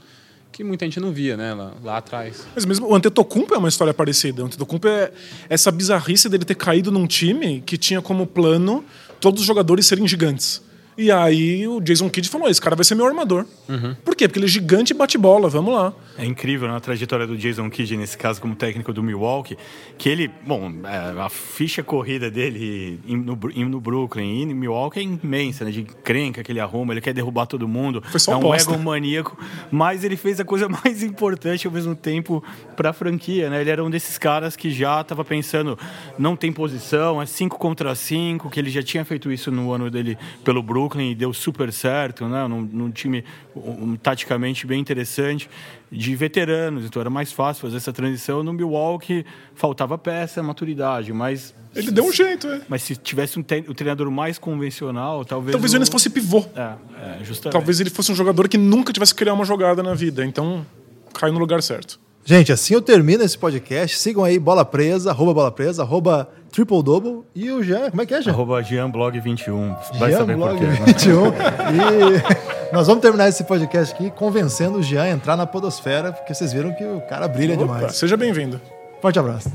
que 0.52 0.63
muita 0.63 0.86
gente 0.86 1.00
não 1.00 1.12
via, 1.12 1.36
né, 1.36 1.56
lá, 1.56 1.74
lá, 1.84 1.98
atrás. 1.98 2.46
Mas 2.54 2.65
mesmo 2.65 2.88
o 2.88 2.94
Antetokounmpo 2.94 3.56
é 3.56 3.58
uma 3.58 3.68
história 3.68 3.96
parecida. 3.96 4.44
O 4.44 4.46
Antetokounmpo 4.46 4.88
é 4.88 5.12
essa 5.50 5.72
bizarrice 5.72 6.30
dele 6.30 6.46
ter 6.46 6.54
caído 6.54 6.92
num 6.92 7.08
time 7.08 7.62
que 7.65 7.80
tinha 7.80 8.00
como 8.00 8.28
plano 8.28 8.86
todos 9.20 9.42
os 9.42 9.48
jogadores 9.48 9.88
serem 9.88 10.08
gigantes. 10.08 10.62
E 11.00 11.10
aí 11.14 11.66
o 11.66 11.80
Jason 11.80 12.10
Kidd 12.10 12.28
falou: 12.28 12.50
esse 12.50 12.60
cara 12.60 12.76
vai 12.76 12.84
ser 12.84 12.94
meu 12.94 13.06
armador. 13.06 13.46
Uhum. 13.70 13.96
Por 14.04 14.18
quê? 14.18 14.28
Porque 14.28 14.38
ele 14.38 14.48
é 14.48 14.50
gigante 14.50 14.92
e 14.92 14.94
bate 14.94 15.18
bola, 15.18 15.48
vamos 15.48 15.74
lá. 15.74 15.94
É 16.18 16.26
incrível 16.26 16.68
né, 16.68 16.76
a 16.76 16.80
trajetória 16.82 17.26
do 17.26 17.38
Jason 17.38 17.70
Kidd, 17.70 17.96
nesse 17.96 18.18
caso, 18.18 18.42
como 18.42 18.54
técnico 18.54 18.92
do 18.92 19.02
Milwaukee, 19.02 19.58
que 19.98 20.10
ele, 20.10 20.30
bom, 20.46 20.70
é, 20.84 21.22
a 21.22 21.30
ficha 21.30 21.82
corrida 21.82 22.30
dele 22.30 23.00
no, 23.08 23.38
no 23.70 23.80
Brooklyn 23.80 24.42
e 24.42 24.46
no 24.46 24.54
Milwaukee 24.54 25.00
é 25.00 25.04
imensa, 25.04 25.64
né? 25.64 25.72
De 25.72 25.84
crenca 25.84 26.44
que 26.44 26.52
ele 26.52 26.60
arruma, 26.60 26.94
ele 26.94 27.00
quer 27.00 27.14
derrubar 27.14 27.46
todo 27.46 27.66
mundo. 27.66 28.04
Foi 28.12 28.20
só 28.20 28.34
é 28.34 28.36
um 28.36 28.54
ego 28.54 28.78
maníaco, 28.78 29.40
mas 29.72 30.04
ele 30.04 30.18
fez 30.18 30.38
a 30.42 30.44
coisa 30.44 30.68
mais 30.84 31.02
importante 31.02 31.66
ao 31.66 31.72
mesmo 31.72 31.96
tempo 31.96 32.44
para 32.76 32.90
a 32.90 32.94
franquia, 32.94 33.50
né? 33.50 33.62
Ele 33.62 33.70
era 33.70 33.82
um 33.82 33.90
desses 33.90 34.18
caras 34.18 34.58
que 34.58 34.70
já 34.70 35.00
estava 35.00 35.24
pensando, 35.24 35.80
não 36.18 36.36
tem 36.36 36.52
posição, 36.52 37.22
é 37.22 37.26
5 37.26 37.58
contra 37.58 37.96
5, 37.96 38.50
que 38.50 38.60
ele 38.60 38.70
já 38.70 38.84
tinha 38.84 39.06
feito 39.06 39.32
isso 39.32 39.50
no 39.50 39.72
ano 39.72 39.90
dele 39.90 40.18
pelo 40.44 40.62
Brooklyn 40.62 40.88
Brooklyn 40.89 41.15
deu 41.15 41.32
super 41.32 41.71
certo, 41.71 42.28
né? 42.28 42.47
num, 42.47 42.62
num 42.62 42.91
time 42.91 43.23
um, 43.56 43.95
taticamente 43.95 44.65
bem 44.65 44.80
interessante, 44.80 45.49
de 45.91 46.15
veteranos, 46.15 46.86
então 46.86 46.99
era 46.99 47.10
mais 47.10 47.32
fácil 47.32 47.62
fazer 47.62 47.78
essa 47.78 47.93
transição. 47.93 48.43
No 48.43 48.52
Milwaukee 48.52 49.25
faltava 49.54 49.97
peça, 49.97 50.41
maturidade, 50.41 51.13
mas... 51.13 51.54
Ele 51.75 51.91
deu 51.91 52.06
um 52.06 52.12
jeito, 52.12 52.47
é. 52.47 52.62
Mas 52.67 52.82
se 52.82 52.95
tivesse 52.95 53.38
um, 53.38 53.41
um 53.41 53.73
treinador 53.73 54.10
mais 54.10 54.39
convencional, 54.39 55.23
talvez... 55.23 55.52
Talvez 55.52 55.73
o 55.73 55.75
Enes 55.78 55.89
fosse 55.89 56.10
pivô. 56.10 56.43
É, 56.56 56.73
é, 57.21 57.23
justamente. 57.23 57.54
Talvez 57.54 57.80
ele 57.80 57.91
fosse 57.91 58.12
um 58.12 58.15
jogador 58.15 58.47
que 58.49 58.58
nunca 58.58 58.91
tivesse 58.91 59.13
criar 59.13 59.34
uma 59.34 59.45
jogada 59.45 59.84
na 59.84 59.93
vida, 59.93 60.25
então 60.25 60.65
caiu 61.13 61.34
no 61.34 61.39
lugar 61.39 61.62
certo. 61.62 61.99
Gente, 62.30 62.52
assim 62.52 62.76
eu 62.76 62.82
termino 62.84 63.24
esse 63.24 63.36
podcast. 63.36 63.98
Sigam 63.98 64.24
aí 64.24 64.38
Bola 64.38 64.63
Presa, 64.63 65.10
arroba 65.10 65.34
Bola 65.34 65.52
Presa, 65.52 65.82
arroba 65.82 66.30
Triple 66.52 66.84
Double. 66.84 67.24
E 67.34 67.50
o 67.50 67.63
Jean, 67.63 67.89
como 67.89 68.04
é 68.04 68.06
que 68.06 68.13
é, 68.13 68.22
Jean? 68.22 68.34
Arroba 68.34 68.62
GeanBlog21. 68.62 69.76
Vai 69.98 70.12
Jean 70.12 70.20
saber 70.20 70.36
Blog 70.36 70.63
21. 70.63 71.26
e 71.26 72.70
nós 72.72 72.86
vamos 72.86 73.02
terminar 73.02 73.30
esse 73.30 73.44
podcast 73.46 73.96
aqui 73.96 74.12
convencendo 74.12 74.78
o 74.78 74.84
Jean 74.84 75.06
a 75.06 75.10
entrar 75.10 75.36
na 75.36 75.48
podosfera, 75.48 76.12
porque 76.12 76.32
vocês 76.32 76.54
viram 76.54 76.72
que 76.72 76.84
o 76.84 77.02
cara 77.02 77.28
brilha 77.28 77.56
Opa, 77.56 77.63
demais. 77.63 77.96
Seja 77.96 78.15
bem-vindo. 78.15 78.62
Forte 79.02 79.18
abraço. 79.18 79.50